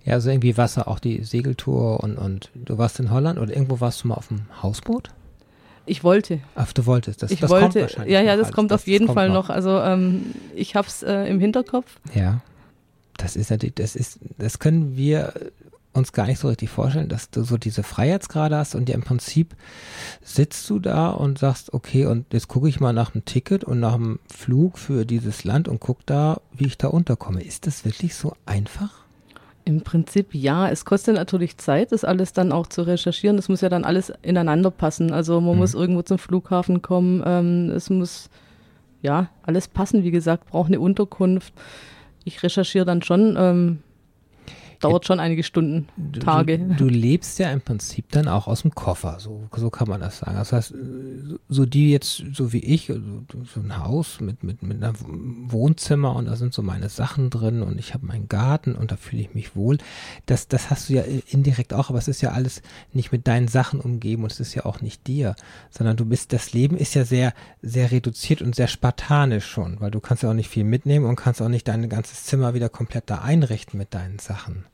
Ja, 0.05 0.15
also 0.15 0.31
irgendwie 0.31 0.57
Wasser, 0.57 0.89
auch 0.89 0.99
die 0.99 1.23
Segeltour 1.25 2.01
und, 2.01 2.17
und 2.17 2.51
du 2.55 2.79
warst 2.79 2.99
in 2.99 3.11
Holland 3.11 3.39
oder 3.39 3.53
irgendwo 3.53 3.81
warst 3.81 4.05
du 4.05 4.09
mal 4.09 4.15
auf 4.15 4.29
dem 4.29 4.43
Hausboot? 4.63 5.11
Ich 5.87 6.05
wollte. 6.05 6.41
Ach, 6.55 6.73
du 6.73 6.87
wolltest. 6.87 7.23
Das, 7.23 7.31
ich 7.31 7.41
das 7.41 7.51
wollte, 7.51 7.65
kommt 7.65 7.75
wahrscheinlich 7.77 8.13
Ja, 8.13 8.21
ja, 8.21 8.37
das 8.37 8.53
kommt 8.53 8.71
das, 8.71 8.83
auf 8.83 8.87
jeden 8.87 9.07
kommt 9.07 9.17
Fall 9.17 9.29
noch. 9.29 9.49
noch. 9.49 9.51
Also 9.51 9.81
ähm, 9.81 10.35
ich 10.55 10.77
habe 10.77 10.87
es 10.87 11.03
äh, 11.03 11.25
im 11.25 11.41
Hinterkopf. 11.41 11.99
Ja, 12.15 12.43
das 13.17 13.37
ist 13.37 13.51
natürlich, 13.51 13.75
das 13.75 13.97
ist, 13.97 14.19
das 14.37 14.59
können 14.59 14.97
wir 14.97 15.33
uns 15.95 16.13
gar 16.13 16.27
nicht 16.27 16.39
so 16.39 16.49
richtig 16.49 16.71
vorstellen, 16.71 17.09
dass 17.09 17.31
du 17.31 17.43
so 17.43 17.57
diese 17.57 17.83
Freiheitsgrade 17.83 18.57
hast 18.57 18.75
und 18.75 18.89
ja 18.89 18.95
im 18.95 19.03
Prinzip 19.03 19.57
sitzt 20.23 20.69
du 20.71 20.79
da 20.79 21.11
und 21.11 21.39
sagst, 21.39 21.75
okay, 21.75 22.07
und 22.07 22.33
jetzt 22.33 22.49
gucke 22.49 22.69
ich 22.69 22.81
mal 22.81 22.93
nach 22.93 23.11
dem 23.11 23.25
Ticket 23.25 23.65
und 23.65 23.81
nach 23.81 23.95
dem 23.95 24.21
Flug 24.33 24.79
für 24.79 25.05
dieses 25.05 25.45
Land 25.45 25.69
und 25.69 25.81
guck 25.81 26.05
da, 26.07 26.41
wie 26.53 26.67
ich 26.67 26.79
da 26.79 26.89
unterkomme. 26.89 27.43
Ist 27.43 27.67
das 27.67 27.85
wirklich 27.85 28.15
so 28.15 28.35
einfach? 28.47 29.08
Im 29.69 29.83
Prinzip 29.83 30.35
ja. 30.35 30.71
Es 30.71 30.87
kostet 30.87 31.17
natürlich 31.17 31.59
Zeit, 31.59 31.93
das 31.93 32.03
alles 32.03 32.33
dann 32.33 32.53
auch 32.53 32.69
zu 32.69 32.87
recherchieren. 32.87 33.37
Das 33.37 33.51
muss 33.51 33.61
ja 33.61 33.69
dann 33.69 33.85
alles 33.85 34.11
ineinander 34.23 34.71
passen. 34.71 35.13
Also 35.13 35.43
man 35.43 35.57
mhm. 35.57 35.59
muss 35.59 35.75
irgendwo 35.75 36.01
zum 36.01 36.17
Flughafen 36.17 36.81
kommen. 36.81 37.23
Ähm, 37.27 37.69
es 37.77 37.91
muss 37.91 38.31
ja 39.03 39.29
alles 39.43 39.69
passen. 39.69 40.05
Wie 40.05 40.11
gesagt, 40.11 40.47
braucht 40.47 40.69
eine 40.69 40.81
Unterkunft. 40.81 41.53
Ich 42.25 42.43
recherchiere 42.43 42.87
dann 42.87 43.03
schon. 43.03 43.37
Ähm, 43.39 43.81
dauert 44.81 45.07
schon 45.07 45.21
einige 45.21 45.43
Stunden, 45.43 45.89
Tage. 46.21 46.59
Du, 46.59 46.75
du, 46.75 46.89
lebst 46.89 47.39
ja 47.39 47.51
im 47.51 47.61
Prinzip 47.61 48.11
dann 48.11 48.29
auch 48.29 48.47
aus 48.47 48.63
dem 48.63 48.75
Koffer, 48.75 49.19
so, 49.19 49.49
so 49.57 49.71
kann 49.71 49.89
man 49.89 50.01
das 50.01 50.19
sagen. 50.19 50.37
Das 50.37 50.53
heißt, 50.53 50.75
so 51.49 51.67
die 51.67 51.91
jetzt, 51.91 52.23
so 52.33 52.53
wie 52.53 52.59
ich, 52.59 52.87
so 52.87 53.61
ein 53.61 53.79
Haus 53.79 54.21
mit, 54.21 54.45
mit, 54.45 54.63
mit 54.63 54.83
einem 54.83 54.95
Wohnzimmer 55.51 56.15
und 56.15 56.27
da 56.27 56.37
sind 56.37 56.55
so 56.55 56.63
meine 56.63 56.89
Sachen 56.89 57.31
drin 57.31 57.63
und 57.63 57.79
ich 57.79 57.95
habe 57.95 58.07
meinen 58.07 58.29
Garten 58.29 58.75
und 58.75 58.93
da 58.93 58.97
fühle 58.97 59.23
ich 59.23 59.35
mich 59.35 59.57
wohl. 59.57 59.79
Das, 60.27 60.49
das 60.49 60.71
hast 60.71 60.89
du 60.89 60.95
ja 60.95 61.03
indirekt 61.27 61.75
auch, 61.75 61.91
aber 61.91 61.99
es 61.99 62.09
ist 62.09 62.21
ja 62.21 62.33
alles 62.33 62.63
nicht 62.93 63.13
mit 63.13 63.27
deinen 63.27 63.49
Sachen 63.49 63.81
umgeben 63.81 64.23
und 64.23 64.33
es 64.33 64.41
ist 64.41 64.55
ja 64.55 64.65
auch 64.65 64.81
nicht 64.81 65.07
dir, 65.07 65.35
sondern 65.71 65.97
du 65.97 66.05
bist, 66.05 66.33
das 66.33 66.53
Leben 66.53 66.77
ist 66.77 66.95
ja 66.95 67.05
sehr, 67.05 67.35
sehr 67.63 67.91
reduziert 67.91 68.43
und 68.43 68.55
sehr 68.55 68.69
spartanisch 68.69 69.47
schon, 69.47 69.81
weil 69.81 69.91
du 69.91 70.01
kannst 70.01 70.23
ja 70.23 70.31
auch 70.31 70.35
nicht 70.35 70.49
viel 70.49 70.65
mitnehmen 70.65 71.07
und 71.07 71.17
kannst 71.17 71.43
auch 71.43 71.49
nicht 71.49 71.67
dein 71.69 71.89
ganzes 71.89 72.25
Zimmer 72.25 72.55
wieder 72.55 72.69
komplett 72.69 73.11
da 73.11 73.19
einrichten 73.19 73.79
mit 73.79 73.95
deinen 73.95 74.19
Sachen. 74.19 74.65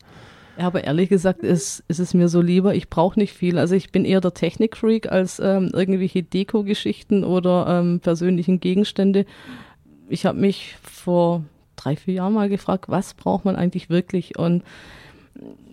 Ja, 0.56 0.66
aber 0.66 0.84
ehrlich 0.84 1.08
gesagt 1.08 1.42
ist, 1.42 1.82
ist 1.88 1.98
es 1.98 2.14
mir 2.14 2.28
so 2.28 2.40
lieber, 2.40 2.74
ich 2.74 2.88
brauche 2.88 3.18
nicht 3.18 3.32
viel. 3.32 3.58
Also 3.58 3.74
ich 3.74 3.90
bin 3.90 4.04
eher 4.04 4.20
der 4.20 4.34
Technikfreak 4.34 5.10
als 5.10 5.40
ähm, 5.40 5.70
irgendwelche 5.72 6.22
Deko-Geschichten 6.22 7.24
oder 7.24 7.66
ähm, 7.68 8.00
persönlichen 8.00 8.60
Gegenstände. 8.60 9.26
Ich 10.08 10.26
habe 10.26 10.38
mich 10.38 10.76
vor 10.82 11.44
drei, 11.74 11.96
vier 11.96 12.14
Jahren 12.14 12.34
mal 12.34 12.48
gefragt, 12.48 12.88
was 12.88 13.14
braucht 13.14 13.44
man 13.44 13.56
eigentlich 13.56 13.90
wirklich? 13.90 14.38
Und 14.38 14.62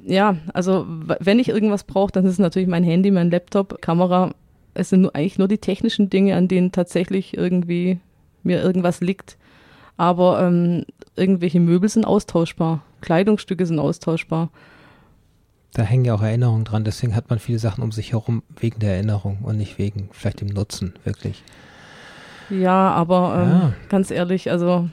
ja, 0.03 0.37
also 0.53 0.85
wenn 0.87 1.37
ich 1.37 1.49
irgendwas 1.49 1.83
brauche, 1.83 2.11
dann 2.11 2.25
ist 2.25 2.33
es 2.33 2.39
natürlich 2.39 2.67
mein 2.67 2.83
Handy, 2.83 3.11
mein 3.11 3.29
Laptop, 3.29 3.81
Kamera. 3.81 4.33
Es 4.73 4.89
sind 4.89 5.01
nur, 5.01 5.15
eigentlich 5.15 5.37
nur 5.37 5.47
die 5.47 5.59
technischen 5.59 6.09
Dinge, 6.09 6.35
an 6.35 6.47
denen 6.47 6.71
tatsächlich 6.71 7.37
irgendwie 7.37 7.99
mir 8.41 8.63
irgendwas 8.63 9.01
liegt. 9.01 9.37
Aber 9.97 10.41
ähm, 10.41 10.85
irgendwelche 11.15 11.59
Möbel 11.59 11.87
sind 11.87 12.05
austauschbar, 12.05 12.83
Kleidungsstücke 13.01 13.65
sind 13.65 13.79
austauschbar. 13.79 14.49
Da 15.73 15.83
hängen 15.83 16.05
ja 16.05 16.13
auch 16.15 16.21
Erinnerungen 16.21 16.65
dran, 16.65 16.83
deswegen 16.83 17.15
hat 17.15 17.29
man 17.29 17.39
viele 17.39 17.59
Sachen 17.59 17.83
um 17.83 17.91
sich 17.91 18.11
herum 18.11 18.43
wegen 18.59 18.79
der 18.79 18.95
Erinnerung 18.95 19.39
und 19.41 19.57
nicht 19.57 19.77
wegen 19.77 20.09
vielleicht 20.11 20.41
dem 20.41 20.49
Nutzen, 20.49 20.93
wirklich. 21.03 21.43
Ja, 22.49 22.91
aber 22.91 23.41
ähm, 23.41 23.49
ja. 23.49 23.73
ganz 23.87 24.11
ehrlich, 24.11 24.51
also 24.51 24.89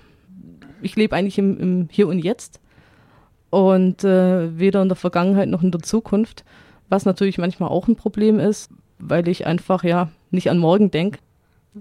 ich 0.80 0.94
lebe 0.94 1.16
eigentlich 1.16 1.38
im, 1.38 1.58
im, 1.58 1.88
Hier 1.90 2.06
und 2.06 2.20
Jetzt 2.20 2.60
und 3.50 4.04
äh, 4.04 4.56
weder 4.56 4.82
in 4.82 4.88
der 4.88 4.96
Vergangenheit 4.96 5.48
noch 5.48 5.64
in 5.64 5.72
der 5.72 5.82
Zukunft, 5.82 6.44
was 6.88 7.04
natürlich 7.04 7.38
manchmal 7.38 7.70
auch 7.70 7.88
ein 7.88 7.96
Problem 7.96 8.38
ist, 8.38 8.70
weil 9.00 9.26
ich 9.26 9.46
einfach 9.46 9.82
ja 9.82 10.10
nicht 10.30 10.48
an 10.48 10.58
morgen 10.58 10.92
denke 10.92 11.18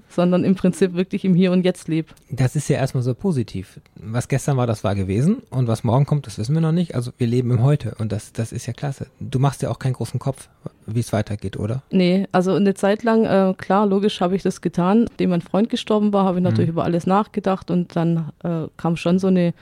sondern 0.10 0.44
im 0.44 0.56
Prinzip 0.56 0.94
wirklich 0.94 1.26
im 1.26 1.36
Hier 1.36 1.52
und 1.52 1.64
Jetzt 1.64 1.88
lebe. 1.88 2.10
Das 2.30 2.56
ist 2.56 2.70
ja 2.70 2.78
erstmal 2.78 3.04
so 3.04 3.14
positiv. 3.14 3.80
Was 3.96 4.28
gestern 4.28 4.58
war, 4.58 4.68
das 4.68 4.84
war 4.84 4.96
gewesen 4.96 5.38
und 5.50 5.68
was 5.68 5.84
morgen 5.84 6.06
kommt, 6.06 6.28
das 6.28 6.38
wissen 6.38 6.54
wir 6.54 6.62
noch 6.62 6.72
nicht. 6.72 6.96
Also 6.96 7.12
wir 7.18 7.28
leben 7.28 7.52
im 7.52 7.64
Heute 7.64 7.96
und 7.98 8.12
das, 8.12 8.34
das 8.34 8.52
ist 8.52 8.66
ja 8.66 8.74
klasse. 8.74 9.08
Du 9.20 9.40
machst 9.40 9.62
ja 9.62 9.70
auch 9.70 9.80
keinen 9.80 9.94
großen 9.94 10.20
Kopf, 10.20 10.50
wie 10.86 11.00
es 11.00 11.14
weitergeht, 11.14 11.58
oder? 11.58 11.84
Nee, 11.92 12.28
also 12.32 12.54
eine 12.54 12.74
Zeit 12.74 13.04
lang, 13.04 13.26
äh, 13.26 13.54
klar, 13.58 13.86
logisch 13.86 14.22
habe 14.22 14.36
ich 14.36 14.44
das 14.44 14.62
getan. 14.62 15.06
Nachdem 15.06 15.32
mein 15.32 15.42
Freund 15.42 15.70
gestorben 15.70 16.14
war, 16.14 16.26
habe 16.26 16.38
ich 16.38 16.44
natürlich 16.44 16.70
mhm. 16.70 16.74
über 16.74 16.84
alles 16.84 17.08
nachgedacht 17.08 17.72
und 17.72 17.96
dann 17.96 18.32
äh, 18.44 18.68
kam 18.78 18.98
schon 18.98 19.20
so 19.20 19.28
eine, 19.28 19.54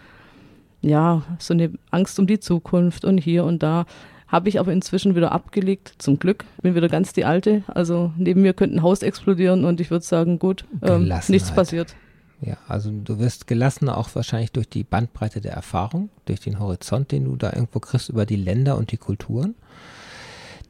ja, 0.82 1.24
so 1.40 1.54
eine 1.54 1.72
Angst 1.92 2.20
um 2.20 2.28
die 2.28 2.40
Zukunft 2.40 3.06
und 3.06 3.18
hier 3.18 3.46
und 3.46 3.64
da. 3.64 3.86
Habe 4.28 4.50
ich 4.50 4.60
aber 4.60 4.74
inzwischen 4.74 5.16
wieder 5.16 5.32
abgelegt, 5.32 5.94
zum 6.00 6.18
Glück. 6.18 6.46
Bin 6.62 6.76
wieder 6.76 6.90
ganz 6.90 7.14
die 7.14 7.26
Alte. 7.26 7.64
Also 7.68 8.12
neben 8.18 8.42
mir 8.42 8.54
könnte 8.54 8.78
ein 8.78 8.82
Haus 8.82 9.04
explodieren 9.04 9.66
und 9.66 9.80
ich 9.80 9.92
würde 9.92 10.06
sagen, 10.06 10.40
gut, 10.40 10.66
ähm, 10.82 11.12
nichts 11.28 11.52
passiert. 11.52 11.96
Ja, 12.42 12.58
also 12.68 12.92
du 12.92 13.20
wirst 13.20 13.48
gelassener 13.48 13.98
auch 13.98 14.10
wahrscheinlich 14.14 14.52
durch 14.52 14.68
die 14.68 14.84
Bandbreite 14.84 15.42
der 15.42 15.54
Erfahrung, 15.54 16.10
durch 16.26 16.40
den 16.40 16.60
Horizont, 16.60 17.12
den 17.12 17.26
du 17.26 17.36
da 17.36 17.54
irgendwo 17.54 17.80
kriegst 17.80 18.10
über 18.10 18.26
die 18.26 18.36
Länder 18.36 18.78
und 18.78 18.92
die 18.92 18.98
Kulturen. 18.98 19.56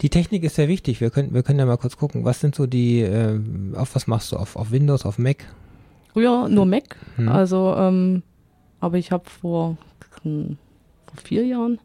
Die 0.01 0.09
Technik 0.09 0.43
ist 0.43 0.55
sehr 0.55 0.67
wichtig. 0.67 0.99
Wir 1.01 1.09
können, 1.09 1.33
wir 1.33 1.41
können 1.41 1.59
ja 1.59 1.65
mal 1.65 1.77
kurz 1.77 1.97
gucken, 1.97 2.25
was 2.25 2.41
sind 2.41 2.55
so 2.55 2.67
die, 2.67 3.01
äh, 3.01 3.39
auf 3.75 3.95
was 3.95 4.07
machst 4.07 4.31
du? 4.31 4.37
Auf, 4.37 4.55
auf 4.55 4.71
Windows, 4.71 5.05
auf 5.05 5.17
Mac? 5.17 5.37
Früher 6.13 6.49
nur 6.49 6.65
Mac. 6.65 6.97
Hm. 7.15 7.29
Also, 7.29 7.73
ähm, 7.77 8.23
aber 8.79 8.97
ich 8.97 9.11
habe 9.11 9.29
vor, 9.29 9.77
hm, 10.23 10.57
vor 11.07 11.17
vier 11.23 11.45
Jahren 11.45 11.79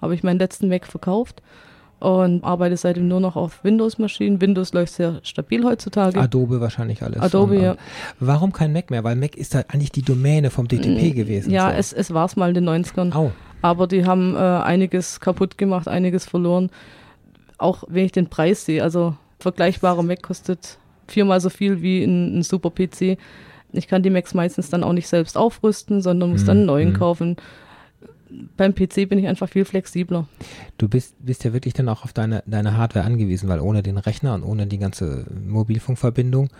habe 0.00 0.14
ich 0.14 0.22
meinen 0.22 0.38
letzten 0.38 0.68
Mac 0.68 0.86
verkauft 0.86 1.42
und 1.98 2.44
arbeite 2.44 2.76
seitdem 2.76 3.08
nur 3.08 3.20
noch 3.20 3.36
auf 3.36 3.64
Windows-Maschinen. 3.64 4.40
Windows 4.40 4.72
läuft 4.74 4.92
sehr 4.92 5.20
stabil 5.22 5.64
heutzutage. 5.64 6.20
Adobe 6.20 6.60
wahrscheinlich 6.60 7.02
alles. 7.02 7.20
Adobe, 7.20 7.58
ja. 7.58 7.76
Warum 8.20 8.52
kein 8.52 8.72
Mac 8.72 8.90
mehr? 8.90 9.02
Weil 9.02 9.16
Mac 9.16 9.34
ist 9.36 9.54
da 9.54 9.60
eigentlich 9.68 9.92
die 9.92 10.02
Domäne 10.02 10.50
vom 10.50 10.68
DTP 10.68 11.12
mm, 11.12 11.16
gewesen. 11.16 11.50
Ja, 11.50 11.70
so. 11.70 11.76
es, 11.76 11.92
es 11.92 12.12
war 12.12 12.26
es 12.26 12.36
mal 12.36 12.54
in 12.54 12.54
den 12.54 12.68
90ern. 12.68 13.14
Au. 13.14 13.32
Aber 13.62 13.86
die 13.86 14.04
haben 14.04 14.36
äh, 14.36 14.38
einiges 14.38 15.20
kaputt 15.20 15.56
gemacht, 15.56 15.88
einiges 15.88 16.26
verloren. 16.26 16.70
Auch 17.56 17.84
wenn 17.88 18.04
ich 18.04 18.12
den 18.12 18.28
Preis 18.28 18.66
sehe. 18.66 18.82
Also 18.82 19.16
vergleichbarer 19.38 20.02
Mac 20.02 20.22
kostet 20.22 20.78
viermal 21.08 21.40
so 21.40 21.48
viel 21.48 21.80
wie 21.80 22.04
ein, 22.04 22.38
ein 22.38 22.42
super 22.42 22.70
PC. 22.70 23.16
Ich 23.72 23.88
kann 23.88 24.02
die 24.02 24.10
Macs 24.10 24.34
meistens 24.34 24.68
dann 24.68 24.84
auch 24.84 24.92
nicht 24.92 25.08
selbst 25.08 25.38
aufrüsten, 25.38 26.02
sondern 26.02 26.30
muss 26.30 26.40
hm, 26.40 26.46
dann 26.46 26.56
einen 26.58 26.66
neuen 26.66 26.88
hm. 26.88 26.98
kaufen 26.98 27.36
beim 28.56 28.74
PC 28.74 29.08
bin 29.08 29.18
ich 29.18 29.26
einfach 29.26 29.48
viel 29.48 29.64
flexibler. 29.64 30.26
Du 30.78 30.88
bist, 30.88 31.14
bist 31.18 31.44
ja 31.44 31.52
wirklich 31.52 31.74
dann 31.74 31.88
auch 31.88 32.04
auf 32.04 32.12
deine, 32.12 32.42
deine 32.46 32.76
Hardware 32.76 33.04
angewiesen, 33.04 33.48
weil 33.48 33.60
ohne 33.60 33.82
den 33.82 33.98
Rechner 33.98 34.34
und 34.34 34.42
ohne 34.42 34.66
die 34.66 34.78
ganze 34.78 35.26
Mobilfunkverbindung 35.46 36.50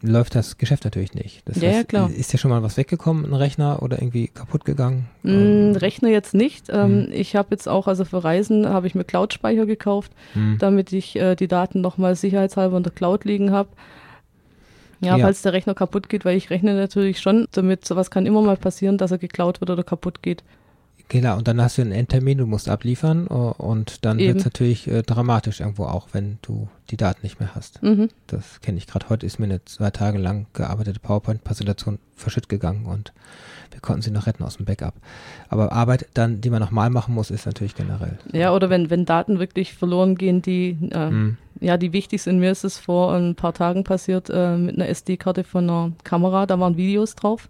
läuft 0.00 0.34
das 0.34 0.58
Geschäft 0.58 0.84
natürlich 0.84 1.14
nicht. 1.14 1.42
Das 1.48 1.60
ja, 1.60 1.68
heißt, 1.68 1.78
ja, 1.78 1.84
klar. 1.84 2.10
Ist 2.10 2.32
dir 2.32 2.38
schon 2.38 2.50
mal 2.50 2.62
was 2.62 2.76
weggekommen, 2.76 3.24
ein 3.24 3.34
Rechner 3.34 3.82
oder 3.82 4.00
irgendwie 4.00 4.28
kaputt 4.28 4.64
gegangen? 4.64 5.08
Mm, 5.22 5.72
Rechner 5.72 6.08
jetzt 6.08 6.34
nicht. 6.34 6.68
Ähm, 6.70 7.06
hm. 7.06 7.12
Ich 7.12 7.34
habe 7.34 7.48
jetzt 7.50 7.68
auch, 7.68 7.88
also 7.88 8.04
für 8.04 8.22
Reisen 8.22 8.68
habe 8.68 8.86
ich 8.86 8.94
mir 8.94 9.04
Cloud-Speicher 9.04 9.66
gekauft, 9.66 10.12
hm. 10.34 10.56
damit 10.58 10.92
ich 10.92 11.16
äh, 11.16 11.34
die 11.34 11.48
Daten 11.48 11.80
nochmal 11.80 12.14
sicherheitshalber 12.14 12.76
in 12.76 12.82
der 12.82 12.92
Cloud 12.92 13.24
liegen 13.24 13.50
habe. 13.50 13.70
Ja, 15.00 15.16
ja, 15.16 15.24
falls 15.24 15.42
der 15.42 15.52
Rechner 15.52 15.74
kaputt 15.74 16.08
geht, 16.08 16.24
weil 16.24 16.36
ich 16.36 16.50
rechne 16.50 16.74
natürlich 16.74 17.20
schon 17.20 17.46
damit, 17.52 17.84
sowas 17.84 18.10
kann 18.10 18.26
immer 18.26 18.42
mal 18.42 18.56
passieren, 18.56 18.98
dass 18.98 19.12
er 19.12 19.18
geklaut 19.18 19.60
wird 19.60 19.70
oder 19.70 19.84
kaputt 19.84 20.22
geht. 20.22 20.42
Genau, 21.08 21.38
und 21.38 21.48
dann 21.48 21.60
hast 21.60 21.78
du 21.78 21.82
einen 21.82 21.92
Endtermin, 21.92 22.38
du 22.38 22.46
musst 22.46 22.68
abliefern 22.68 23.26
äh, 23.30 23.32
und 23.32 24.04
dann 24.04 24.18
wird 24.18 24.38
es 24.38 24.44
natürlich 24.44 24.86
äh, 24.88 25.02
dramatisch 25.02 25.60
irgendwo 25.60 25.84
auch, 25.84 26.08
wenn 26.12 26.38
du 26.42 26.68
die 26.90 26.98
Daten 26.98 27.20
nicht 27.22 27.40
mehr 27.40 27.54
hast. 27.54 27.82
Mhm. 27.82 28.10
Das 28.26 28.60
kenne 28.60 28.76
ich 28.76 28.86
gerade. 28.86 29.08
Heute 29.08 29.24
ist 29.24 29.38
mir 29.38 29.46
eine 29.46 29.64
zwei 29.64 29.90
Tage 29.90 30.18
lang 30.18 30.46
gearbeitete 30.52 31.00
PowerPoint-Präsentation 31.00 31.98
verschütt 32.14 32.48
gegangen 32.48 32.84
und 32.84 33.12
wir 33.70 33.80
konnten 33.80 34.02
sie 34.02 34.10
noch 34.10 34.26
retten 34.26 34.42
aus 34.42 34.56
dem 34.56 34.66
Backup. 34.66 34.94
Aber 35.48 35.72
Arbeit 35.72 36.08
dann, 36.14 36.40
die 36.40 36.50
man 36.50 36.60
nochmal 36.60 36.90
machen 36.90 37.14
muss, 37.14 37.30
ist 37.30 37.46
natürlich 37.46 37.74
generell. 37.74 38.18
Ja, 38.32 38.54
oder 38.54 38.68
wenn, 38.68 38.90
wenn 38.90 39.04
Daten 39.04 39.38
wirklich 39.38 39.74
verloren 39.74 40.14
gehen, 40.14 40.42
die, 40.42 40.76
äh, 40.90 41.10
mhm. 41.10 41.36
ja, 41.60 41.78
die 41.78 41.92
wichtig 41.92 42.22
sind. 42.22 42.38
Mir 42.38 42.50
ist 42.50 42.64
es 42.64 42.78
vor 42.78 43.14
ein 43.14 43.34
paar 43.34 43.54
Tagen 43.54 43.84
passiert 43.84 44.28
äh, 44.30 44.56
mit 44.56 44.76
einer 44.76 44.88
SD-Karte 44.88 45.44
von 45.44 45.64
einer 45.64 45.92
Kamera, 46.04 46.46
da 46.46 46.60
waren 46.60 46.76
Videos 46.76 47.14
drauf 47.14 47.48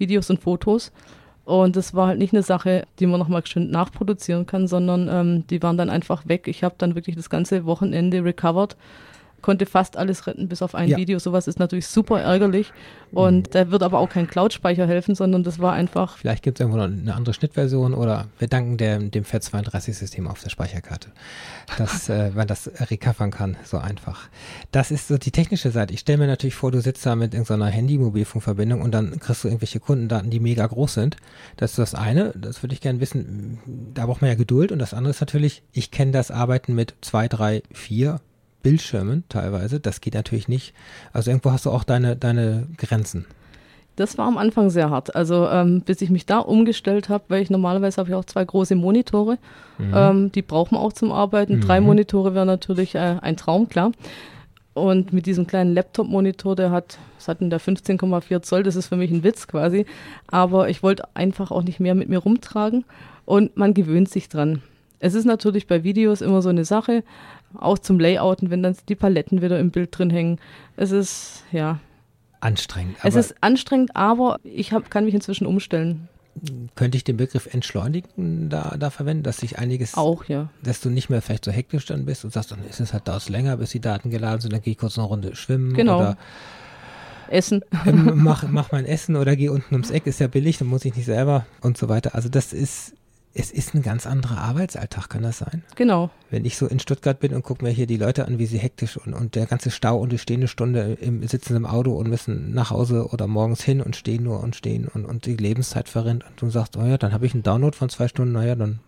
Videos 0.00 0.30
und 0.30 0.40
Fotos. 0.40 0.90
Und 1.50 1.74
das 1.74 1.94
war 1.94 2.06
halt 2.06 2.20
nicht 2.20 2.32
eine 2.32 2.44
Sache, 2.44 2.86
die 3.00 3.06
man 3.06 3.18
nochmal 3.18 3.44
schön 3.44 3.72
nachproduzieren 3.72 4.46
kann, 4.46 4.68
sondern 4.68 5.08
ähm, 5.10 5.46
die 5.48 5.60
waren 5.60 5.76
dann 5.76 5.90
einfach 5.90 6.28
weg. 6.28 6.46
Ich 6.46 6.62
habe 6.62 6.76
dann 6.78 6.94
wirklich 6.94 7.16
das 7.16 7.28
ganze 7.28 7.66
Wochenende 7.66 8.22
recovered 8.22 8.76
konnte 9.42 9.66
fast 9.66 9.96
alles 9.96 10.26
retten, 10.26 10.48
bis 10.48 10.62
auf 10.62 10.74
ein 10.74 10.88
ja. 10.88 10.96
Video. 10.96 11.18
Sowas 11.18 11.46
ist 11.46 11.58
natürlich 11.58 11.86
super 11.86 12.20
ärgerlich. 12.20 12.72
Und 13.12 13.48
mhm. 13.48 13.50
da 13.50 13.70
wird 13.70 13.82
aber 13.82 13.98
auch 13.98 14.08
kein 14.08 14.28
Cloud-Speicher 14.28 14.86
helfen, 14.86 15.14
sondern 15.14 15.42
das 15.42 15.58
war 15.58 15.72
einfach. 15.72 16.16
Vielleicht 16.18 16.42
gibt 16.42 16.58
es 16.58 16.60
irgendwo 16.60 16.78
noch 16.78 16.84
eine 16.84 17.14
andere 17.14 17.34
Schnittversion 17.34 17.94
oder 17.94 18.28
wir 18.38 18.48
danken 18.48 18.76
der, 18.76 18.98
dem 18.98 19.24
FAT32-System 19.24 20.28
auf 20.28 20.40
der 20.42 20.50
Speicherkarte, 20.50 21.08
dass 21.78 22.08
äh, 22.08 22.30
man 22.30 22.46
das 22.46 22.70
recovern 22.90 23.30
kann, 23.30 23.56
so 23.64 23.78
einfach. 23.78 24.28
Das 24.70 24.90
ist 24.90 25.08
so 25.08 25.18
die 25.18 25.32
technische 25.32 25.70
Seite. 25.70 25.92
Ich 25.92 26.00
stelle 26.00 26.18
mir 26.18 26.26
natürlich 26.26 26.54
vor, 26.54 26.70
du 26.70 26.80
sitzt 26.80 27.04
da 27.04 27.16
mit 27.16 27.34
irgendeiner 27.34 27.66
Handy-Mobilfunkverbindung 27.66 28.80
und 28.80 28.92
dann 28.92 29.18
kriegst 29.18 29.44
du 29.44 29.48
irgendwelche 29.48 29.80
Kundendaten, 29.80 30.30
die 30.30 30.40
mega 30.40 30.66
groß 30.66 30.94
sind. 30.94 31.16
Das 31.56 31.72
ist 31.72 31.78
das 31.78 31.94
eine. 31.94 32.32
Das 32.36 32.62
würde 32.62 32.74
ich 32.74 32.80
gerne 32.80 33.00
wissen. 33.00 33.58
Da 33.94 34.06
braucht 34.06 34.22
man 34.22 34.30
ja 34.30 34.36
Geduld. 34.36 34.72
Und 34.72 34.78
das 34.78 34.94
andere 34.94 35.10
ist 35.10 35.20
natürlich, 35.20 35.62
ich 35.72 35.90
kenne 35.90 36.12
das 36.12 36.30
Arbeiten 36.30 36.74
mit 36.74 36.94
zwei, 37.00 37.28
drei, 37.28 37.62
vier 37.72 38.20
Bildschirmen 38.62 39.24
teilweise. 39.28 39.80
Das 39.80 40.00
geht 40.00 40.14
natürlich 40.14 40.48
nicht. 40.48 40.74
Also 41.12 41.30
irgendwo 41.30 41.50
hast 41.52 41.66
du 41.66 41.70
auch 41.70 41.84
deine, 41.84 42.16
deine 42.16 42.66
Grenzen. 42.76 43.26
Das 43.96 44.16
war 44.16 44.26
am 44.26 44.38
Anfang 44.38 44.70
sehr 44.70 44.88
hart. 44.88 45.14
Also 45.14 45.46
ähm, 45.48 45.82
bis 45.82 46.00
ich 46.00 46.10
mich 46.10 46.24
da 46.24 46.38
umgestellt 46.38 47.08
habe, 47.08 47.24
weil 47.28 47.42
ich 47.42 47.50
normalerweise 47.50 47.98
habe 47.98 48.08
ich 48.08 48.14
auch 48.14 48.24
zwei 48.24 48.44
große 48.44 48.74
Monitore. 48.74 49.38
Mhm. 49.78 49.92
Ähm, 49.94 50.32
die 50.32 50.42
braucht 50.42 50.72
man 50.72 50.80
auch 50.80 50.92
zum 50.92 51.12
Arbeiten. 51.12 51.56
Mhm. 51.56 51.60
Drei 51.60 51.80
Monitore 51.80 52.34
wäre 52.34 52.46
natürlich 52.46 52.94
äh, 52.94 53.16
ein 53.20 53.36
Traum, 53.36 53.68
klar. 53.68 53.92
Und 54.72 55.12
mit 55.12 55.26
diesem 55.26 55.46
kleinen 55.46 55.74
Laptop-Monitor, 55.74 56.56
der 56.56 56.70
hat, 56.70 56.98
was 57.16 57.28
hat 57.28 57.40
denn 57.40 57.50
der 57.50 57.60
15,4 57.60 58.40
Zoll, 58.42 58.62
das 58.62 58.76
ist 58.76 58.86
für 58.86 58.96
mich 58.96 59.10
ein 59.10 59.24
Witz 59.24 59.48
quasi. 59.48 59.84
Aber 60.28 60.68
ich 60.68 60.82
wollte 60.82 61.04
einfach 61.14 61.50
auch 61.50 61.62
nicht 61.62 61.80
mehr 61.80 61.94
mit 61.94 62.08
mir 62.08 62.18
rumtragen 62.18 62.84
und 63.24 63.56
man 63.56 63.74
gewöhnt 63.74 64.08
sich 64.08 64.28
dran. 64.28 64.62
Es 65.00 65.14
ist 65.14 65.24
natürlich 65.24 65.66
bei 65.66 65.82
Videos 65.82 66.20
immer 66.20 66.40
so 66.42 66.50
eine 66.50 66.64
Sache, 66.64 67.02
auch 67.58 67.78
zum 67.78 67.98
Layouten, 67.98 68.50
wenn 68.50 68.62
dann 68.62 68.76
die 68.88 68.94
Paletten 68.94 69.42
wieder 69.42 69.58
im 69.58 69.70
Bild 69.70 69.96
drin 69.96 70.10
hängen. 70.10 70.38
Es 70.76 70.92
ist, 70.92 71.44
ja. 71.52 71.80
Anstrengend. 72.40 72.96
es 73.02 73.16
ist 73.16 73.34
anstrengend, 73.42 73.94
aber 73.94 74.38
ich 74.44 74.72
hab, 74.72 74.90
kann 74.90 75.04
mich 75.04 75.14
inzwischen 75.14 75.46
umstellen. 75.46 76.08
Könnte 76.74 76.96
ich 76.96 77.04
den 77.04 77.16
Begriff 77.16 77.52
entschleunigen 77.52 78.48
da, 78.48 78.76
da 78.78 78.88
verwenden, 78.90 79.24
dass 79.24 79.38
sich 79.38 79.58
einiges 79.58 79.94
auch, 79.94 80.24
ja. 80.24 80.48
Dass 80.62 80.80
du 80.80 80.88
nicht 80.88 81.10
mehr 81.10 81.20
vielleicht 81.20 81.44
so 81.44 81.50
hektisch 81.50 81.84
dann 81.86 82.06
bist 82.06 82.24
und 82.24 82.32
sagst, 82.32 82.52
dann 82.52 82.64
ist 82.64 82.80
es 82.80 82.92
halt 82.92 83.08
da 83.08 83.18
länger, 83.28 83.56
bis 83.58 83.70
die 83.70 83.80
Daten 83.80 84.10
geladen 84.10 84.40
sind, 84.40 84.52
dann 84.52 84.62
gehe 84.62 84.72
ich 84.72 84.78
kurz 84.78 84.96
eine 84.96 85.06
Runde 85.06 85.34
schwimmen 85.36 85.74
genau. 85.74 85.98
oder 85.98 86.16
Essen. 87.28 87.62
Ähm, 87.84 88.12
mach, 88.14 88.44
mach 88.48 88.72
mein 88.72 88.86
Essen 88.86 89.16
oder 89.16 89.36
geh 89.36 89.48
unten 89.48 89.74
ums 89.74 89.90
Eck, 89.90 90.06
ist 90.06 90.20
ja 90.20 90.28
billig, 90.28 90.58
dann 90.58 90.68
muss 90.68 90.84
ich 90.84 90.94
nicht 90.94 91.06
selber 91.06 91.46
und 91.60 91.76
so 91.76 91.88
weiter. 91.88 92.14
Also 92.14 92.28
das 92.28 92.52
ist 92.52 92.94
es 93.32 93.52
ist 93.52 93.74
ein 93.74 93.82
ganz 93.82 94.06
anderer 94.06 94.38
Arbeitsalltag, 94.38 95.08
kann 95.08 95.22
das 95.22 95.38
sein? 95.38 95.62
Genau. 95.76 96.10
Wenn 96.30 96.44
ich 96.44 96.56
so 96.56 96.66
in 96.66 96.80
Stuttgart 96.80 97.20
bin 97.20 97.32
und 97.32 97.42
gucke 97.42 97.64
mir 97.64 97.70
hier 97.70 97.86
die 97.86 97.96
Leute 97.96 98.26
an, 98.26 98.38
wie 98.38 98.46
sie 98.46 98.58
hektisch 98.58 98.96
und, 98.96 99.14
und 99.14 99.36
der 99.36 99.46
ganze 99.46 99.70
Stau 99.70 99.98
und 99.98 100.10
die 100.10 100.18
stehende 100.18 100.48
Stunde 100.48 100.98
im, 101.00 101.26
sitzen 101.26 101.56
im 101.56 101.66
Auto 101.66 101.92
und 101.92 102.08
müssen 102.08 102.52
nach 102.52 102.70
Hause 102.70 103.08
oder 103.08 103.28
morgens 103.28 103.62
hin 103.62 103.80
und 103.80 103.94
stehen 103.94 104.24
nur 104.24 104.40
und 104.42 104.56
stehen 104.56 104.88
und, 104.88 105.04
und 105.04 105.26
die 105.26 105.36
Lebenszeit 105.36 105.88
verrinnt 105.88 106.24
und 106.24 106.42
du 106.42 106.50
sagst, 106.50 106.76
oh 106.76 106.84
ja, 106.84 106.98
dann 106.98 107.12
habe 107.12 107.26
ich 107.26 107.34
einen 107.34 107.44
Download 107.44 107.76
von 107.76 107.88
zwei 107.88 108.08
Stunden, 108.08 108.32
naja, 108.32 108.56
dann 108.56 108.80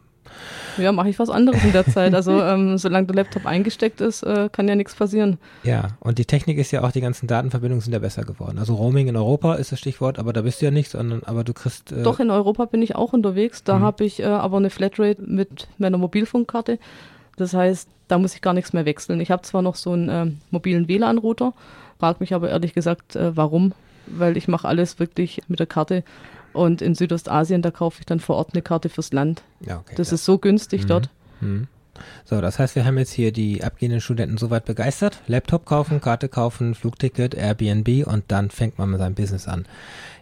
ja, 0.79 0.92
mache 0.92 1.09
ich 1.09 1.18
was 1.18 1.31
anderes 1.31 1.62
in 1.64 1.73
der 1.73 1.87
Zeit. 1.87 2.14
Also 2.14 2.33
ähm, 2.42 2.79
solange 2.79 3.07
der 3.07 3.16
Laptop 3.16 3.47
eingesteckt 3.47 4.01
ist, 4.01 4.23
äh, 4.23 4.49
kann 4.51 4.68
ja 4.68 4.75
nichts 4.75 4.95
passieren. 4.95 5.38
Ja, 5.62 5.88
und 6.01 6.18
die 6.18 6.25
Technik 6.25 6.59
ist 6.59 6.71
ja 6.71 6.83
auch, 6.83 6.92
die 6.92 7.01
ganzen 7.01 7.27
Datenverbindungen 7.27 7.81
sind 7.81 7.92
ja 7.92 7.99
besser 7.99 8.25
geworden. 8.25 8.59
Also 8.59 8.75
Roaming 8.75 9.09
in 9.09 9.16
Europa 9.16 9.55
ist 9.55 9.73
das 9.73 9.79
Stichwort, 9.79 10.18
aber 10.18 10.33
da 10.33 10.42
bist 10.42 10.61
du 10.61 10.66
ja 10.66 10.71
nicht, 10.71 10.90
sondern 10.90 11.23
aber 11.25 11.45
du 11.45 11.53
kriegst. 11.53 11.92
Äh 11.92 12.03
Doch, 12.03 12.21
in 12.21 12.31
Europa 12.31 12.64
bin 12.66 12.83
ich 12.83 12.97
auch 12.97 13.12
unterwegs. 13.12 13.64
Da 13.64 13.79
mhm. 13.79 13.83
habe 13.83 14.05
ich 14.05 14.21
äh, 14.21 14.25
aber 14.25 14.57
eine 14.57 14.71
Flatrate 14.71 15.23
mit 15.23 15.68
meiner 15.79 15.99
Mobilfunkkarte. 15.99 16.79
Das 17.37 17.55
heißt, 17.55 17.88
da 18.09 18.18
muss 18.18 18.35
ich 18.35 18.42
gar 18.42 18.55
nichts 18.55 18.73
mehr 18.73 18.85
wechseln. 18.85 19.21
Ich 19.21 19.31
habe 19.31 19.42
zwar 19.42 19.62
noch 19.62 19.75
so 19.75 19.92
einen 19.92 20.09
äh, 20.09 20.31
mobilen 20.51 20.88
WLAN-Router, 20.88 21.55
frage 21.99 22.18
mich 22.21 22.35
aber 22.35 22.51
ehrlich 22.51 22.75
gesagt, 22.75 23.16
äh, 23.16 23.37
warum. 23.37 23.73
Weil 24.07 24.37
ich 24.37 24.49
mache 24.49 24.66
alles 24.66 24.99
wirklich 24.99 25.42
mit 25.47 25.61
der 25.61 25.66
Karte 25.66 26.03
und 26.53 26.83
in 26.83 26.95
Südostasien, 26.95 27.62
da 27.62 27.71
kaufe 27.71 28.01
ich 28.01 28.07
dann 28.07 28.21
vor 28.21 28.37
Ort 28.37 28.51
eine 28.53 28.62
Karte 28.62 28.88
fürs 28.88 29.12
Land. 29.12 29.43
Ja, 29.61 29.79
okay, 29.79 29.95
das 29.97 30.11
ja. 30.11 30.15
ist 30.15 30.25
so 30.25 30.38
günstig 30.38 30.85
mhm. 30.85 30.88
dort. 30.88 31.11
Mhm. 31.41 31.69
So, 32.25 32.41
das 32.41 32.59
heißt, 32.59 32.75
wir 32.75 32.85
haben 32.85 32.99
jetzt 32.99 33.12
hier 33.12 33.33
die 33.33 33.62
abgehenden 33.62 34.01
Studenten 34.01 34.38
soweit 34.38 34.65
begeistert. 34.65 35.21
Laptop 35.27 35.67
kaufen, 35.67 36.01
Karte 36.01 36.29
kaufen, 36.29 36.75
Flugticket, 36.75 37.35
Airbnb 37.35 38.07
und 38.07 38.25
dann 38.29 38.51
fängt 38.51 38.79
man 38.79 38.91
mit 38.91 38.99
seinem 38.99 39.15
Business 39.15 39.47
an. 39.49 39.67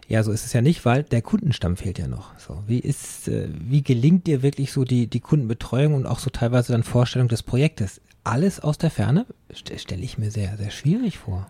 Ja, 0.08 0.24
so 0.24 0.32
ist 0.32 0.44
es 0.44 0.52
ja 0.52 0.60
nicht, 0.60 0.84
weil 0.84 1.04
der 1.04 1.22
Kundenstamm 1.22 1.76
fehlt 1.76 1.98
ja 1.98 2.08
noch. 2.08 2.36
So, 2.38 2.64
wie 2.66 2.80
ist, 2.80 3.28
äh, 3.28 3.48
wie 3.52 3.82
gelingt 3.82 4.26
dir 4.26 4.42
wirklich 4.42 4.72
so 4.72 4.84
die, 4.84 5.06
die 5.06 5.20
Kundenbetreuung 5.20 5.94
und 5.94 6.06
auch 6.06 6.18
so 6.18 6.30
teilweise 6.30 6.72
dann 6.72 6.82
Vorstellung 6.82 7.28
des 7.28 7.44
Projektes? 7.44 8.00
Alles 8.24 8.58
aus 8.58 8.76
der 8.76 8.90
Ferne 8.90 9.24
stelle 9.52 10.02
ich 10.02 10.18
mir 10.18 10.32
sehr, 10.32 10.56
sehr 10.56 10.70
schwierig 10.70 11.18
vor. 11.18 11.48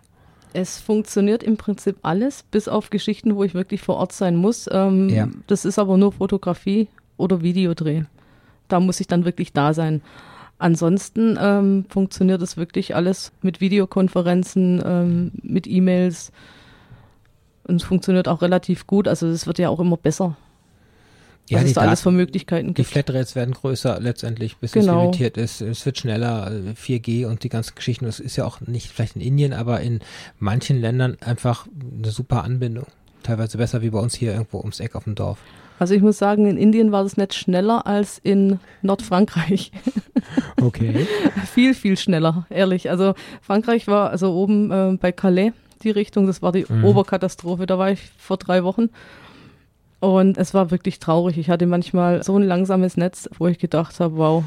Es 0.53 0.79
funktioniert 0.79 1.43
im 1.43 1.57
Prinzip 1.57 1.97
alles, 2.01 2.43
bis 2.43 2.67
auf 2.67 2.89
Geschichten, 2.89 3.35
wo 3.35 3.43
ich 3.43 3.53
wirklich 3.53 3.81
vor 3.81 3.95
Ort 3.95 4.11
sein 4.11 4.35
muss. 4.35 4.67
Ähm, 4.71 5.09
ja. 5.09 5.29
Das 5.47 5.65
ist 5.65 5.79
aber 5.79 5.97
nur 5.97 6.11
Fotografie 6.11 6.87
oder 7.17 7.41
Videodreh. 7.41 8.03
Da 8.67 8.79
muss 8.79 8.99
ich 8.99 9.07
dann 9.07 9.25
wirklich 9.25 9.53
da 9.53 9.73
sein. 9.73 10.01
Ansonsten 10.57 11.39
ähm, 11.41 11.85
funktioniert 11.89 12.41
es 12.41 12.57
wirklich 12.57 12.95
alles 12.95 13.31
mit 13.41 13.61
Videokonferenzen, 13.61 14.81
ähm, 14.85 15.31
mit 15.41 15.67
E-Mails. 15.67 16.31
Und 17.63 17.77
es 17.77 17.83
funktioniert 17.83 18.27
auch 18.27 18.41
relativ 18.41 18.85
gut. 18.85 19.07
Also 19.07 19.27
es 19.27 19.47
wird 19.47 19.57
ja 19.57 19.69
auch 19.69 19.79
immer 19.79 19.97
besser 19.97 20.37
ja, 21.51 21.59
was 21.59 21.65
es 21.65 21.73
da 21.73 21.81
alles 21.81 22.01
für 22.01 22.11
Möglichkeiten 22.11 22.67
gibt. 22.67 22.79
Die 22.79 22.83
Flatrates 22.83 23.35
werden 23.35 23.53
größer 23.53 23.99
letztendlich, 23.99 24.57
bis 24.57 24.71
genau. 24.71 24.97
es 24.97 25.01
limitiert 25.01 25.37
ist. 25.37 25.61
Es 25.61 25.85
wird 25.85 25.97
schneller, 25.97 26.51
4G 26.75 27.25
und 27.25 27.43
die 27.43 27.49
ganzen 27.49 27.75
Geschichten. 27.75 28.05
Das 28.05 28.19
ist 28.19 28.35
ja 28.35 28.45
auch 28.45 28.61
nicht 28.61 28.87
vielleicht 28.87 29.15
in 29.15 29.21
Indien, 29.21 29.53
aber 29.53 29.81
in 29.81 29.99
manchen 30.39 30.79
Ländern 30.79 31.17
einfach 31.21 31.67
eine 31.97 32.11
super 32.11 32.43
Anbindung. 32.43 32.85
Teilweise 33.23 33.57
besser 33.57 33.81
wie 33.81 33.89
bei 33.89 33.99
uns 33.99 34.15
hier 34.15 34.33
irgendwo 34.33 34.59
ums 34.59 34.79
Eck 34.79 34.95
auf 34.95 35.03
dem 35.03 35.15
Dorf. 35.15 35.37
Also 35.77 35.95
ich 35.95 36.01
muss 36.01 36.19
sagen, 36.19 36.45
in 36.45 36.57
Indien 36.57 36.91
war 36.91 37.03
das 37.03 37.17
nicht 37.17 37.33
schneller 37.33 37.87
als 37.87 38.19
in 38.21 38.59
Nordfrankreich. 38.81 39.71
Okay. 40.61 41.07
viel, 41.51 41.73
viel 41.73 41.97
schneller, 41.97 42.45
ehrlich. 42.49 42.89
Also 42.89 43.15
Frankreich 43.41 43.87
war 43.87 44.11
also 44.11 44.33
oben 44.33 44.71
äh, 44.71 44.97
bei 44.97 45.11
Calais 45.11 45.51
die 45.83 45.89
Richtung, 45.89 46.27
das 46.27 46.41
war 46.41 46.51
die 46.51 46.65
mhm. 46.67 46.85
Oberkatastrophe. 46.85 47.65
Da 47.65 47.77
war 47.77 47.91
ich 47.91 47.99
vor 48.17 48.37
drei 48.37 48.63
Wochen 48.63 48.89
und 50.01 50.37
es 50.37 50.53
war 50.53 50.71
wirklich 50.71 50.99
traurig. 50.99 51.37
Ich 51.37 51.49
hatte 51.49 51.67
manchmal 51.67 52.23
so 52.23 52.35
ein 52.35 52.43
langsames 52.43 52.97
Netz, 52.97 53.29
wo 53.37 53.47
ich 53.47 53.59
gedacht 53.59 53.99
habe, 53.99 54.17
wow. 54.17 54.43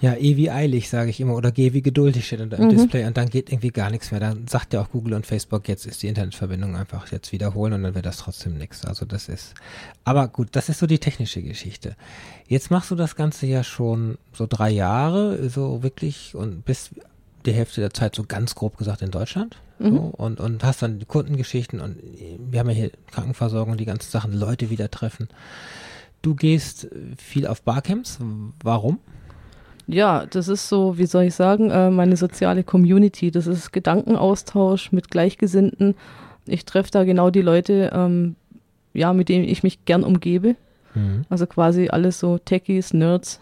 Ja, 0.00 0.14
eh 0.14 0.36
wie 0.36 0.48
eilig, 0.48 0.88
sage 0.88 1.10
ich 1.10 1.18
immer, 1.20 1.34
oder 1.34 1.50
geh 1.50 1.72
wie 1.72 1.82
geduldig 1.82 2.24
steht 2.24 2.40
unter 2.40 2.56
im 2.58 2.66
mhm. 2.66 2.70
Display 2.70 3.04
und 3.04 3.16
dann 3.16 3.28
geht 3.28 3.50
irgendwie 3.50 3.70
gar 3.70 3.90
nichts 3.90 4.12
mehr. 4.12 4.20
Dann 4.20 4.46
sagt 4.46 4.72
ja 4.72 4.80
auch 4.80 4.90
Google 4.90 5.14
und 5.14 5.26
Facebook, 5.26 5.66
jetzt 5.66 5.86
ist 5.86 6.04
die 6.04 6.06
Internetverbindung 6.06 6.76
einfach 6.76 7.10
jetzt 7.10 7.32
wiederholen 7.32 7.72
und 7.72 7.82
dann 7.82 7.96
wird 7.96 8.06
das 8.06 8.18
trotzdem 8.18 8.56
nichts. 8.56 8.84
Also 8.84 9.04
das 9.04 9.28
ist, 9.28 9.54
aber 10.04 10.28
gut, 10.28 10.50
das 10.52 10.68
ist 10.68 10.78
so 10.78 10.86
die 10.86 11.00
technische 11.00 11.42
Geschichte. 11.42 11.96
Jetzt 12.46 12.70
machst 12.70 12.92
du 12.92 12.94
das 12.94 13.16
Ganze 13.16 13.46
ja 13.46 13.64
schon 13.64 14.18
so 14.32 14.46
drei 14.48 14.70
Jahre, 14.70 15.50
so 15.50 15.82
wirklich 15.82 16.36
und 16.36 16.64
bist 16.64 16.92
die 17.46 17.52
Hälfte 17.52 17.80
der 17.80 17.92
Zeit 17.92 18.14
so 18.14 18.22
ganz 18.22 18.54
grob 18.54 18.76
gesagt 18.76 19.02
in 19.02 19.10
Deutschland. 19.10 19.56
Mhm. 19.78 19.96
So, 19.96 20.00
und, 20.16 20.40
und 20.40 20.64
hast 20.64 20.82
dann 20.82 20.98
die 20.98 21.06
Kundengeschichten 21.06 21.80
und 21.80 21.96
wir 22.50 22.60
haben 22.60 22.68
ja 22.70 22.74
hier 22.74 22.90
Krankenversorgung, 23.10 23.76
die 23.76 23.84
ganzen 23.84 24.10
Sachen, 24.10 24.32
Leute 24.32 24.70
wieder 24.70 24.90
treffen. 24.90 25.28
Du 26.22 26.34
gehst 26.34 26.88
viel 27.16 27.46
auf 27.46 27.62
Barcamps. 27.62 28.18
Warum? 28.62 28.98
Ja, 29.86 30.26
das 30.26 30.48
ist 30.48 30.68
so, 30.68 30.98
wie 30.98 31.06
soll 31.06 31.24
ich 31.24 31.34
sagen, 31.34 31.70
äh, 31.70 31.90
meine 31.90 32.16
soziale 32.16 32.62
Community. 32.62 33.30
Das 33.30 33.46
ist 33.46 33.72
Gedankenaustausch 33.72 34.92
mit 34.92 35.10
Gleichgesinnten. 35.10 35.94
Ich 36.46 36.64
treffe 36.64 36.90
da 36.90 37.04
genau 37.04 37.30
die 37.30 37.40
Leute, 37.40 37.90
ähm, 37.94 38.36
ja, 38.92 39.12
mit 39.12 39.28
denen 39.28 39.44
ich 39.44 39.62
mich 39.62 39.84
gern 39.86 40.04
umgebe. 40.04 40.56
Mhm. 40.94 41.24
Also 41.30 41.46
quasi 41.46 41.88
alles 41.88 42.18
so 42.18 42.36
Techies, 42.36 42.92
Nerds, 42.92 43.40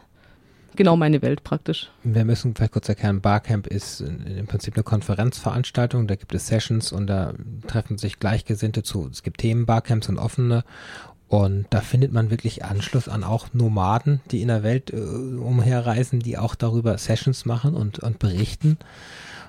genau 0.76 0.96
meine 0.96 1.22
Welt 1.22 1.44
praktisch. 1.44 1.90
Wir 2.04 2.24
müssen 2.24 2.54
vielleicht 2.54 2.72
kurz 2.72 2.88
erklären, 2.88 3.20
Barcamp 3.20 3.66
ist 3.66 4.00
im 4.00 4.46
Prinzip 4.46 4.74
eine 4.74 4.84
Konferenzveranstaltung, 4.84 6.06
da 6.06 6.14
gibt 6.14 6.34
es 6.34 6.46
Sessions 6.46 6.92
und 6.92 7.06
da 7.06 7.34
treffen 7.66 7.98
sich 7.98 8.18
Gleichgesinnte 8.18 8.82
zu, 8.82 9.08
es 9.10 9.22
gibt 9.22 9.40
Themen, 9.40 9.66
Barcamps 9.66 10.08
und 10.08 10.18
offene 10.18 10.64
und 11.28 11.66
da 11.70 11.80
findet 11.80 12.12
man 12.12 12.30
wirklich 12.30 12.64
Anschluss 12.64 13.08
an 13.08 13.24
auch 13.24 13.52
Nomaden, 13.52 14.20
die 14.30 14.42
in 14.42 14.48
der 14.48 14.62
Welt 14.62 14.92
äh, 14.92 14.96
umherreisen, 14.96 16.20
die 16.20 16.38
auch 16.38 16.54
darüber 16.54 16.98
Sessions 16.98 17.44
machen 17.44 17.74
und, 17.74 17.98
und 17.98 18.18
berichten. 18.18 18.78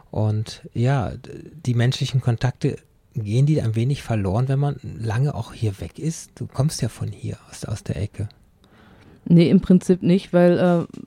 Und 0.10 0.68
ja, 0.74 1.14
die 1.66 1.76
menschlichen 1.76 2.22
Kontakte 2.22 2.78
gehen 3.14 3.46
die 3.46 3.62
ein 3.62 3.76
wenig 3.76 4.02
verloren, 4.04 4.48
wenn 4.48 4.60
man 4.60 4.80
lange 4.82 5.36
auch 5.36 5.54
hier 5.54 5.80
weg 5.80 6.00
ist. 6.00 6.32
Du 6.36 6.48
kommst 6.48 6.82
ja 6.82 6.90
von 6.90 7.10
hier, 7.10 7.38
aus, 7.50 7.66
aus 7.66 7.84
der 7.84 7.98
Ecke. 7.98 8.30
Nee, 9.28 9.50
im 9.50 9.62
Prinzip 9.62 10.04
nicht, 10.04 10.34
weil 10.34 10.58
äh, 10.58 11.00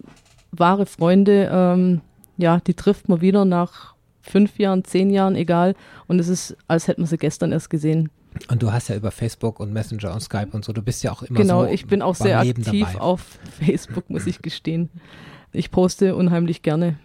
wahre 0.53 0.87
Freunde, 0.87 1.49
ähm, 1.53 2.01
ja, 2.37 2.61
die 2.61 2.75
trifft 2.75 3.09
man 3.09 3.21
wieder 3.21 3.45
nach 3.45 3.95
fünf 4.21 4.59
Jahren, 4.59 4.85
zehn 4.85 5.11
Jahren, 5.11 5.35
egal. 5.35 5.75
Und 6.07 6.19
es 6.19 6.29
ist, 6.29 6.57
als 6.69 6.89
hätten 6.89 7.03
wir 7.03 7.07
sie 7.07 7.19
gestern 7.19 7.53
erst 7.53 7.71
gesehen. 7.71 8.11
Und 8.49 8.63
du 8.63 8.73
hast 8.73 8.89
ja 8.89 8.97
über 8.97 9.11
Facebook 9.11 9.59
und 9.59 9.73
Messenger 9.73 10.13
und 10.13 10.21
Skype 10.21 10.51
und 10.53 10.65
so, 10.65 10.73
du 10.73 10.83
bist 10.83 11.03
ja 11.03 11.11
auch 11.13 11.23
immer 11.23 11.39
genau, 11.39 11.61
so. 11.61 11.65
Genau, 11.65 11.75
ich 11.75 11.87
bin 11.87 12.03
auch 12.03 12.15
sehr 12.15 12.39
aktiv 12.39 12.87
dabei. 12.87 13.01
auf 13.01 13.39
Facebook, 13.59 14.09
muss 14.09 14.27
ich 14.27 14.41
gestehen. 14.41 14.89
Ich 15.53 15.71
poste 15.71 16.15
unheimlich 16.15 16.63
gerne. 16.63 16.97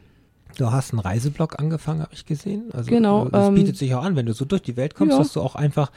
Du 0.58 0.72
hast 0.72 0.94
einen 0.94 1.00
Reiseblog 1.00 1.60
angefangen, 1.60 2.02
habe 2.02 2.14
ich 2.14 2.26
gesehen. 2.26 2.70
Also 2.72 2.90
genau. 2.90 3.26
Das 3.26 3.48
ähm, 3.48 3.56
bietet 3.56 3.76
sich 3.76 3.94
auch 3.96 4.04
an, 4.04 4.16
wenn 4.16 4.26
du 4.26 4.34
so 4.34 4.46
durch 4.46 4.62
die 4.62 4.78
Welt 4.78 4.96
kommst, 4.96 5.14
ja. 5.14 5.18
dass 5.18 5.34
du 5.34 5.42
auch 5.42 5.56
einfach 5.56 5.92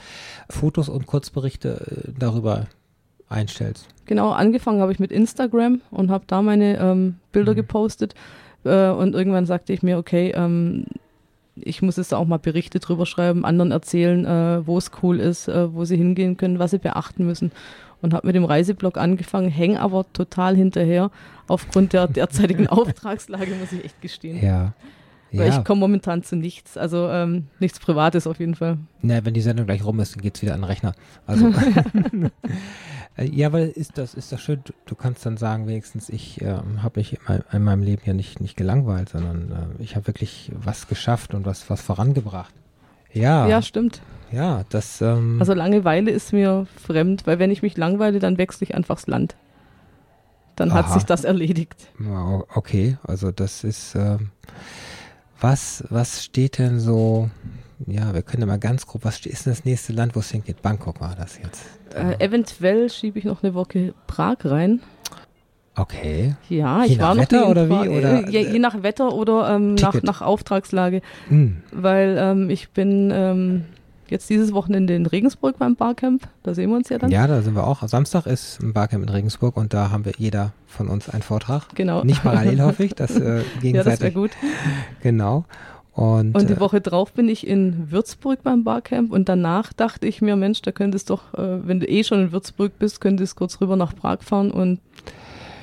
Fotos 0.48 0.88
und 0.88 1.06
Kurzberichte 1.06 2.06
äh, 2.08 2.12
darüber 2.18 2.66
einstellst. 3.28 3.88
Genau, 4.06 4.30
angefangen 4.30 4.80
habe 4.80 4.92
ich 4.92 4.98
mit 4.98 5.12
Instagram 5.12 5.80
und 5.90 6.10
habe 6.10 6.24
da 6.26 6.42
meine 6.42 6.78
ähm, 6.78 7.16
Bilder 7.32 7.52
mhm. 7.52 7.56
gepostet. 7.56 8.14
Äh, 8.64 8.88
und 8.88 9.14
irgendwann 9.14 9.46
sagte 9.46 9.72
ich 9.72 9.82
mir, 9.82 9.98
okay, 9.98 10.32
ähm, 10.34 10.86
ich 11.60 11.82
muss 11.82 11.96
jetzt 11.96 12.14
auch 12.14 12.26
mal 12.26 12.38
Berichte 12.38 12.80
drüber 12.80 13.06
schreiben, 13.06 13.44
anderen 13.44 13.70
erzählen, 13.70 14.24
äh, 14.24 14.66
wo 14.66 14.78
es 14.78 14.90
cool 15.02 15.20
ist, 15.20 15.48
äh, 15.48 15.72
wo 15.72 15.84
sie 15.84 15.96
hingehen 15.96 16.36
können, 16.36 16.58
was 16.58 16.70
sie 16.70 16.78
beachten 16.78 17.26
müssen. 17.26 17.52
Und 18.00 18.14
habe 18.14 18.28
mit 18.28 18.36
dem 18.36 18.44
Reiseblog 18.44 18.96
angefangen, 18.96 19.50
hänge 19.50 19.80
aber 19.80 20.06
total 20.12 20.54
hinterher 20.54 21.10
aufgrund 21.48 21.92
der 21.92 22.06
derzeitigen 22.06 22.66
Auftragslage, 22.68 23.54
muss 23.56 23.72
ich 23.72 23.84
echt 23.84 24.00
gestehen. 24.00 24.44
Ja. 24.44 24.72
Weil 25.32 25.48
ja. 25.48 25.58
ich 25.58 25.64
komme 25.64 25.80
momentan 25.80 26.22
zu 26.22 26.36
nichts, 26.36 26.78
also 26.78 27.08
ähm, 27.08 27.48
nichts 27.58 27.80
Privates 27.80 28.26
auf 28.26 28.38
jeden 28.38 28.54
Fall. 28.54 28.78
Na, 29.02 29.24
wenn 29.24 29.34
die 29.34 29.42
Sendung 29.42 29.66
gleich 29.66 29.84
rum 29.84 30.00
ist, 30.00 30.14
dann 30.14 30.22
geht 30.22 30.36
es 30.36 30.42
wieder 30.42 30.54
an 30.54 30.60
den 30.60 30.64
Rechner. 30.64 30.94
Also 31.26 31.52
ja, 33.24 33.52
weil 33.52 33.68
ist 33.68 33.98
das, 33.98 34.14
ist 34.14 34.32
das 34.32 34.40
schön. 34.40 34.62
Du, 34.86 34.94
kannst 34.94 35.26
dann 35.26 35.36
sagen, 35.36 35.66
wenigstens, 35.66 36.08
ich 36.08 36.40
äh, 36.40 36.56
habe 36.82 37.00
mich 37.00 37.18
in, 37.52 37.64
meinem 37.64 37.82
Leben 37.82 38.02
ja 38.04 38.12
nicht, 38.12 38.40
nicht 38.40 38.56
gelangweilt, 38.56 39.08
sondern 39.08 39.76
äh, 39.78 39.82
ich 39.82 39.96
habe 39.96 40.06
wirklich 40.06 40.52
was 40.54 40.88
geschafft 40.88 41.34
und 41.34 41.44
was, 41.44 41.68
was 41.68 41.80
vorangebracht. 41.80 42.54
Ja. 43.12 43.46
Ja, 43.48 43.62
stimmt. 43.62 44.00
Ja, 44.30 44.64
das. 44.68 45.00
Ähm, 45.00 45.38
also 45.40 45.54
Langeweile 45.54 46.10
ist 46.10 46.32
mir 46.32 46.66
fremd, 46.82 47.26
weil 47.26 47.38
wenn 47.38 47.50
ich 47.50 47.62
mich 47.62 47.76
langweile, 47.76 48.18
dann 48.18 48.38
wechsle 48.38 48.66
ich 48.66 48.74
einfach 48.74 48.96
das 48.96 49.06
Land. 49.06 49.36
Dann 50.56 50.70
Aha. 50.70 50.78
hat 50.78 50.92
sich 50.92 51.04
das 51.04 51.24
erledigt. 51.24 51.88
Okay, 52.54 52.98
also 53.02 53.30
das 53.32 53.64
ist. 53.64 53.94
Äh, 53.94 54.18
was, 55.40 55.84
was 55.88 56.24
steht 56.24 56.58
denn 56.58 56.80
so 56.80 57.30
ja, 57.86 58.12
wir 58.12 58.22
können 58.22 58.42
ja 58.42 58.46
mal 58.46 58.58
ganz 58.58 58.86
grob, 58.86 59.04
was 59.04 59.24
ist 59.24 59.46
denn 59.46 59.52
das 59.52 59.64
nächste 59.64 59.92
Land, 59.92 60.16
wo 60.16 60.20
es 60.20 60.30
hingeht? 60.30 60.62
Bangkok 60.62 61.00
war 61.00 61.14
das 61.14 61.38
jetzt. 61.38 61.62
Äh, 61.94 62.24
eventuell 62.24 62.90
schiebe 62.90 63.18
ich 63.18 63.24
noch 63.24 63.42
eine 63.42 63.54
Woche 63.54 63.94
Prag 64.06 64.38
rein. 64.44 64.80
Okay. 65.76 66.34
Ja, 66.48 66.84
je 66.84 66.94
ich 66.94 66.98
war 67.00 67.14
noch 67.14 67.22
Wetter 67.22 67.48
oder 67.48 67.68
wie? 67.68 67.88
Oder 67.88 68.26
äh, 68.26 68.30
je, 68.30 68.52
je, 68.52 68.58
nach 68.58 68.82
Wetter 68.82 69.12
oder 69.14 69.54
ähm, 69.54 69.76
nach, 69.76 70.02
nach 70.02 70.22
Auftragslage. 70.22 71.02
Hm. 71.28 71.58
Weil 71.70 72.16
ähm, 72.18 72.50
ich 72.50 72.70
bin 72.70 73.12
ähm, 73.14 73.64
jetzt 74.08 74.28
dieses 74.28 74.52
Wochenende 74.52 74.96
in 74.96 75.06
Regensburg 75.06 75.56
beim 75.58 75.76
Barcamp. 75.76 76.26
Da 76.42 76.54
sehen 76.54 76.70
wir 76.70 76.76
uns 76.76 76.88
ja 76.88 76.98
dann. 76.98 77.12
Ja, 77.12 77.28
da 77.28 77.42
sind 77.42 77.54
wir 77.54 77.64
auch. 77.64 77.86
Samstag 77.86 78.26
ist 78.26 78.60
ein 78.60 78.72
Barcamp 78.72 79.04
in 79.04 79.08
Regensburg 79.08 79.56
und 79.56 79.72
da 79.72 79.90
haben 79.90 80.04
wir 80.04 80.12
jeder 80.18 80.52
von 80.66 80.88
uns 80.88 81.08
einen 81.08 81.22
Vortrag. 81.22 81.68
Genau. 81.76 82.02
Nicht 82.02 82.24
parallel, 82.24 82.60
hoffe 82.62 82.82
ich. 82.82 82.94
Das, 82.94 83.12
äh, 83.12 83.42
gegenseitig. 83.60 83.74
Ja, 83.74 83.82
das 83.84 84.00
wäre 84.00 84.12
gut. 84.12 84.32
Genau. 85.02 85.44
Und, 85.98 86.36
und 86.36 86.48
die 86.48 86.54
äh, 86.54 86.60
Woche 86.60 86.80
drauf 86.80 87.12
bin 87.12 87.28
ich 87.28 87.44
in 87.44 87.90
Würzburg 87.90 88.44
beim 88.44 88.62
Barcamp 88.62 89.10
und 89.10 89.28
danach 89.28 89.72
dachte 89.72 90.06
ich 90.06 90.22
mir, 90.22 90.36
Mensch, 90.36 90.62
da 90.62 90.70
könntest 90.70 91.10
doch, 91.10 91.34
äh, 91.34 91.66
wenn 91.66 91.80
du 91.80 91.88
eh 91.88 92.04
schon 92.04 92.20
in 92.20 92.30
Würzburg 92.30 92.78
bist, 92.78 93.00
könntest 93.00 93.34
kurz 93.34 93.60
rüber 93.60 93.74
nach 93.74 93.96
Prag 93.96 94.18
fahren 94.20 94.52
und 94.52 94.78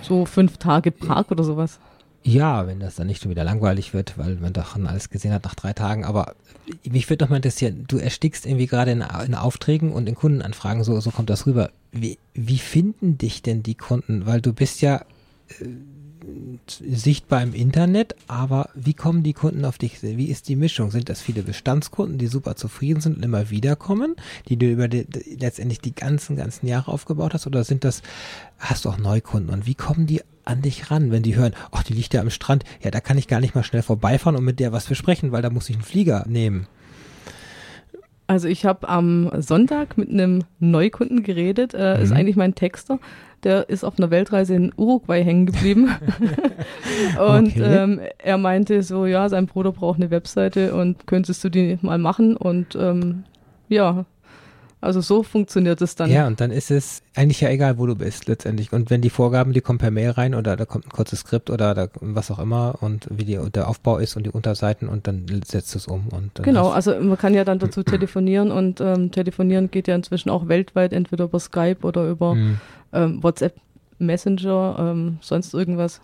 so 0.02 0.26
fünf 0.26 0.58
Tage 0.58 0.92
Prag 0.92 1.32
oder 1.32 1.46
sowas. 1.46 1.80
Ja, 2.22 2.68
wenn 2.68 2.82
das 2.82 2.96
dann 2.96 3.08
nicht 3.08 3.22
schon 3.22 3.32
wieder 3.32 3.46
langweilig 3.46 3.94
wird, 3.94 4.18
weil 4.18 4.36
man 4.36 4.52
doch 4.52 4.74
schon 4.74 4.88
alles 4.88 5.10
gesehen 5.10 5.32
hat 5.32 5.46
nach 5.46 5.56
drei 5.56 5.72
Tagen. 5.72 6.04
Aber 6.04 6.36
mich 6.84 7.10
würde 7.10 7.24
doch 7.24 7.30
mal 7.30 7.38
interessieren, 7.38 7.86
du 7.88 7.98
erstickst 7.98 8.46
irgendwie 8.46 8.68
gerade 8.68 8.92
in, 8.92 9.06
in, 9.26 9.36
Aufträgen 9.36 9.94
und 9.94 10.10
in 10.10 10.16
Kundenanfragen, 10.16 10.84
so, 10.84 11.00
so 11.00 11.12
kommt 11.12 11.30
das 11.30 11.46
rüber. 11.46 11.70
Wie, 11.94 12.18
wie 12.34 12.58
finden 12.58 13.18
dich 13.18 13.42
denn 13.42 13.64
die 13.64 13.76
Kunden? 13.76 14.26
Weil 14.26 14.42
du 14.42 14.52
bist 14.52 14.82
ja 14.82 14.98
äh, 15.62 15.66
sichtbar 16.68 17.44
im 17.44 17.54
Internet, 17.54 18.16
aber 18.28 18.70
wie 18.74 18.94
kommen 18.94 19.24
die 19.24 19.34
Kunden 19.34 19.66
auf 19.66 19.78
dich? 19.78 20.02
Wie 20.02 20.30
ist 20.30 20.48
die 20.48 20.56
Mischung? 20.56 20.92
Sind 20.92 21.10
das 21.10 21.22
viele 21.22 21.44
Bestandskunden, 21.44 22.18
die 22.18 22.28
super 22.28 22.56
zufrieden 22.56 23.02
sind 23.02 23.18
und 23.18 23.24
immer 23.24 23.50
wieder 23.50 23.76
kommen, 23.76 24.16
die 24.48 24.58
du 24.58 24.66
über 24.66 24.88
die, 24.88 25.06
letztendlich 25.40 25.80
die 25.80 25.94
ganzen, 25.94 26.36
ganzen 26.36 26.68
Jahre 26.68 26.92
aufgebaut 26.92 27.34
hast? 27.34 27.48
Oder 27.48 27.64
sind 27.64 27.84
das, 27.84 28.02
hast 28.60 28.86
du 28.86 28.90
auch 28.90 28.98
Neukunden? 28.98 29.54
Und 29.54 29.66
wie 29.66 29.76
kommen 29.76 30.08
die 30.08 30.22
an 30.44 30.62
dich 30.62 30.92
ran, 30.92 31.12
wenn 31.12 31.24
die 31.24 31.36
hören, 31.36 31.54
ach, 31.72 31.84
die 31.84 31.94
liegt 31.94 32.14
ja 32.14 32.22
am 32.22 32.30
Strand, 32.30 32.64
ja, 32.82 32.92
da 32.92 33.02
kann 33.02 33.18
ich 33.18 33.28
gar 33.28 33.40
nicht 33.40 33.56
mal 33.56 33.64
schnell 33.64 33.82
vorbeifahren 33.82 34.38
und 34.38 34.46
mit 34.46 34.60
der 34.60 34.72
was 34.72 34.86
besprechen, 34.86 35.32
weil 35.32 35.42
da 35.42 35.50
muss 35.50 35.70
ich 35.70 35.76
einen 35.76 35.84
Flieger 35.84 36.26
nehmen. 36.28 36.68
Also 38.28 38.48
ich 38.48 38.66
habe 38.66 38.90
am 38.90 39.30
Sonntag 39.40 39.98
mit 39.98 40.10
einem 40.10 40.44
Neukunden 40.60 41.22
geredet, 41.24 41.74
äh, 41.76 41.98
mhm. 41.98 42.04
ist 42.04 42.12
eigentlich 42.12 42.36
mein 42.36 42.56
Texter 42.56 43.00
der 43.46 43.70
ist 43.70 43.86
auf 43.86 43.98
einer 43.98 44.10
Weltreise 44.10 44.56
in 44.56 44.74
Uruguay 44.76 45.24
hängen 45.24 45.46
geblieben. 45.46 45.96
und 47.20 47.48
okay. 47.48 47.62
ähm, 47.62 48.02
er 48.18 48.38
meinte 48.38 48.84
so, 48.84 49.06
ja, 49.06 49.30
sein 49.30 49.46
Bruder 49.46 49.72
braucht 49.72 50.02
eine 50.02 50.10
Webseite 50.10 50.74
und 50.74 51.08
könntest 51.08 51.44
du 51.44 51.50
die 51.50 51.78
mal 51.82 52.00
machen? 52.00 52.36
Und 52.36 52.76
ähm, 52.76 53.24
ja, 53.70 54.06
also 54.86 55.02
so 55.02 55.24
funktioniert 55.24 55.82
es 55.82 55.96
dann. 55.96 56.10
Ja, 56.10 56.28
und 56.28 56.40
dann 56.40 56.52
ist 56.52 56.72
es 56.72 57.02
eigentlich 57.16 57.42
ja 57.42 57.50
egal, 57.50 57.78
wo 57.78 57.86
du 57.86 57.96
bist 57.96 58.28
letztendlich. 58.28 58.72
Und 58.72 58.90
wenn 58.90 59.02
die 59.02 59.10
Vorgaben, 59.10 59.52
die 59.52 59.62
kommen 59.62 59.80
per 59.80 59.92
Mail 59.92 60.12
rein 60.12 60.36
oder 60.36 60.56
da 60.56 60.66
kommt 60.66 60.86
ein 60.86 60.92
kurzes 60.92 61.20
Skript 61.20 61.50
oder 61.50 61.74
da, 61.74 61.88
was 62.02 62.32
auch 62.32 62.40
immer 62.40 62.76
und 62.82 63.08
wie 63.10 63.26
die, 63.26 63.40
der 63.52 63.68
Aufbau 63.68 63.98
ist 63.98 64.16
und 64.16 64.26
die 64.26 64.30
Unterseiten 64.30 64.88
und 64.88 65.08
dann 65.08 65.26
setzt 65.46 65.74
du 65.74 65.80
es 65.80 65.88
um. 65.88 66.08
Und 66.10 66.44
genau, 66.44 66.70
also 66.70 66.98
man 67.00 67.18
kann 67.18 67.34
ja 67.34 67.44
dann 67.44 67.60
dazu 67.60 67.84
telefonieren 67.84 68.52
und 68.52 68.80
ähm, 68.80 69.12
telefonieren 69.12 69.72
geht 69.72 69.88
ja 69.88 69.96
inzwischen 69.96 70.30
auch 70.30 70.48
weltweit, 70.48 70.94
entweder 70.94 71.26
über 71.26 71.40
Skype 71.40 71.80
oder 71.82 72.08
über 72.08 72.36
mhm. 72.36 72.60
ähm, 72.94 73.24
WhatsApp 73.24 73.56
Messenger, 73.98 74.76
ähm, 74.80 75.18
sonst 75.22 75.54
irgendwas. 75.54 76.02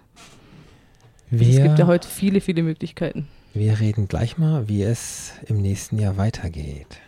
Wir, 1.30 1.48
es 1.48 1.64
gibt 1.64 1.80
ja 1.80 1.88
heute 1.88 2.08
viele, 2.08 2.42
viele 2.42 2.64
Möglichkeiten. 2.64 3.28
Wir 3.54 3.80
reden 3.80 4.08
gleich 4.08 4.38
mal, 4.38 4.68
wie 4.68 4.84
es 4.84 5.34
im 5.48 5.62
nächsten 5.62 6.00
Jahr 6.00 6.18
weitergeht. 6.18 7.00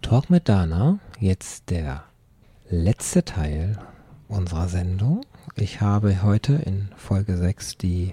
Talk 0.00 0.30
mit 0.30 0.48
Dana, 0.48 1.00
jetzt 1.20 1.70
der 1.70 2.04
letzte 2.70 3.24
Teil 3.24 3.78
unserer 4.28 4.68
Sendung. 4.68 5.22
Ich 5.56 5.80
habe 5.80 6.22
heute 6.22 6.54
in 6.54 6.90
Folge 6.96 7.36
6 7.36 7.78
die 7.78 8.12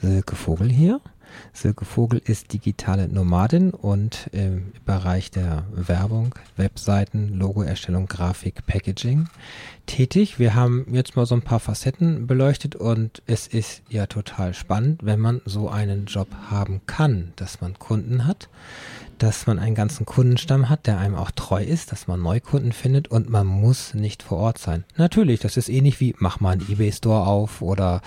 Silke 0.00 0.36
Vogel 0.36 0.70
hier. 0.70 1.00
Silke 1.52 1.84
Vogel 1.84 2.20
ist 2.24 2.52
digitale 2.52 3.08
Nomadin 3.08 3.70
und 3.70 4.28
im 4.32 4.72
Bereich 4.84 5.30
der 5.30 5.64
Werbung, 5.72 6.34
Webseiten, 6.56 7.34
Logoerstellung, 7.34 8.06
Grafik, 8.06 8.66
Packaging 8.66 9.28
tätig. 9.86 10.38
Wir 10.38 10.54
haben 10.54 10.86
jetzt 10.92 11.16
mal 11.16 11.26
so 11.26 11.34
ein 11.34 11.42
paar 11.42 11.60
Facetten 11.60 12.26
beleuchtet 12.26 12.76
und 12.76 13.22
es 13.26 13.46
ist 13.46 13.82
ja 13.88 14.06
total 14.06 14.54
spannend, 14.54 15.00
wenn 15.04 15.18
man 15.18 15.40
so 15.44 15.68
einen 15.68 16.06
Job 16.06 16.28
haben 16.50 16.82
kann, 16.86 17.32
dass 17.36 17.60
man 17.60 17.78
Kunden 17.78 18.26
hat, 18.26 18.48
dass 19.18 19.46
man 19.46 19.58
einen 19.58 19.74
ganzen 19.74 20.06
Kundenstamm 20.06 20.68
hat, 20.68 20.86
der 20.86 20.98
einem 20.98 21.14
auch 21.14 21.30
treu 21.30 21.62
ist, 21.62 21.92
dass 21.92 22.06
man 22.06 22.22
Neukunden 22.22 22.72
findet 22.72 23.08
und 23.08 23.28
man 23.28 23.46
muss 23.46 23.94
nicht 23.94 24.22
vor 24.22 24.38
Ort 24.38 24.58
sein. 24.58 24.84
Natürlich, 24.96 25.40
das 25.40 25.56
ist 25.56 25.68
ähnlich 25.68 26.00
wie 26.00 26.14
mach 26.18 26.40
mal 26.40 26.52
einen 26.52 26.66
eBay 26.70 26.92
Store 26.92 27.26
auf 27.26 27.62
oder 27.62 28.00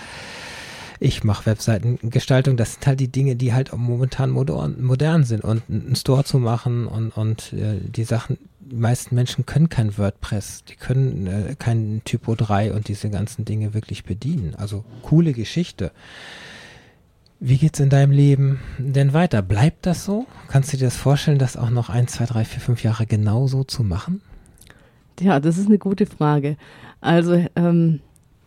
ich 1.00 1.24
mache 1.24 1.46
Webseitengestaltung. 1.46 2.56
Das 2.56 2.74
sind 2.74 2.86
halt 2.86 3.00
die 3.00 3.08
Dinge, 3.10 3.36
die 3.36 3.52
halt 3.52 3.72
momentan 3.76 4.30
modern, 4.30 4.82
modern 4.82 5.24
sind. 5.24 5.44
Und 5.44 5.62
einen 5.68 5.96
Store 5.96 6.24
zu 6.24 6.38
machen 6.38 6.86
und, 6.86 7.16
und 7.16 7.52
äh, 7.52 7.78
die 7.80 8.04
Sachen, 8.04 8.38
die 8.60 8.76
meisten 8.76 9.14
Menschen 9.14 9.46
können 9.46 9.68
kein 9.68 9.96
WordPress, 9.96 10.64
die 10.68 10.76
können 10.76 11.26
äh, 11.26 11.54
kein 11.56 12.02
Typo 12.04 12.34
3 12.34 12.72
und 12.72 12.88
diese 12.88 13.10
ganzen 13.10 13.44
Dinge 13.44 13.74
wirklich 13.74 14.04
bedienen. 14.04 14.54
Also 14.56 14.84
coole 15.02 15.32
Geschichte. 15.32 15.92
Wie 17.40 17.56
geht's 17.56 17.78
in 17.78 17.88
deinem 17.88 18.10
Leben 18.10 18.60
denn 18.78 19.12
weiter? 19.12 19.42
Bleibt 19.42 19.86
das 19.86 20.04
so? 20.04 20.26
Kannst 20.48 20.72
du 20.72 20.76
dir 20.76 20.86
das 20.86 20.96
vorstellen, 20.96 21.38
das 21.38 21.56
auch 21.56 21.70
noch 21.70 21.88
ein, 21.88 22.08
zwei, 22.08 22.24
drei, 22.24 22.44
vier, 22.44 22.60
fünf 22.60 22.82
Jahre 22.82 23.06
genauso 23.06 23.62
zu 23.62 23.84
machen? 23.84 24.20
Ja, 25.20 25.38
das 25.38 25.56
ist 25.56 25.68
eine 25.68 25.78
gute 25.78 26.06
Frage. 26.06 26.56
Also 27.00 27.44
ähm, 27.54 28.00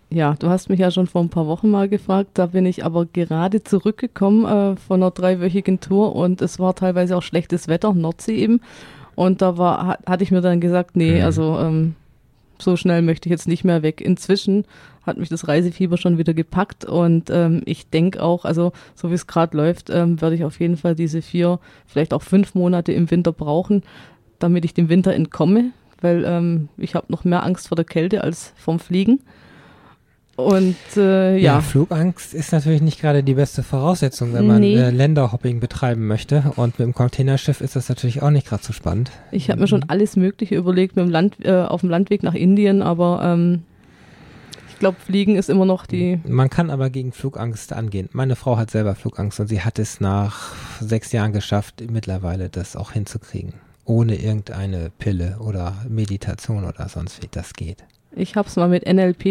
ja, 0.09 0.35
du 0.37 0.49
hast 0.49 0.69
mich 0.69 0.79
ja 0.79 0.91
schon 0.91 1.07
vor 1.07 1.21
ein 1.21 1.29
paar 1.29 1.47
Wochen 1.47 1.69
mal 1.69 1.87
gefragt. 1.87 2.31
Da 2.33 2.47
bin 2.47 2.65
ich 2.65 2.83
aber 2.83 3.05
gerade 3.05 3.63
zurückgekommen 3.63 4.45
äh, 4.45 4.75
von 4.75 5.01
einer 5.01 5.11
dreiwöchigen 5.11 5.79
Tour 5.79 6.13
und 6.13 6.41
es 6.41 6.59
war 6.59 6.75
teilweise 6.75 7.15
auch 7.15 7.23
schlechtes 7.23 7.69
Wetter, 7.69 7.93
Nordsee 7.93 8.35
eben. 8.35 8.59
Und 9.15 9.41
da 9.41 9.57
war, 9.57 9.87
hat, 9.87 10.05
hatte 10.05 10.23
ich 10.23 10.31
mir 10.31 10.41
dann 10.41 10.59
gesagt, 10.59 10.97
nee, 10.97 11.19
mhm. 11.19 11.25
also 11.25 11.57
ähm, 11.59 11.95
so 12.62 12.76
schnell 12.76 13.01
möchte 13.01 13.28
ich 13.28 13.32
jetzt 13.32 13.47
nicht 13.47 13.64
mehr 13.64 13.84
weg. 13.84 14.01
Inzwischen 14.01 14.66
hat 15.03 15.18
mich 15.18 15.30
das 15.30 15.47
Reisefieber 15.47 15.97
schon 15.97 16.18
wieder 16.18 16.34
gepackt 16.34 16.86
und 16.86 17.30
ähm, 17.30 17.62
ich 17.66 17.89
denke 17.89 18.22
auch, 18.22 18.45
also 18.45 18.72
so 18.95 19.09
wie 19.09 19.16
es 19.16 19.28
gerade 19.28 19.57
läuft, 19.57 19.89
ähm, 19.89 20.22
werde 20.22 20.36
ich 20.36 20.43
auf 20.43 20.59
jeden 20.59 20.78
Fall 20.78 20.95
diese 20.95 21.22
vier, 21.22 21.59
vielleicht 21.88 22.14
auch 22.14 22.22
fünf 22.22 22.53
Monate 22.55 22.91
im 22.91 23.09
Winter 23.09 23.32
brauchen, 23.32 23.84
damit 24.39 24.66
ich 24.66 24.74
dem 24.74 24.89
Winter 24.89 25.14
entkomme, 25.14 25.72
weil 26.01 26.24
ähm, 26.26 26.70
ich 26.78 26.95
habe 26.95 27.07
noch 27.09 27.24
mehr 27.24 27.43
Angst 27.43 27.68
vor 27.68 27.76
der 27.76 27.86
Kälte 27.86 28.24
als 28.24 28.53
vom 28.57 28.80
Fliegen. 28.80 29.22
Und 30.45 30.75
äh, 30.97 31.37
ja. 31.37 31.55
Ja, 31.55 31.61
Flugangst 31.61 32.33
ist 32.33 32.51
natürlich 32.51 32.81
nicht 32.81 32.99
gerade 33.01 33.23
die 33.23 33.33
beste 33.33 33.63
Voraussetzung, 33.63 34.33
wenn 34.33 34.47
man 34.47 34.61
Nee. 34.61 34.75
äh, 34.75 34.89
Länderhopping 34.89 35.59
betreiben 35.59 36.07
möchte. 36.07 36.51
Und 36.55 36.77
mit 36.79 36.85
dem 36.87 36.93
Containerschiff 36.93 37.61
ist 37.61 37.75
das 37.75 37.89
natürlich 37.89 38.21
auch 38.21 38.29
nicht 38.31 38.47
gerade 38.47 38.63
so 38.63 38.73
spannend. 38.73 39.11
Ich 39.31 39.49
habe 39.49 39.59
mir 39.61 39.67
schon 39.67 39.83
alles 39.87 40.15
Mögliche 40.15 40.55
überlegt 40.55 40.95
mit 40.95 41.05
dem 41.05 41.11
Land, 41.11 41.35
äh, 41.43 41.51
auf 41.63 41.81
dem 41.81 41.89
Landweg 41.89 42.23
nach 42.23 42.33
Indien, 42.33 42.81
aber 42.81 43.21
ähm, 43.23 43.63
ich 44.69 44.79
glaube, 44.79 44.97
Fliegen 45.05 45.35
ist 45.35 45.49
immer 45.49 45.65
noch 45.65 45.85
die. 45.85 46.19
Man 46.27 46.49
kann 46.49 46.69
aber 46.71 46.89
gegen 46.89 47.11
Flugangst 47.11 47.71
angehen. 47.73 48.09
Meine 48.13 48.35
Frau 48.35 48.57
hat 48.57 48.71
selber 48.71 48.95
Flugangst 48.95 49.39
und 49.39 49.47
sie 49.47 49.61
hat 49.61 49.77
es 49.77 49.99
nach 50.01 50.53
sechs 50.79 51.11
Jahren 51.11 51.33
geschafft, 51.33 51.83
mittlerweile 51.91 52.49
das 52.49 52.75
auch 52.75 52.91
hinzukriegen. 52.91 53.53
Ohne 53.85 54.15
irgendeine 54.15 54.91
Pille 54.97 55.37
oder 55.39 55.75
Meditation 55.87 56.65
oder 56.65 56.87
sonst 56.89 57.21
wie. 57.21 57.27
Das 57.29 57.53
geht. 57.53 57.83
Ich 58.14 58.36
habe 58.36 58.47
es 58.47 58.55
mal 58.57 58.68
mit 58.68 58.86
NLP 58.91 59.26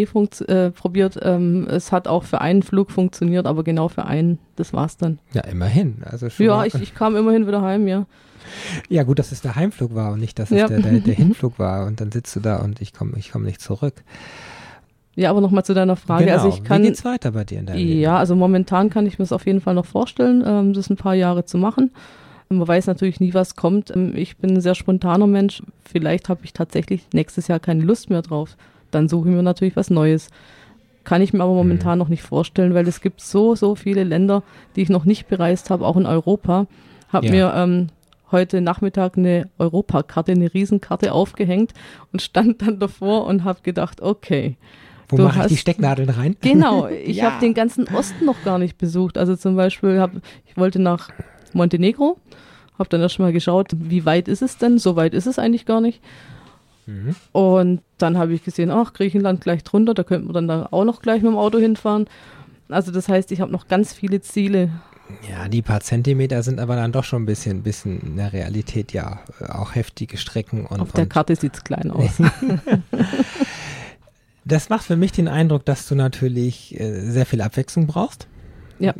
äh, 0.48 0.70
probiert. 0.70 1.18
Ähm, 1.22 1.66
es 1.68 1.92
hat 1.92 2.08
auch 2.08 2.24
für 2.24 2.40
einen 2.40 2.62
Flug 2.62 2.90
funktioniert, 2.90 3.46
aber 3.46 3.62
genau 3.62 3.88
für 3.88 4.04
einen. 4.06 4.38
Das 4.56 4.72
war's 4.72 4.96
dann. 4.96 5.18
Ja, 5.32 5.42
immerhin. 5.42 5.98
Also 6.04 6.30
schon 6.30 6.46
Ja, 6.46 6.64
ich, 6.64 6.74
ich 6.74 6.94
kam 6.94 7.14
immerhin 7.16 7.46
wieder 7.46 7.60
heim, 7.62 7.86
ja. 7.86 8.06
ja, 8.88 9.02
gut, 9.02 9.18
dass 9.18 9.32
es 9.32 9.42
der 9.42 9.54
Heimflug 9.54 9.94
war 9.94 10.12
und 10.12 10.20
nicht, 10.20 10.38
dass 10.38 10.50
es 10.50 10.58
Ja. 10.58 10.66
der, 10.66 10.80
der, 10.80 11.00
der 11.00 11.14
Hinflug 11.14 11.58
war. 11.58 11.86
Und 11.86 12.00
dann 12.00 12.10
sitzt 12.10 12.34
du 12.36 12.40
da 12.40 12.56
und 12.56 12.80
ich 12.80 12.94
komme 12.94 13.12
ich 13.18 13.30
komm 13.32 13.42
nicht 13.42 13.60
zurück. 13.60 14.02
Ja, 15.14 15.28
aber 15.30 15.40
nochmal 15.42 15.64
zu 15.64 15.74
deiner 15.74 15.96
Frage. 15.96 16.24
genau. 16.24 16.36
Also 16.38 16.48
ich 16.48 16.64
kann. 16.64 16.82
Wie 16.82 16.86
geht's 16.86 17.04
weiter 17.04 17.32
bei 17.32 17.44
dir 17.44 17.58
in 17.58 17.66
deinem 17.66 17.76
Leben? 17.78 18.00
Ja, 18.00 18.16
also 18.16 18.34
momentan 18.34 18.88
kann 18.88 19.06
ich 19.06 19.18
mir 19.18 19.24
es 19.24 19.32
auf 19.32 19.44
jeden 19.44 19.60
Fall 19.60 19.74
noch 19.74 19.84
vorstellen, 19.84 20.42
ähm, 20.46 20.72
das 20.72 20.88
ein 20.88 20.96
paar 20.96 21.14
Jahre 21.14 21.44
zu 21.44 21.58
machen. 21.58 21.90
Man 22.52 22.66
weiß 22.66 22.88
natürlich 22.88 23.20
nie, 23.20 23.32
was 23.32 23.54
kommt. 23.54 23.94
Ähm, 23.94 24.12
Ich 24.16 24.36
bin 24.36 24.54
ein 24.56 24.60
sehr 24.60 24.74
spontaner 24.74 25.28
Mensch. 25.28 25.62
Vielleicht 25.88 26.28
habe 26.28 26.40
ich 26.44 26.52
tatsächlich 26.52 27.06
nächstes 27.12 27.46
Jahr 27.46 27.60
keine 27.60 27.84
Lust 27.84 28.10
mehr 28.10 28.22
drauf. 28.22 28.56
Dann 28.90 29.08
suche 29.08 29.28
ich 29.28 29.34
mir 29.36 29.42
natürlich 29.44 29.76
was 29.76 29.88
Neues. 29.88 30.30
Kann 31.04 31.22
ich 31.22 31.32
mir 31.32 31.44
aber 31.44 31.54
momentan 31.54 31.98
noch 31.98 32.08
nicht 32.08 32.22
vorstellen, 32.22 32.74
weil 32.74 32.88
es 32.88 33.00
gibt 33.00 33.20
so, 33.20 33.54
so 33.54 33.76
viele 33.76 34.02
Länder, 34.02 34.42
die 34.74 34.82
ich 34.82 34.88
noch 34.88 35.04
nicht 35.04 35.28
bereist 35.28 35.70
habe, 35.70 35.86
auch 35.86 35.96
in 35.96 36.06
Europa. 36.06 36.66
Habe 37.08 37.26
Ja. 37.26 37.32
mir 37.32 37.52
ähm, 37.54 37.86
heute 38.32 38.60
Nachmittag 38.60 39.16
eine 39.16 39.48
Europakarte, 39.58 40.32
eine 40.32 40.52
Riesenkarte 40.52 41.12
aufgehängt 41.12 41.72
und 42.12 42.20
stand 42.20 42.62
dann 42.62 42.80
davor 42.80 43.26
und 43.26 43.44
habe 43.44 43.60
gedacht, 43.62 44.00
okay, 44.02 44.56
Wo 45.08 45.16
du 45.18 45.22
mache 45.22 45.42
ich 45.42 45.46
die 45.46 45.56
Stecknadeln 45.56 46.10
rein? 46.10 46.36
Genau, 46.40 46.86
ich 47.06 47.18
Ja. 47.18 47.30
habe 47.30 47.40
den 47.40 47.54
ganzen 47.54 47.86
Osten 47.94 48.24
noch 48.26 48.42
gar 48.44 48.58
nicht 48.58 48.76
besucht. 48.76 49.18
Also 49.18 49.36
zum 49.36 49.54
Beispiel, 49.54 50.00
hab, 50.00 50.10
ich 50.48 50.56
wollte 50.56 50.80
nach 50.80 51.10
Montenegro, 51.52 52.18
habe 52.78 52.88
dann 52.88 53.00
erst 53.00 53.18
mal 53.18 53.32
geschaut, 53.32 53.68
wie 53.72 54.04
weit 54.04 54.28
ist 54.28 54.42
es 54.42 54.58
denn? 54.58 54.78
So 54.78 54.96
weit 54.96 55.14
ist 55.14 55.26
es 55.26 55.38
eigentlich 55.38 55.66
gar 55.66 55.80
nicht. 55.80 56.00
Mhm. 56.86 57.14
Und 57.32 57.80
dann 57.98 58.18
habe 58.18 58.32
ich 58.32 58.44
gesehen, 58.44 58.70
ach, 58.70 58.92
Griechenland 58.92 59.40
gleich 59.40 59.62
drunter, 59.62 59.94
da 59.94 60.02
könnten 60.02 60.28
wir 60.28 60.32
dann 60.32 60.48
da 60.48 60.68
auch 60.70 60.84
noch 60.84 61.02
gleich 61.02 61.22
mit 61.22 61.30
dem 61.30 61.38
Auto 61.38 61.58
hinfahren. 61.58 62.06
Also 62.68 62.92
das 62.92 63.08
heißt, 63.08 63.32
ich 63.32 63.40
habe 63.40 63.52
noch 63.52 63.68
ganz 63.68 63.92
viele 63.92 64.20
Ziele. 64.20 64.70
Ja, 65.28 65.48
die 65.48 65.62
paar 65.62 65.80
Zentimeter 65.80 66.42
sind 66.42 66.60
aber 66.60 66.76
dann 66.76 66.92
doch 66.92 67.04
schon 67.04 67.22
ein 67.22 67.26
bisschen, 67.26 67.62
bisschen 67.62 68.00
in 68.00 68.16
der 68.16 68.32
Realität 68.32 68.92
ja 68.92 69.20
äh, 69.40 69.46
auch 69.46 69.74
heftige 69.74 70.16
Strecken 70.16 70.66
und, 70.66 70.80
Auf 70.80 70.92
der 70.92 71.06
Karte 71.06 71.34
sieht's 71.34 71.64
klein 71.64 71.90
aus. 71.90 72.22
das 74.44 74.68
macht 74.68 74.84
für 74.84 74.96
mich 74.96 75.10
den 75.12 75.26
Eindruck, 75.26 75.64
dass 75.64 75.88
du 75.88 75.96
natürlich 75.96 76.78
äh, 76.78 77.00
sehr 77.10 77.26
viel 77.26 77.40
Abwechslung 77.40 77.86
brauchst. 77.86 78.28
Ja. 78.80 78.94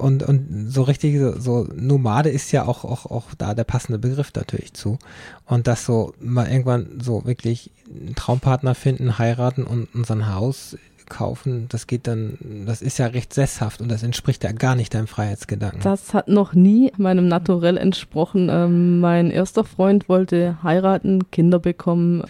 Und, 0.00 0.22
und 0.22 0.66
so 0.68 0.82
richtig, 0.82 1.18
so, 1.18 1.38
so 1.38 1.68
Nomade 1.74 2.30
ist 2.30 2.52
ja 2.52 2.66
auch, 2.66 2.84
auch, 2.84 3.06
auch 3.06 3.34
da 3.36 3.54
der 3.54 3.64
passende 3.64 3.98
Begriff 3.98 4.32
natürlich 4.34 4.72
zu. 4.72 4.98
Und 5.46 5.66
dass 5.66 5.84
so 5.84 6.14
mal 6.20 6.48
irgendwann 6.48 7.00
so 7.02 7.24
wirklich 7.26 7.70
einen 7.88 8.14
Traumpartner 8.14 8.74
finden, 8.74 9.18
heiraten 9.18 9.64
und 9.64 9.88
unser 9.94 10.34
Haus 10.34 10.76
kaufen, 11.08 11.66
das 11.68 11.86
geht 11.86 12.06
dann, 12.06 12.38
das 12.66 12.80
ist 12.80 12.98
ja 12.98 13.06
recht 13.06 13.34
sesshaft 13.34 13.82
und 13.82 13.90
das 13.90 14.02
entspricht 14.02 14.44
ja 14.44 14.52
gar 14.52 14.76
nicht 14.76 14.94
deinem 14.94 15.08
Freiheitsgedanken. 15.08 15.80
Das 15.82 16.14
hat 16.14 16.28
noch 16.28 16.54
nie 16.54 16.92
meinem 16.96 17.26
Naturell 17.26 17.76
entsprochen. 17.76 18.48
Ähm, 18.48 19.00
mein 19.00 19.30
erster 19.30 19.64
Freund 19.64 20.08
wollte 20.08 20.56
heiraten, 20.62 21.30
Kinder 21.30 21.58
bekommen, 21.58 22.22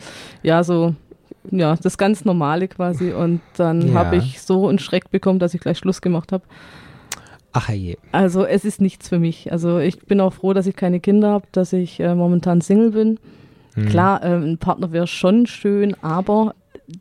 ja, 0.42 0.64
so, 0.64 0.94
ja, 1.50 1.76
das 1.76 1.98
ganz 1.98 2.24
Normale 2.24 2.68
quasi. 2.68 3.12
Und 3.12 3.40
dann 3.56 3.88
Ja. 3.88 3.94
habe 3.94 4.16
ich 4.16 4.40
so 4.40 4.68
einen 4.68 4.78
Schreck 4.78 5.10
bekommen, 5.10 5.38
dass 5.38 5.54
ich 5.54 5.60
gleich 5.60 5.78
Schluss 5.78 6.00
gemacht 6.00 6.32
habe. 6.32 6.44
Ach 7.52 7.68
je. 7.68 7.96
Also 8.12 8.44
es 8.44 8.64
ist 8.64 8.80
nichts 8.80 9.08
für 9.08 9.18
mich. 9.18 9.50
Also 9.50 9.78
ich 9.78 9.98
bin 10.06 10.20
auch 10.20 10.32
froh, 10.32 10.52
dass 10.52 10.66
ich 10.66 10.76
keine 10.76 11.00
Kinder 11.00 11.30
habe, 11.30 11.46
dass 11.52 11.72
ich 11.72 11.98
äh, 12.00 12.14
momentan 12.14 12.60
Single 12.60 12.92
bin. 12.92 13.18
Hm. 13.74 13.86
Klar, 13.86 14.22
ähm, 14.24 14.42
ein 14.52 14.58
Partner 14.58 14.92
wäre 14.92 15.06
schon 15.06 15.46
schön, 15.46 15.96
aber 16.02 16.54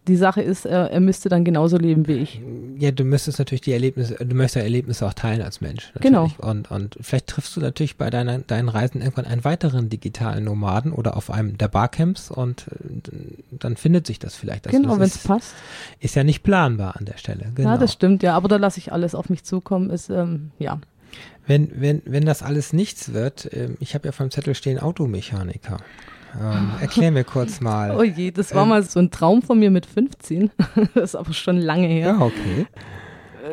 die 0.07 0.15
Sache 0.15 0.41
ist, 0.41 0.65
er, 0.65 0.91
er 0.91 0.99
müsste 0.99 1.29
dann 1.29 1.43
genauso 1.43 1.77
leben 1.77 2.07
wie 2.07 2.13
ich. 2.13 2.41
Ja, 2.77 2.91
du 2.91 3.03
müsstest 3.03 3.39
natürlich 3.39 3.61
die 3.61 3.73
Erlebnisse, 3.73 4.15
du 4.15 4.35
möchtest 4.35 4.55
ja 4.55 4.61
Erlebnisse 4.61 5.05
auch 5.05 5.13
teilen 5.13 5.41
als 5.41 5.61
Mensch. 5.61 5.91
Genau. 5.99 6.23
natürlich. 6.23 6.39
Und, 6.39 6.71
und 6.71 6.97
vielleicht 7.01 7.27
triffst 7.27 7.55
du 7.55 7.61
natürlich 7.61 7.97
bei 7.97 8.09
deiner, 8.09 8.39
deinen 8.39 8.69
Reisen 8.69 9.01
irgendwann 9.01 9.25
einen 9.25 9.43
weiteren 9.43 9.89
digitalen 9.89 10.43
Nomaden 10.45 10.91
oder 10.91 11.17
auf 11.17 11.31
einem 11.31 11.57
der 11.57 11.67
Barcamps 11.67 12.31
und 12.31 12.67
äh, 12.67 13.11
dann 13.51 13.77
findet 13.77 14.07
sich 14.07 14.19
das 14.19 14.35
vielleicht. 14.35 14.67
Also 14.67 14.79
genau, 14.79 14.95
wenn 14.95 15.03
es 15.03 15.19
passt. 15.19 15.53
ist 15.99 16.15
ja 16.15 16.23
nicht 16.23 16.43
planbar 16.43 16.95
an 16.97 17.05
der 17.05 17.17
Stelle. 17.17 17.51
Genau. 17.55 17.69
Ja, 17.69 17.77
das 17.77 17.93
stimmt, 17.93 18.23
ja. 18.23 18.35
Aber 18.35 18.47
da 18.47 18.57
lasse 18.57 18.79
ich 18.79 18.91
alles 18.91 19.15
auf 19.15 19.29
mich 19.29 19.43
zukommen. 19.43 19.89
Ist, 19.89 20.09
ähm, 20.09 20.51
ja. 20.59 20.79
wenn, 21.47 21.69
wenn, 21.79 22.01
wenn 22.05 22.25
das 22.25 22.43
alles 22.43 22.73
nichts 22.73 23.13
wird, 23.13 23.49
ähm, 23.53 23.77
ich 23.79 23.95
habe 23.95 24.07
ja 24.07 24.11
vom 24.11 24.31
Zettel 24.31 24.55
stehen 24.55 24.79
Automechaniker. 24.79 25.77
Ähm, 26.39 26.71
erklär 26.81 27.11
mir 27.11 27.23
kurz 27.23 27.59
mal. 27.61 27.95
Oh 27.95 28.03
je, 28.03 28.31
das 28.31 28.53
war 28.53 28.63
Ähm. 28.63 28.69
mal 28.69 28.83
so 28.83 28.99
ein 28.99 29.11
Traum 29.11 29.41
von 29.41 29.59
mir 29.59 29.71
mit 29.71 29.85
15. 29.85 30.51
das 30.93 31.03
ist 31.11 31.15
aber 31.15 31.33
schon 31.33 31.57
lange 31.57 31.87
her. 31.87 32.07
Ja, 32.07 32.21
okay. 32.21 32.67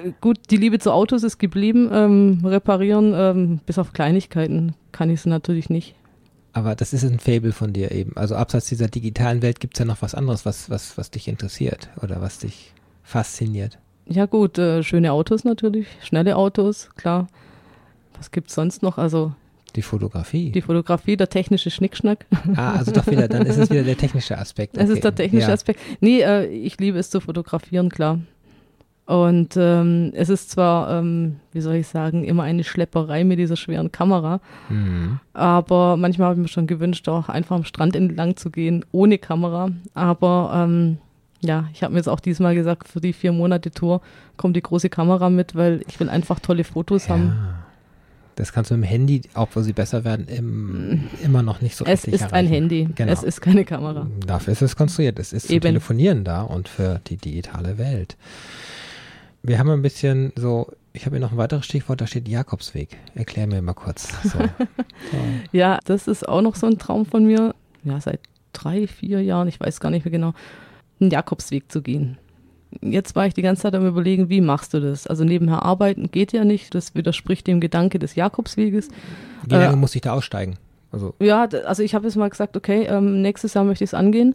Äh, 0.05 0.13
Gut, 0.21 0.39
die 0.51 0.57
Liebe 0.57 0.79
zu 0.79 0.93
Autos 0.93 1.23
ist 1.23 1.39
geblieben. 1.39 1.89
Ähm, 1.93 2.41
reparieren, 2.45 3.13
ähm, 3.15 3.61
bis 3.67 3.79
auf 3.79 3.93
Kleinigkeiten, 3.93 4.75
kann 4.93 5.11
ich 5.11 5.21
es 5.21 5.27
natürlich 5.27 5.71
nicht. 5.71 5.95
Aber 6.53 6.75
das 6.75 6.93
ist 6.93 7.05
ein 7.05 7.19
Fable 7.19 7.53
von 7.53 7.73
dir 7.73 7.91
eben. 7.93 8.17
Also 8.17 8.35
abseits 8.35 8.67
dieser 8.69 8.89
digitalen 8.89 9.43
Welt 9.43 9.61
gibt's 9.61 9.79
ja 9.79 9.85
noch 9.85 10.01
was 10.01 10.15
anderes, 10.15 10.47
was, 10.47 10.71
was, 10.71 10.97
was 10.97 11.11
dich 11.11 11.29
interessiert 11.29 11.91
oder 12.03 12.21
was 12.23 12.39
dich 12.39 12.73
fasziniert. 13.03 13.79
Ja 14.09 14.27
gut, 14.27 14.57
äh, 14.59 14.83
schöne 14.83 15.13
Autos 15.13 15.45
natürlich, 15.45 15.87
schnelle 16.03 16.37
Autos, 16.37 16.89
klar. 16.97 17.27
Was 18.17 18.31
gibt's 18.31 18.55
sonst 18.55 18.83
noch? 18.83 18.97
Also 18.99 19.35
Die 19.77 19.83
Fotografie. 19.83 20.51
die 20.51 20.63
Fotografie, 20.63 21.17
der 21.17 21.29
technische 21.29 21.71
Schnickschnack. 21.71 22.27
ah, 22.57 22.73
also 22.77 22.91
doch 22.91 23.07
wieder, 23.07 23.29
dann 23.29 23.47
ist 23.47 23.59
es 23.59 23.71
wieder 23.71 23.83
der 23.85 23.97
technische 23.99 24.37
Aspekt. 24.39 24.77
Es 24.77 24.85
Okay. 24.85 24.93
ist 24.95 25.05
der 25.05 25.15
technische 25.15 25.49
ja. 25.49 25.55
Aspekt. 25.55 25.81
Nee, 26.01 26.21
äh, 26.23 26.47
ich 26.47 26.79
liebe 26.81 26.99
es 26.99 27.11
zu 27.11 27.21
fotografieren, 27.21 27.91
klar. 27.91 28.19
Und 29.05 29.55
ähm, 29.57 30.11
es 30.17 30.29
ist 30.31 30.51
zwar, 30.51 30.99
ähm, 30.99 31.37
wie 31.53 31.61
soll 31.61 31.75
ich 31.77 31.87
sagen, 31.87 32.25
immer 32.25 32.43
eine 32.43 32.65
Schlepperei 32.65 33.23
mit 33.23 33.39
dieser 33.39 33.55
schweren 33.55 33.93
Kamera, 33.93 34.41
Mhm. 34.69 35.21
aber 35.33 35.97
manchmal 35.97 36.27
habe 36.31 36.35
ich 36.41 36.43
mir 36.43 36.49
schon 36.49 36.67
gewünscht, 36.67 37.09
auch 37.09 37.29
einfach 37.29 37.55
am 37.55 37.63
Strand 37.65 37.95
entlang 37.95 38.35
zu 38.37 38.51
gehen, 38.51 38.85
ohne 38.91 39.19
Kamera. 39.19 39.69
Aber 39.95 40.51
ähm, 40.55 40.99
ja, 41.41 41.69
ich 41.73 41.85
habe 41.85 41.93
mir 41.93 41.99
jetzt 42.01 42.09
auch 42.09 42.19
diesmal 42.19 42.57
gesagt, 42.57 42.89
für 42.89 43.01
die 43.01 43.13
vier 43.13 43.31
Monate 43.31 43.71
Tour 43.71 44.01
kommt 44.37 44.57
die 44.57 44.63
große 44.63 44.89
Kamera 44.89 45.31
mit, 45.31 45.55
weil 45.55 45.83
ich 45.87 46.01
will 46.01 46.09
einfach 46.09 46.41
tolle 46.41 46.65
Fotos 46.65 47.09
haben. 47.09 47.33
Das 48.37 48.53
kannst 48.53 48.71
du 48.71 48.75
im 48.75 48.83
Handy, 48.83 49.23
auch 49.35 49.49
wo 49.55 49.63
sie 49.63 49.73
besser 49.73 50.05
werden, 50.05 50.29
im, 50.29 51.05
immer 51.25 51.43
noch 51.43 51.61
nicht 51.63 51.75
so 51.75 51.85
Es 51.85 52.03
richtig 52.05 52.15
ist 52.15 52.23
ein 52.23 52.29
erreichen. 52.31 52.49
Handy, 52.53 52.89
Genau. 52.95 53.11
es 53.13 53.23
ist 53.23 53.41
keine 53.41 53.65
Kamera. 53.65 54.07
Dafür 54.27 54.53
ist 54.53 54.63
es 54.63 54.77
konstruiert. 54.77 55.19
Es 55.19 55.33
ist 55.33 55.47
zum 55.47 55.57
Eben. 55.57 55.63
Telefonieren 55.63 56.23
da 56.23 56.43
und 56.43 56.69
für 56.69 57.01
die 57.07 57.17
digitale 57.17 57.79
Welt. 57.79 58.17
Wir 59.43 59.59
haben 59.59 59.71
ein 59.71 59.81
bisschen 59.83 60.33
so, 60.37 60.71
ich 60.93 61.07
habe 61.07 61.17
hier 61.17 61.25
noch 61.25 61.33
ein 61.33 61.39
weiteres 61.39 61.65
Stichwort, 61.65 62.01
da 62.01 62.07
steht 62.07 62.29
Jakobsweg. 62.29 62.97
Erklär 63.15 63.47
mir 63.47 63.63
mal 63.63 63.73
kurz. 63.75 64.09
So. 64.23 64.39
so. 64.39 64.39
Ja, 65.53 65.79
das 65.85 66.07
ist 66.07 66.29
auch 66.29 66.43
noch 66.43 66.57
so 66.57 66.67
ein 66.67 66.79
Traum 66.79 67.07
von 67.07 67.25
mir. 67.25 67.55
Ja, 67.85 68.01
seit 68.01 68.21
drei, 68.53 68.87
vier 68.87 69.23
Jahren, 69.23 69.49
ich 69.49 69.59
weiß 69.61 69.81
gar 69.81 69.91
nicht 69.91 70.05
mehr 70.05 70.13
genau, 70.13 70.35
einen 71.01 71.11
Jakobsweg 71.11 71.71
zu 71.73 71.81
gehen. 71.81 72.19
Jetzt 72.83 73.15
war 73.17 73.27
ich 73.27 73.35
die 73.35 73.43
ganze 73.43 73.63
Zeit 73.63 73.75
am 73.75 73.87
überlegen, 73.87 74.29
wie 74.29 74.41
machst 74.41 74.75
du 74.75 74.81
das? 74.81 75.07
Also 75.07 75.25
nebenher 75.25 75.63
arbeiten 75.63 76.11
geht 76.11 76.33
ja 76.33 76.45
nicht. 76.45 76.75
Das 76.75 76.95
widerspricht 76.95 77.47
dem 77.47 77.61
Gedanke 77.61 77.99
des 77.99 78.15
Jakobsweges. 78.17 78.89
Wie 79.49 79.55
lange 79.55 79.75
Äh, 79.75 79.77
muss 79.77 79.95
ich 79.95 80.03
da 80.03 80.13
aussteigen? 80.13 80.57
Also, 80.93 81.15
Ja, 81.21 81.45
also 81.65 81.83
ich 81.83 81.95
habe 81.95 82.07
jetzt 82.07 82.17
mal 82.17 82.29
gesagt, 82.31 82.57
okay, 82.57 82.87
ähm, 82.89 83.23
nächstes 83.23 83.55
Jahr 83.55 83.65
möchte 83.65 83.85
ich 83.85 83.91
es 83.91 83.95
angehen. 83.95 84.35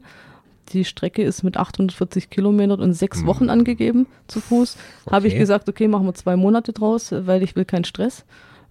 Die 0.70 0.86
Strecke 0.86 1.22
ist 1.24 1.44
mit 1.44 1.58
840 1.58 2.30
Kilometern 2.30 2.80
und 2.80 2.94
sechs 2.94 3.26
Wochen 3.26 3.50
angegeben 3.50 4.08
zu 4.28 4.40
Fuß. 4.42 4.78
Habe 5.12 5.28
ich 5.28 5.34
Okay. 5.34 5.40
gesagt, 5.40 5.68
okay, 5.68 5.88
machen 5.88 6.06
wir 6.06 6.14
zwei 6.14 6.36
Monate 6.38 6.72
draus, 6.72 7.12
weil 7.12 7.44
ich 7.44 7.56
will 7.56 7.66
keinen 7.66 7.84
Stress. 7.84 8.24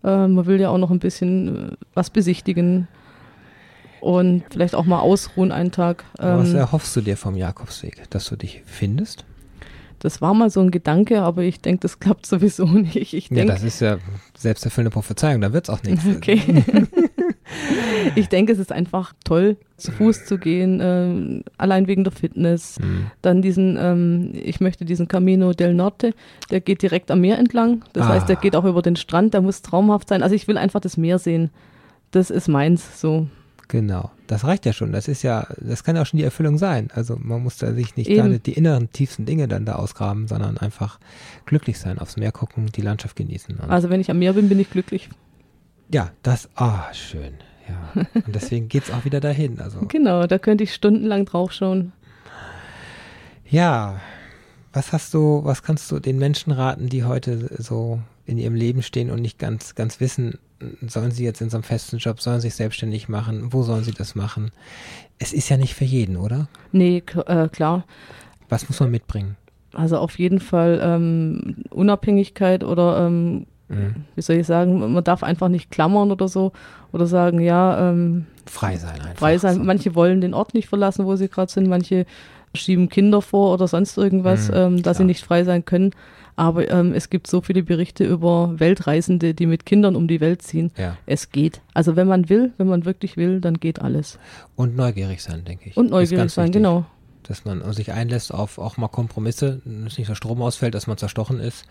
Äh, 0.03 0.27
man 0.29 0.47
will 0.47 0.61
ja 0.61 0.71
auch 0.71 0.79
noch 0.79 0.91
ein 0.91 0.99
bisschen 1.01 1.73
äh, 1.73 1.77
was 1.95 2.09
besichtigen 2.11 2.89
und 4.01 4.45
vielleicht 4.51 4.75
auch 4.75 4.87
mal 4.87 5.01
ausruhen 5.01 5.53
einen 5.53 5.73
Tag. 5.73 6.05
was 6.19 6.51
Ähm, 6.51 6.57
erhoffst 6.57 6.97
du 6.97 7.03
dir 7.03 7.17
vom 7.17 7.37
Jakobsweg? 7.37 8.09
Dass 8.11 8.27
du 8.29 8.37
dich 8.37 8.63
findest? 8.65 9.25
Das 10.01 10.21
war 10.21 10.35
mal 10.35 10.51
so 10.51 10.61
ein 10.61 10.71
Gedanke, 10.73 11.23
aber 11.23 11.43
ich 11.43 11.61
denke, 11.61 11.81
das 11.83 12.01
klappt 12.01 12.27
sowieso 12.27 12.65
nicht. 12.67 13.15
Ich 13.15 13.29
Ja, 13.31 13.37
denke, 13.37 13.53
das 13.53 13.63
ist 13.63 13.81
ja 13.81 13.99
selbsterfüllende 14.37 14.93
Prophezeiung, 14.93 15.41
da 15.41 15.53
wird's 15.53 15.71
auch 15.71 15.83
nichts. 15.83 16.05
Okay. 16.17 16.41
ich 18.15 18.29
denke, 18.29 18.53
es 18.53 18.59
ist 18.59 18.73
einfach 18.73 19.13
toll, 19.25 19.57
zu 19.77 19.93
Fuß 19.93 20.25
zu 20.25 20.39
gehen, 20.39 20.81
äh, 20.81 21.43
allein 21.59 21.87
wegen 21.87 22.05
der 22.05 22.13
Fitness. 22.13 22.79
Mhm. 22.81 23.07
Dann 23.23 23.43
diesen, 23.43 23.77
ähm, 23.81 24.31
ich 24.35 24.61
möchte 24.61 24.85
diesen 24.85 25.09
Camino 25.09 25.53
del 25.53 25.75
Norte, 25.75 26.15
der 26.51 26.61
geht 26.61 26.83
direkt 26.83 27.11
am 27.11 27.21
Meer 27.21 27.39
entlang. 27.39 27.85
Das 27.93 28.07
Ah. 28.07 28.11
heißt, 28.11 28.29
der 28.29 28.37
geht 28.37 28.55
auch 28.57 28.65
über 28.65 28.83
den 28.83 28.97
Strand, 28.97 29.35
der 29.35 29.41
muss 29.41 29.63
traumhaft 29.63 30.09
sein. 30.09 30.23
Also 30.23 30.35
ich 30.35 30.49
will 30.49 30.57
einfach 30.59 30.81
das 30.81 30.97
Meer 30.97 31.19
sehen. 31.19 31.51
Das 32.13 32.31
ist 32.31 32.49
meins, 32.49 33.01
so. 33.01 33.27
Genau, 33.71 34.11
das 34.27 34.43
reicht 34.43 34.67
ja 34.67 34.73
schon. 34.73 34.91
Das 34.91 35.07
ist 35.07 35.23
ja, 35.23 35.47
das 35.59 35.85
kann 35.85 35.95
ja 35.95 36.03
auch 36.03 36.07
schon 36.07 36.19
die 36.19 36.25
Erfüllung 36.25 36.59
sein. 36.59 36.89
Also 36.93 37.17
man 37.17 37.41
muss 37.41 37.57
da 37.57 37.73
sich 37.73 37.95
nicht 37.95 38.11
Eben. 38.11 38.17
gerade 38.21 38.41
die 38.41 38.55
inneren, 38.55 38.91
tiefsten 38.91 39.27
Dinge 39.27 39.47
dann 39.47 39.65
da 39.65 39.77
ausgraben, 39.77 40.27
sondern 40.27 40.59
einfach 40.59 40.99
glücklich 41.47 41.79
sein, 41.79 42.01
aufs 42.01 42.17
Meer 42.17 42.33
gucken, 42.33 42.67
die 42.75 42.81
Landschaft 42.81 43.15
genießen. 43.15 43.61
Also 43.69 43.89
wenn 43.89 44.01
ich 44.01 44.11
am 44.11 44.19
Meer 44.19 44.33
bin, 44.33 44.49
bin 44.49 44.59
ich 44.59 44.71
glücklich. 44.71 45.09
ja, 45.89 46.11
das, 46.25 46.49
ah, 46.57 46.93
schön. 46.93 47.35
Ja. 47.69 48.03
Und 48.27 48.35
deswegen 48.35 48.69
geht's 48.69 48.91
auch 48.91 49.05
wieder 49.05 49.21
dahin. 49.21 49.61
Also 49.61 49.79
Genau, 49.89 50.27
da 50.27 50.39
könnte 50.39 50.65
ich 50.65 50.75
stundenlang 50.75 51.25
drauf 51.25 51.53
schauen. 51.53 51.93
ja, 53.49 54.01
was 54.73 54.93
hast 54.93 55.15
du, 55.15 55.43
was 55.45 55.63
kannst 55.63 55.89
du 55.93 56.01
den 56.01 56.19
Menschen 56.19 56.51
raten, 56.51 56.89
die 56.89 57.05
heute 57.05 57.49
so 57.63 58.01
in 58.31 58.39
ihrem 58.39 58.55
Leben 58.55 58.83
stehen 58.83 59.11
und 59.11 59.21
nicht 59.21 59.39
ganz, 59.39 59.75
ganz 59.75 60.01
wissen, 60.01 60.39
sollen 60.87 61.11
sie 61.11 61.25
jetzt 61.25 61.41
in 61.41 61.51
so 61.51 61.57
einem 61.57 61.65
festen 61.65 61.99
Job, 61.99 62.21
sollen 62.21 62.41
sie 62.41 62.49
sich 62.49 62.55
selbstständig 62.55 63.09
machen, 63.09 63.53
wo 63.53 63.63
sollen 63.63 63.83
sie 63.85 63.93
das 63.93 64.15
machen? 64.15 64.53
Es 65.19 65.33
ist 65.33 65.49
ja 65.49 65.57
nicht 65.57 65.75
für 65.75 65.85
jeden, 65.85 66.17
oder? 66.17 66.49
Nee, 66.73 67.03
äh, 67.27 67.49
klar. 67.49 67.85
Was 68.49 68.69
muss 68.69 68.79
man 68.81 68.91
mitbringen? 68.91 69.37
Also 69.73 69.99
auf 69.99 70.19
jeden 70.19 70.41
Fall 70.41 70.81
ähm, 70.83 71.57
Unabhängigkeit 71.71 72.65
oder 72.65 73.07
ähm, 73.07 73.47
Mhm. 73.73 73.95
wie 74.17 74.23
soll 74.23 74.35
ich 74.35 74.49
sagen, 74.49 74.93
man 74.95 75.05
darf 75.05 75.23
einfach 75.23 75.47
nicht 75.49 75.71
klammern 75.71 76.11
oder 76.11 76.27
so 76.27 76.51
oder 76.91 77.07
sagen, 77.07 77.39
ja, 77.39 77.91
ähm, 77.91 78.27
Frei 78.47 78.77
sein 78.77 79.01
einfach. 79.01 79.15
frei 79.21 79.39
sein. 79.39 79.65
Manche 79.65 79.95
wollen 79.95 80.21
den 80.21 80.35
Ort 80.35 80.55
nicht 80.55 80.67
verlassen, 80.69 81.07
wo 81.07 81.15
sie 81.15 81.29
gerade 81.29 81.53
sind, 81.53 81.69
manche 81.69 82.05
schieben 82.53 82.89
Kinder 82.89 83.23
vor 83.23 83.55
oder 83.55 83.69
sonst 83.69 83.97
irgendwas, 83.97 84.49
Mhm, 84.49 84.55
ähm, 84.57 84.83
dass 84.83 84.97
sie 84.97 85.05
nicht 85.05 85.25
frei 85.25 85.45
sein 85.45 85.65
können. 85.65 85.93
Aber 86.41 86.71
ähm, 86.71 86.95
es 86.95 87.11
gibt 87.11 87.27
so 87.27 87.43
viele 87.43 87.63
Berichte 87.63 88.03
über 88.03 88.59
Weltreisende, 88.59 89.35
die 89.35 89.45
mit 89.45 89.67
Kindern 89.67 89.95
um 89.95 90.09
die 90.09 90.23
Welt 90.23 90.41
ziehen. 90.41 90.73
Ja. 90.79 90.97
Es 91.05 91.33
geht. 91.33 91.61
Also 91.75 91.97
wenn 91.97 92.09
man 92.09 92.31
will, 92.31 92.55
wenn 92.57 92.67
man 92.67 92.87
wirklich 92.87 93.19
will, 93.19 93.43
dann 93.43 93.61
geht 93.61 93.83
alles. 93.83 94.19
Und 94.57 94.75
neugierig 94.75 95.23
sein, 95.23 95.45
denke 95.45 95.69
ich. 95.69 95.77
Und 95.77 95.91
neugierig 95.91 96.31
sein, 96.31 96.47
wichtig, 96.47 96.63
genau. 96.63 96.87
Dass 97.25 97.45
man 97.45 97.71
sich 97.75 97.93
einlässt 97.93 98.33
auf 98.33 98.57
auch 98.57 98.79
mal 98.79 98.89
Kompromisse, 98.89 99.61
dass 99.67 99.99
nicht 99.99 100.09
der 100.09 100.15
Strom 100.15 100.41
ausfällt, 100.41 100.75
dass 100.75 100.87
man 100.87 100.97
zerstochen 100.97 101.41
ist, 101.41 101.67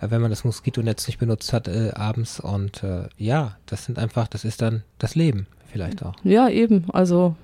äh, 0.00 0.08
wenn 0.08 0.20
man 0.20 0.30
das 0.30 0.44
Moskitonetz 0.44 1.08
nicht 1.08 1.18
benutzt 1.18 1.52
hat 1.52 1.66
äh, 1.66 1.90
abends. 1.96 2.38
Und 2.38 2.84
äh, 2.84 3.08
ja, 3.18 3.56
das 3.66 3.86
sind 3.86 3.98
einfach, 3.98 4.28
das 4.28 4.44
ist 4.44 4.62
dann 4.62 4.84
das 4.98 5.16
Leben 5.16 5.48
vielleicht 5.72 6.04
auch. 6.04 6.14
Ja, 6.22 6.48
eben. 6.48 6.84
Also 6.92 7.34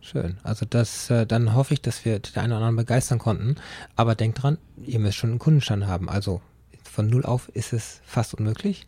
Schön. 0.00 0.38
Also 0.42 0.66
das, 0.68 1.10
äh, 1.10 1.26
dann 1.26 1.54
hoffe 1.54 1.74
ich, 1.74 1.82
dass 1.82 2.04
wir 2.04 2.18
den 2.18 2.36
einen 2.36 2.52
oder 2.52 2.56
anderen 2.58 2.76
begeistern 2.76 3.18
konnten. 3.18 3.56
Aber 3.96 4.14
denkt 4.14 4.42
dran, 4.42 4.58
ihr 4.84 4.98
müsst 4.98 5.16
schon 5.18 5.30
einen 5.30 5.38
Kundenstamm 5.38 5.86
haben. 5.86 6.08
Also 6.08 6.40
von 6.82 7.08
null 7.08 7.24
auf 7.24 7.48
ist 7.50 7.72
es 7.72 8.00
fast 8.04 8.34
unmöglich. 8.34 8.86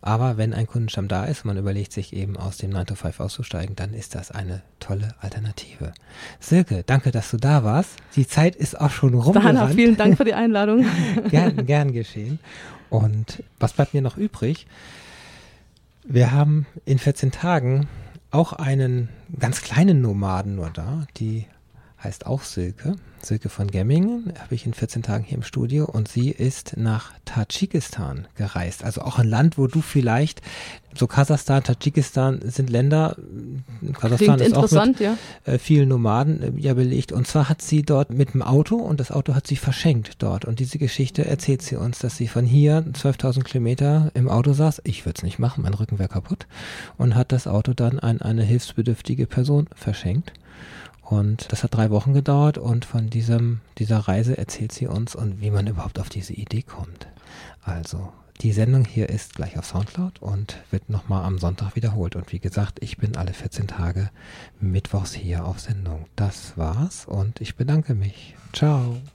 Aber 0.00 0.36
wenn 0.36 0.54
ein 0.54 0.66
Kundenstamm 0.66 1.08
da 1.08 1.24
ist, 1.24 1.44
man 1.44 1.56
überlegt 1.56 1.92
sich 1.92 2.12
eben 2.12 2.36
aus 2.36 2.56
dem 2.56 2.70
9 2.70 2.86
to 2.86 2.94
5 2.94 3.20
auszusteigen, 3.20 3.76
dann 3.76 3.92
ist 3.94 4.14
das 4.14 4.30
eine 4.30 4.62
tolle 4.80 5.14
Alternative. 5.20 5.92
Silke, 6.40 6.82
danke, 6.86 7.10
dass 7.10 7.30
du 7.30 7.36
da 7.36 7.64
warst. 7.64 7.90
Die 8.16 8.26
Zeit 8.26 8.56
ist 8.56 8.80
auch 8.80 8.90
schon 8.90 9.12
Dana, 9.12 9.24
rumgerannt. 9.24 9.74
vielen 9.74 9.96
Dank 9.96 10.16
für 10.16 10.24
die 10.24 10.34
Einladung. 10.34 10.86
gern, 11.30 11.66
gern 11.66 11.92
geschehen. 11.92 12.38
Und 12.90 13.42
was 13.58 13.72
bleibt 13.74 13.94
mir 13.94 14.02
noch 14.02 14.16
übrig? 14.16 14.66
Wir 16.04 16.32
haben 16.32 16.66
in 16.86 16.98
14 16.98 17.32
Tagen 17.32 17.86
auch 18.30 18.52
einen 18.52 19.08
ganz 19.38 19.62
kleinen 19.62 20.00
Nomaden 20.00 20.56
nur 20.56 20.70
da, 20.70 21.06
die 21.16 21.46
heißt 22.02 22.26
auch 22.26 22.42
Silke. 22.42 22.96
Silke 23.22 23.48
von 23.48 23.68
Gemmingen 23.68 24.32
habe 24.38 24.54
ich 24.54 24.64
in 24.64 24.74
14 24.74 25.02
Tagen 25.02 25.24
hier 25.24 25.36
im 25.36 25.42
Studio 25.42 25.84
und 25.84 26.08
sie 26.08 26.30
ist 26.30 26.76
nach 26.76 27.12
Tadschikistan 27.24 28.28
gereist. 28.36 28.84
Also 28.84 29.02
auch 29.02 29.18
ein 29.18 29.26
Land, 29.26 29.58
wo 29.58 29.66
du 29.66 29.80
vielleicht, 29.80 30.40
so 30.94 31.06
Kasachstan, 31.06 31.64
Tadschikistan 31.64 32.40
sind 32.44 32.70
Länder, 32.70 33.16
Kasachstan 33.94 34.36
Klingt 34.36 34.40
ist 34.40 34.54
auch 34.54 34.86
mit, 34.86 35.00
ja. 35.00 35.16
äh, 35.44 35.58
vielen 35.58 35.88
Nomaden 35.88 36.42
äh, 36.42 36.60
ja 36.60 36.74
belegt. 36.74 37.10
Und 37.10 37.26
zwar 37.26 37.48
hat 37.48 37.60
sie 37.60 37.82
dort 37.82 38.10
mit 38.10 38.34
dem 38.34 38.42
Auto 38.42 38.76
und 38.76 39.00
das 39.00 39.10
Auto 39.10 39.34
hat 39.34 39.46
sie 39.46 39.56
verschenkt 39.56 40.22
dort. 40.22 40.44
Und 40.44 40.60
diese 40.60 40.78
Geschichte 40.78 41.24
erzählt 41.24 41.62
sie 41.62 41.76
uns, 41.76 41.98
dass 41.98 42.16
sie 42.16 42.28
von 42.28 42.44
hier 42.44 42.84
12.000 42.92 43.42
Kilometer 43.42 44.12
im 44.14 44.28
Auto 44.28 44.52
saß. 44.52 44.82
Ich 44.84 45.04
würde 45.04 45.18
es 45.18 45.22
nicht 45.24 45.38
machen, 45.40 45.62
mein 45.62 45.74
Rücken 45.74 45.98
wäre 45.98 46.08
kaputt. 46.08 46.46
Und 46.96 47.16
hat 47.16 47.32
das 47.32 47.48
Auto 47.48 47.74
dann 47.74 47.98
an 47.98 48.22
eine 48.22 48.44
hilfsbedürftige 48.44 49.26
Person 49.26 49.68
verschenkt. 49.74 50.32
Und 51.08 51.50
das 51.50 51.62
hat 51.62 51.74
drei 51.74 51.90
Wochen 51.90 52.12
gedauert 52.12 52.58
und 52.58 52.84
von 52.84 53.08
diesem, 53.08 53.60
dieser 53.78 53.98
Reise 53.98 54.36
erzählt 54.36 54.72
sie 54.72 54.86
uns 54.86 55.14
und 55.14 55.40
wie 55.40 55.50
man 55.50 55.66
überhaupt 55.66 55.98
auf 55.98 56.10
diese 56.10 56.34
Idee 56.34 56.62
kommt. 56.62 57.08
Also, 57.62 58.12
die 58.42 58.52
Sendung 58.52 58.84
hier 58.84 59.08
ist 59.08 59.34
gleich 59.34 59.58
auf 59.58 59.64
Soundcloud 59.64 60.20
und 60.20 60.58
wird 60.70 60.90
nochmal 60.90 61.24
am 61.24 61.38
Sonntag 61.38 61.76
wiederholt. 61.76 62.14
Und 62.14 62.30
wie 62.30 62.38
gesagt, 62.38 62.82
ich 62.82 62.98
bin 62.98 63.16
alle 63.16 63.32
14 63.32 63.68
Tage 63.68 64.10
mittwochs 64.60 65.14
hier 65.14 65.46
auf 65.46 65.60
Sendung. 65.60 66.04
Das 66.14 66.58
war's 66.58 67.06
und 67.06 67.40
ich 67.40 67.56
bedanke 67.56 67.94
mich. 67.94 68.36
Ciao. 68.52 68.98